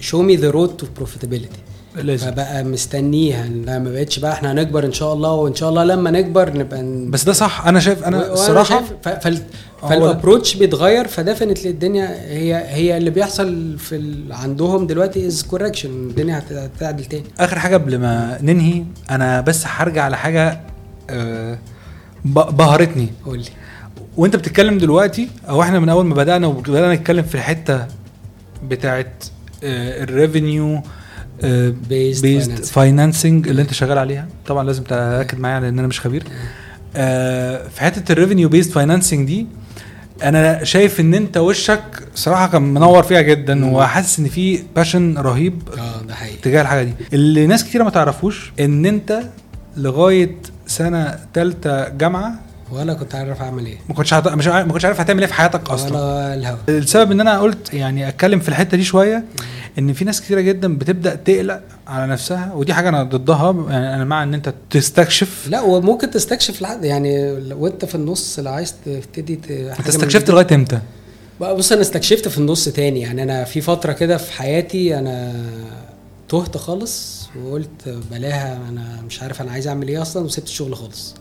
show 0.00 0.22
me 0.22 0.36
the 0.36 0.50
road 0.50 0.76
to 0.76 0.86
profitability 0.96 1.58
لازم. 1.96 2.30
فبقى 2.30 2.64
مستنيها. 2.64 3.46
لا 3.46 3.78
ما 3.78 3.90
بقتش 3.90 4.18
بقى 4.18 4.32
إحنا 4.32 4.52
هنكبر 4.52 4.84
إن 4.84 4.92
شاء 4.92 5.12
الله 5.12 5.32
وإن 5.32 5.54
شاء 5.54 5.68
الله 5.68 5.84
لما 5.84 6.10
نكبر 6.10 6.58
نبقى 6.58 6.82
ن- 6.82 7.10
بس 7.10 7.24
ده 7.24 7.32
صح. 7.32 7.66
أنا 7.66 7.80
شايف 7.80 8.04
أنا 8.04 8.32
الصراحه 8.32 8.82
ف- 9.04 9.08
فال 9.08 9.38
هو 9.82 9.88
فال 9.88 10.01
approach 10.01 10.54
بيتغير 10.56 11.06
ف 11.08 11.14
definitely 11.14 11.70
الدنيا 11.70 12.06
هي 12.28 12.54
هي 12.68 12.96
اللي 12.96 13.10
بيحصل 13.10 13.78
في 13.78 13.96
ال... 13.96 14.32
عندهم 14.32 14.86
دلوقتي 14.86 15.26
as 15.26 15.42
correction 15.42 15.88
الدنيا 15.90 16.38
هت- 16.38 16.52
هتعدل 16.52 17.04
تاني. 17.04 17.24
آخر 17.40 17.58
حاجة 17.58 17.74
قبل 17.76 17.98
ما 17.98 18.38
ننهي 18.42 18.84
أنا 19.10 19.40
بس 19.40 19.64
هرجع 19.66 20.08
لحاجة 20.08 20.60
آه 21.10 21.58
ب- 22.24 22.56
بهرتني. 22.56 23.08
قول 23.26 23.38
لي. 23.38 23.44
وأنت 24.16 24.36
بتتكلم 24.36 24.78
دلوقتي 24.78 25.28
أو 25.48 25.62
إحنا 25.62 25.78
من 25.78 25.88
أول 25.88 26.04
ما 26.06 26.14
بدأنا 26.14 26.46
وبدأنا 26.46 26.94
نتكلم 26.94 27.22
في 27.22 27.34
الحتة 27.34 27.86
بتاعت 28.68 29.24
ال 29.62 29.76
revenue 29.76 30.78
based 30.80 30.84
based 31.88 32.58
financing. 32.58 32.64
financing 32.72 33.48
اللي 33.48 33.62
انت 33.62 33.72
شغال 33.74 33.98
عليها. 33.98 34.28
طبعا 34.46 34.64
لازم 34.64 34.82
تأكد 34.82 35.38
معايا 35.38 35.60
لأن 35.60 35.78
أنا 35.78 35.88
مش 35.88 36.00
خبير. 36.00 36.22
آه، 36.96 37.68
في 37.68 37.80
حتة 37.80 38.12
ال 38.12 38.16
revenue 38.16 38.48
based 38.48 38.70
financing 38.70 39.26
دي 39.26 39.46
أنا 40.22 40.64
شايف 40.64 41.00
إن 41.00 41.14
أنت 41.14 41.36
وشك 41.36 42.02
صراحة 42.14 42.46
كان 42.48 42.62
منور 42.62 43.02
فيها 43.02 43.20
جدا 43.20 43.72
وحاسس 43.72 44.18
إن 44.18 44.28
في 44.28 44.62
passion 44.76 45.18
رهيب 45.18 45.62
آه 45.78 46.02
ده 46.08 46.14
حقيقي. 46.14 46.36
تجاه 46.36 46.62
الحاجة 46.62 46.82
دي. 46.82 46.92
اللي 47.12 47.46
ناس 47.46 47.64
كتيره 47.64 47.84
ما 47.84 47.90
تعرفوش 47.90 48.52
إن 48.60 48.86
أنت 48.86 49.20
لغاية 49.76 50.36
سنة 50.66 51.18
ثالثه 51.34 51.88
جامعة 51.88 52.34
ولا 52.72 52.94
كنت 52.94 53.14
عارف 53.14 53.42
أعمل 53.42 53.66
إيه. 53.66 53.78
ما 53.88 53.94
كنتش 53.94 54.14
مش 54.14 54.46
ما 54.46 54.72
كنتش 54.72 54.84
عارف 54.84 55.00
هتعمل 55.00 55.20
إيه 55.20 55.26
في 55.26 55.34
حياتك 55.34 55.70
أصلا. 55.70 55.88
ولا 55.90 56.34
الهوا. 56.34 56.56
السبب 56.68 57.12
إن 57.12 57.20
أنا 57.20 57.40
قلت 57.40 57.74
يعني 57.74 58.08
أتكلم 58.08 58.40
في 58.40 58.48
الحتة 58.48 58.76
دي 58.76 58.84
شوية 58.84 59.24
إن 59.78 59.92
في 59.92 60.04
ناس 60.04 60.20
كتيرة 60.20 60.40
جدا 60.40 60.78
بتبدأ 60.78 61.14
تقلق 61.14 61.60
على 61.86 62.06
نفسها 62.12 62.52
ودي 62.54 62.74
حاجة 62.74 62.88
أنا 62.88 63.02
ضدها 63.02 63.52
يعني 63.70 63.94
أنا 63.94 64.04
مع 64.04 64.22
إن 64.22 64.34
أنت 64.34 64.54
تستكشف. 64.70 65.48
لا 65.50 65.60
وممكن 65.60 66.10
تستكشف 66.10 66.62
لحد 66.62 66.84
يعني 66.84 67.40
لو 67.40 67.66
انت 67.66 67.84
في 67.84 67.94
النص 67.94 68.38
لو 68.38 68.52
عايز 68.52 68.74
تبتدي 68.84 69.34
انت 69.34 69.50
استكشفت. 69.88 70.30
لغاية 70.30 70.46
إمتى؟ 70.52 70.78
بص 71.40 71.72
أنا 71.72 71.80
استكشفت 71.80 72.28
في 72.28 72.38
النص 72.38 72.64
تاني. 72.64 73.00
يعني 73.00 73.22
أنا 73.22 73.44
في 73.44 73.60
فترة 73.60 73.92
كده 73.92 74.16
في 74.16 74.32
حياتي 74.32 74.98
أنا 74.98 75.34
تهت 76.28 76.56
خالص 76.56 77.28
وقلت 77.44 77.98
بلاها 78.10 78.58
أنا 78.68 79.02
مش 79.06 79.22
عارف 79.22 79.42
أنا 79.42 79.52
عايز 79.52 79.68
أعمل 79.68 79.88
إيه 79.88 80.02
أصلا 80.02 80.24
وسبت 80.24 80.46
الشغل 80.46 80.76
خالص. 80.76 81.14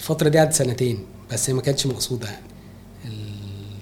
الفترة 0.00 0.28
دي 0.28 0.38
قعدت 0.38 0.52
سنتين 0.52 1.06
بس 1.32 1.50
هي 1.50 1.54
ما 1.54 1.62
كانتش 1.62 1.86
مقصودة 1.86 2.28
يعني. 2.28 2.42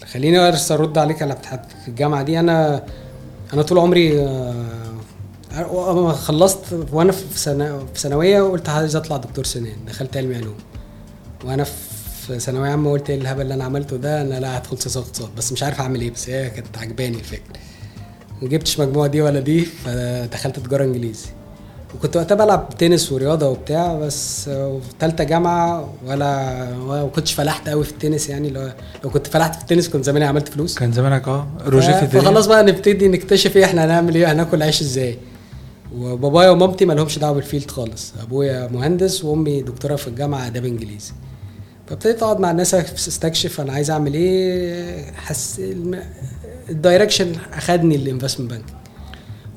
خليني 0.07 0.39
أرد 0.71 0.99
عليك 0.99 1.23
على 1.23 1.35
بتاعت 1.35 1.67
الجامعة 1.89 2.23
دي. 2.23 2.41
أنا 2.41 2.87
أنا 3.53 3.63
طول 3.63 3.79
عمري 3.79 4.21
آه، 4.23 6.13
خلصت 6.13 6.59
وأنا 6.93 7.13
في 7.13 7.39
سنه 7.39 7.87
في 7.95 8.01
ثانوية 8.01 8.43
قلت 8.43 8.69
عايز 8.69 8.97
أطلع 8.97 9.17
دكتور 9.17 9.45
سنان 9.45 9.85
دخلت 9.87 10.17
علمي 10.17 10.37
علوم. 10.37 10.57
وأنا 11.45 11.65
في 11.65 12.39
ثانوية 12.39 12.71
عامة 12.71 12.91
قلت 12.91 13.11
إيه 13.11 13.19
الهبل 13.21 13.43
اللي 13.43 13.55
أنا 13.55 13.65
عملته 13.65 13.97
ده؟ 13.97 14.23
أنا 14.23 14.41
لا 14.41 14.59
هدخل 14.59 14.79
سياسة 14.79 15.01
واقتصاد 15.01 15.35
بس 15.37 15.53
مش 15.53 15.63
عارف 15.63 15.81
أعمل 15.81 16.01
إيه 16.01 16.11
بس 16.11 16.31
هي 16.31 16.51
كانت 16.51 16.79
عجباني 16.79 17.17
الفكرة 17.17 17.57
ما 18.43 18.49
جبتش 18.49 18.81
مجموعة 18.81 19.07
دي 19.09 19.23
ولا 19.23 19.41
دي 19.41 19.61
فدخلت 19.61 20.59
تجارة 20.59 20.85
إنجليزي. 20.85 21.27
وكنت 21.95 22.17
وقتها 22.17 22.35
بلعب 22.35 22.69
تنس 22.79 23.13
ورياضة 23.13 23.49
وبتاع 23.49 23.95
بس 23.99 24.45
في 24.45 24.81
ثالثه 25.01 25.25
جامعة 25.25 25.95
ولا 26.07 26.53
ما 26.75 27.11
كنتش 27.15 27.33
فلحت 27.33 27.69
قوي 27.69 27.85
في 27.85 27.91
التنس 27.91 28.29
يعني 28.29 28.51
لو 28.51 28.71
لو 29.05 29.11
كنت 29.11 29.27
فلحت 29.27 29.55
في 29.55 29.61
التنس 29.61 29.89
كنت 29.89 30.05
زماني 30.05 30.25
عملت 30.25 30.49
فلوس. 30.49 30.79
كان 30.79 30.93
زمانك 30.93 31.29
آه 31.29 31.47
روجيه 31.67 31.93
في 31.93 32.03
الدنيا؟ 32.03 32.23
فخلاص 32.23 32.47
بقى 32.47 32.63
نبتدي 32.65 33.09
نكتشف 33.09 33.57
إيه 33.57 33.65
إحنا 33.65 33.85
هنعمل 33.85 34.15
إيه 34.15 34.33
هناكل 34.33 34.63
عيش 34.63 34.81
إزاي. 34.81 35.19
وبابايا 35.97 36.51
ومامتي 36.51 36.85
ما 36.85 36.93
لهمش 36.93 37.19
دعوة 37.19 37.35
بال 37.35 37.45
field 37.45 37.71
خالص 37.71 38.13
أبويا 38.23 38.69
مهندس 38.73 39.25
وأمي 39.25 39.63
دكتورة 39.63 39.97
في 39.97 40.09
الجامعة 40.09 40.47
آداب 40.47 40.65
إنجليزي. 40.65 41.13
فابتديت 41.87 42.23
أقعد 42.23 42.41
مع 42.41 42.51
الناس 42.51 42.75
أستكشف 42.75 43.61
أنا 43.61 43.73
عايز 43.73 43.91
أعمل 43.91 44.15
إيه 44.15 45.13
حس 45.13 45.61
ال 46.71 46.77
direction 46.77 47.33
أخدني 47.53 47.97
الانفستمنت 47.97 48.51
بانك 48.51 48.65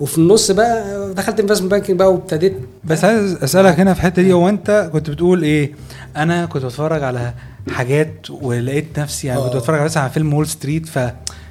وفي 0.02 0.18
النص 0.18 0.52
بقى 0.52 1.14
دخلت 1.14 1.39
investment 1.39 1.72
banking 1.72 1.99
بقى 1.99 2.14
وابتديت 2.14 2.54
بس 2.84 3.04
عايز 3.04 3.34
أسألك 3.43 3.80
هنا 3.80 3.93
في 3.93 3.99
الحته 3.99 4.22
دي 4.22 4.34
هو 4.34 4.49
أنت 4.49 4.89
كنت 4.93 5.10
بتقول 5.10 5.43
إيه 5.43 5.72
أنا 6.18 6.45
كنت 6.45 6.66
بتفرج 6.66 7.04
على 7.04 7.34
حاجات 7.72 8.30
ولقيت 8.30 8.99
نفسي 8.99 9.28
يعني 9.28 9.41
كنت 9.41 9.56
آه. 9.56 9.60
بتفرج 9.60 9.82
مثلا 9.82 10.04
على 10.04 10.12
فيلم 10.12 10.34
وول 10.34 10.47
ستريت 10.47 10.89
ف 10.89 10.99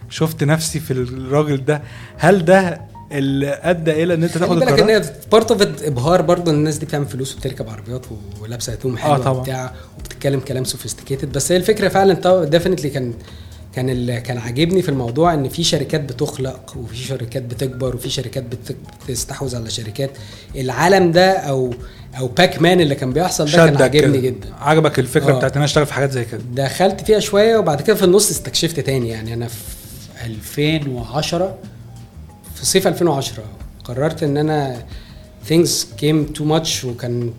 شفت 0.09 0.45
نفسي 0.45 0.81
في 0.81 0.91
الراجل 0.91 1.65
ده 1.65 1.83
هل 2.17 2.45
ده 2.45 2.81
اللي 3.13 3.59
أدى 3.63 4.03
إلى 4.03 4.15
إن 4.15 4.23
أنت 4.23 4.33
خلي 4.33 4.41
تاخد 4.41 4.59
بالك 4.59 4.69
القرار 4.69 4.97
إن 4.97 5.05
part 5.33 5.51
of 5.51 5.63
إبهار 5.85 6.23
برضه 6.23 6.51
الناس 6.53 6.77
دي 6.77 6.87
بتعمل 6.87 7.07
فلوس 7.07 7.35
وبتركب 7.35 7.69
عربيات 7.69 8.07
ولابسة 8.43 8.73
هدوم 8.73 8.97
حلوة 8.97 9.19
طبعا. 9.19 9.39
وبتاع 9.39 9.73
وبتتكلم 9.99 10.41
كلام 10.41 10.65
sophisticated 10.65 11.33
بس 11.33 11.53
هي 11.53 11.57
الفكرة 11.57 11.89
فعلا 11.89 12.45
definitely 12.45 12.91
كان 12.91 13.15
كان 13.75 13.91
اللي 13.91 14.21
كان 14.21 14.39
عاجبني 14.39 14.83
في 14.83 14.89
الموضوع 14.89 15.35
إن 15.35 15.49
في 15.49 15.65
شركات 15.65 16.01
بتخلق 16.01 16.75
وفي 16.77 16.97
شركات 16.97 17.43
بتكبر 17.43 17.97
وفي 17.97 18.11
شركات 18.11 18.43
بت- 18.43 18.77
بتستحوذ 19.09 19.57
على 19.57 19.71
شركات 19.71 20.11
العالم 20.57 21.13
ده 21.13 21.33
أو 21.33 21.75
أو 22.19 22.27
باك 22.29 22.63
مان 22.63 22.81
اللي 22.81 22.95
كان 22.95 23.13
بيحصل 23.13 23.45
ده 23.45 23.53
كان 23.67 23.83
عاجبني. 23.83 24.21
جدا 24.21 24.49
عجبك 24.61 24.99
الفكرة 24.99 25.33
آه. 25.33 25.37
بتاعت 25.37 25.51
إن 25.53 25.57
أنا 25.57 25.65
أشتغل 25.65 25.87
في 25.87 25.93
حاجات 25.95 26.11
زي 26.11 26.25
كده 26.25 26.41
دخلت 26.55 27.01
فيها 27.01 27.19
شوية 27.21 27.57
وبعد 27.57 27.83
كده 27.83 27.97
في 27.97 28.05
النص 28.05 28.31
استكشفت 28.31 28.81
تاني 28.81 29.09
يعني 29.09 29.35
أنا 29.35 29.47
في 29.49 29.57
2010 30.27 31.59
في 32.55 32.67
صيف 32.67 32.87
2010 32.89 33.45
قررت 33.85 34.23
إن 34.23 34.37
أنا 34.37 34.85
things 35.51 35.69
came 36.03 36.39
too 36.39 36.43
much 36.45 36.85
وكان 36.85 37.33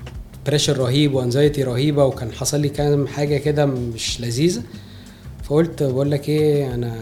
بريشر 0.45 0.77
رهيب 0.77 1.13
وانزايتي 1.13 1.63
رهيبة 1.63 2.05
وكان 2.05 2.31
حصل 2.31 2.59
لي 2.59 2.69
كام 2.69 3.07
حاجة 3.07 3.37
كده 3.37 3.65
مش 3.65 4.21
لذيذة 4.21 4.61
فقلت 5.51 5.83
بقول 5.83 6.11
لك 6.11 6.29
إيه 6.29 6.73
أنا 6.73 6.95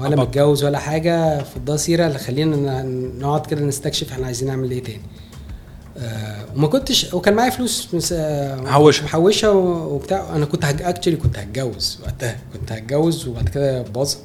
ولا. 0.00 0.16
متجوز 0.16 0.64
ولا 0.64 0.78
حاجة 0.78 1.42
فضها 1.42 1.76
سيرة 1.76 2.12
خلينا 2.16 2.56
ن- 2.82 3.18
نقعد 3.18 3.46
كده 3.46 3.60
نستكشف 3.60 4.12
إحنا 4.12 4.26
عايزين 4.26 4.48
نعمل 4.48 4.70
إيه 4.70 4.82
تاني. 4.82 5.00
آه 5.98 6.36
وما 6.56 6.66
كنتش 6.66 7.14
وكان 7.14 7.34
معايا 7.34 7.50
فلوس 7.50 8.12
آه، 8.12 8.56
محوشها. 8.60 9.04
وبتاع. 9.50 10.36
أنا 10.36 10.44
كنت 10.44 10.64
actually 10.64 11.16
كنت 11.16 11.38
هتجوز 11.38 11.98
وقتها. 12.04 12.36
كنت 12.52 12.72
هتجوز 12.72 13.28
وبعد 13.28 13.48
كده 13.48 13.82
باظت 13.82 14.18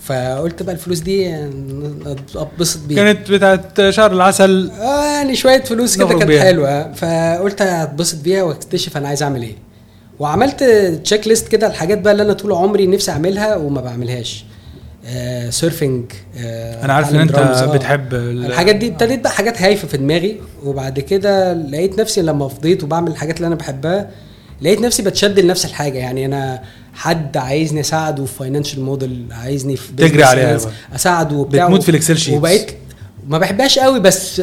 فقلت 0.00 0.62
بقى 0.62 0.74
الفلوس 0.74 0.98
دي 0.98 1.34
أتبسط 2.36 2.80
بيها. 2.86 2.96
كانت 3.12 3.30
بتاعت 3.30 3.90
شهر 3.90 4.12
العسل. 4.12 4.70
آه 4.70 5.04
يعني 5.16 5.36
شوية 5.36 5.62
فلوس 5.62 5.96
كده 5.96 6.06
كانت. 6.18 6.32
حلوة. 6.32 6.92
فقلت 6.92 7.62
هتبسط 7.62 8.22
بيها 8.22 8.42
واكتشف 8.42 8.96
أنا 8.96 9.08
عايز 9.08 9.22
أعمل 9.22 9.42
إيه. 9.42 9.54
وعملت 10.20 10.64
checklist 11.04 11.48
كده 11.48 11.66
الحاجات 11.66 11.98
بقى 11.98 12.12
اللي 12.12 12.22
أنا 12.22 12.32
طول 12.32 12.52
عمري 12.52 12.86
نفسي 12.86 13.10
أعملها 13.10 13.56
وما 13.56 13.80
بعملهاش 13.80 14.44
آه 15.06 15.50
surfing 15.50 16.04
آه 16.38 16.84
أنا 16.84 16.92
عارف 16.92 17.10
إن 17.10 17.20
أنت 17.20 17.34
آه. 17.34 17.72
بتحب 17.76 18.14
ال- 18.14 18.44
الحاجات 18.46 18.76
دي 18.76 18.88
ابتديت 18.88 19.20
بقى 19.20 19.32
حاجات 19.32 19.62
هايفة 19.62 19.88
في 19.88 19.96
دماغي 19.96 20.36
وبعد 20.64 21.00
كده 21.00 21.52
لقيت 21.52 22.00
نفسي 22.00 22.22
لما 22.22 22.48
فضيت 22.48 22.82
وبعمل 22.84 23.10
الحاجات 23.10 23.36
اللي 23.36 23.46
أنا 23.46 23.54
بحبها 23.54 24.10
لقيت 24.62 24.80
نفسي 24.80 25.02
بتشد 25.02 25.40
لنفس 25.40 25.64
الحاجة 25.64 25.98
يعني 25.98 26.26
أنا 26.26 26.62
حد 26.94 27.36
عايزني 27.36 27.80
أساعده 27.80 28.24
في 28.24 28.34
financial 28.34 28.80
model 28.82 29.26
عايزني 29.30 29.76
في 29.76 29.92
تجري 29.92 30.22
عليها. 30.24 30.58
أساعده 30.94 31.36
وبتاع 31.36 31.64
بتموت 31.64 31.82
في 31.82 31.88
ال 31.88 31.93
Excel 31.93 32.18
sheets. 32.18 32.36
وبقيت 32.36 32.70
ما 33.28 33.38
بحبهاش 33.38 33.78
قوي 33.78 34.00
بس 34.00 34.38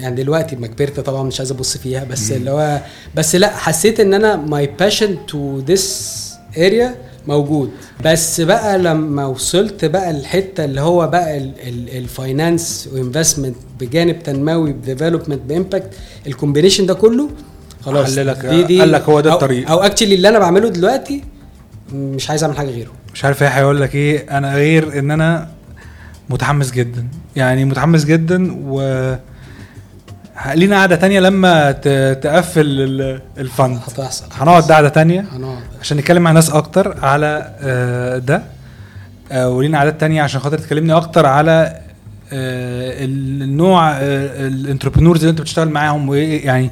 يعني 0.00 0.14
دلوقتي 0.22 0.56
ما 0.56 0.66
كبرت 0.66 1.00
طبعا 1.00 1.22
مش 1.22 1.40
عايز 1.40 1.50
أبص 1.50 1.76
فيها 1.76 2.04
بس 2.04 2.32
اللي 2.32 2.50
هو 2.50 2.80
بس 3.14 3.34
لا 3.36 3.56
حسيت 3.56 4.00
إن 4.00 4.14
أنا 4.14 4.36
my 4.36 4.66
passion 4.80 5.26
to 5.26 5.58
this 5.58 6.20
area 6.58 6.94
موجود. 7.26 7.70
بس 8.04 8.40
بقى 8.40 8.78
لما 8.78 9.26
وصلت 9.26 9.84
بقى 9.84 10.10
الحتة 10.10 10.64
اللي 10.64 10.80
هو 10.80 11.06
بقى 11.08 11.38
ال 11.98 12.09
finance 12.09 12.88
و 12.92 12.98
investment 12.98 13.56
بجانب 13.80 14.22
تنموي 14.22 14.72
ب 14.72 14.78
development 14.78 15.40
ب 15.48 15.54
impact 15.54 15.90
ال 16.26 16.31
combination 16.31 16.86
ده 16.86 16.94
كله 16.94 17.30
خلاص. 17.82 18.16
حللك- 18.18 18.46
قال 18.46 18.92
لك 18.92 19.02
هو 19.02 19.20
ده 19.20 19.32
الطريق. 19.34 19.70
أو 19.70 19.78
actually 19.80 20.14
اللي 20.14 20.28
أنا 20.28 20.38
بعمله 20.38 20.68
دلوقتي 20.68 21.24
مش 21.92 22.30
عايز 22.30 22.42
أعمل 22.44 22.56
حاجة 22.56 22.70
غيره. 22.70 22.90
مش 23.14 23.24
عارف 23.24 23.42
إيه 23.42 23.48
هيقول 23.48 23.80
لك 23.80 23.94
إيه. 23.94 24.38
أنا 24.38 24.54
غير 24.54 24.98
إن 24.98 25.10
أنا 25.10 25.48
متحمس 26.30 26.70
جدا. 26.70 27.06
يعني 27.36 27.64
متحمس 27.64 28.04
جدا 28.04 28.56
و 28.64 28.80
لينا 30.54 30.76
قعدة 30.76 30.96
تانية 30.96 31.20
لما 31.20 31.72
تقفل 32.14 32.60
ال- 32.66 33.20
ال 33.38 33.44
fund. 33.44 33.76
هتحصل. 33.88 34.24
هنقعد 34.32 34.72
قعدة 34.72 34.88
تانية 34.88 35.20
هنقعد. 35.32 35.58
عشان 35.80 35.96
نتكلم 35.96 36.22
مع 36.22 36.32
ناس 36.32 36.50
أكتر 36.50 37.04
على 37.04 37.54
آه، 37.60 38.18
ده. 38.18 38.42
آه، 39.32 39.48
ولينا 39.48 39.78
عادات 39.78 40.00
تانية 40.00 40.22
عشان 40.22 40.40
خاطر 40.40 40.58
تكلمني 40.58 40.92
أكتر 40.92 41.26
على 41.26 41.80
آه، 42.32 43.04
النوع 43.04 43.90
الانتربرنورز 44.00 45.20
اللي 45.20 45.30
أنت 45.30 45.40
بتشتغل 45.40 45.68
معاهم 45.68 46.08
وإيه 46.08 46.46
يعني 46.46 46.70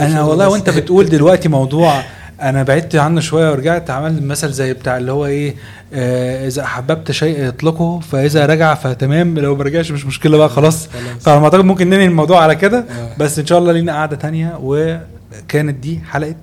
أنا 0.00 0.22
والله. 0.22 0.48
وأنت 0.48 0.70
بتقول 0.70 1.06
دلوقتي 1.08 1.48
موضوع 1.48 2.02
أنا 2.42 2.62
بعدت 2.62 2.96
عنه 2.96 3.20
شوية 3.20 3.50
ورجعت 3.50 3.90
عملت 3.90 4.22
مثل 4.22 4.52
زي 4.52 4.72
بتاع 4.72 4.96
اللي 4.96 5.12
هو 5.12 5.26
إيه 5.26 5.54
آه 5.94 6.46
إذا 6.46 6.62
أحببت 6.62 7.10
شيء 7.12 7.48
اطلقه 7.48 8.00
فإذا 8.00 8.46
رجع 8.46 8.74
فتمام 8.74 9.38
لو 9.38 9.56
ما 9.56 9.64
رجعش 9.64 9.90
مش 9.90 10.06
مشكلة 10.06 10.38
بقى 10.38 10.48
خلاص. 10.48 10.88
فانا 11.20 11.44
أعتقد 11.44 11.64
ممكن 11.64 11.90
ننهي 11.90 12.06
الموضوع 12.06 12.42
على 12.42 12.54
كده 12.56 12.78
آه. 12.78 13.16
بس 13.18 13.38
إن 13.38 13.46
شاء 13.46 13.58
الله 13.58 13.72
لينا 13.72 13.92
قعدة 13.92 14.16
تانية 14.16 14.58
وكانت 14.62 15.74
دي 15.82 16.00
حلقة 16.10 16.34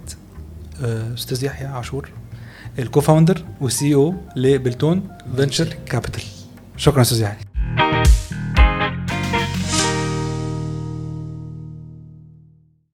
آه، 0.86 1.14
أستاذ 1.14 1.44
يحيى 1.44 1.68
عاشور 1.68 2.10
ال 2.80 2.85
co-founder 2.85 3.34
وال 3.34 3.44
CEO 3.62 4.14
ل 4.36 4.47
بلتون 4.47 5.02
venture 5.38 5.68
capital 5.86 6.24
شكرا 6.78 7.02
أستاذ 7.02 7.22
يحيى 7.22 7.38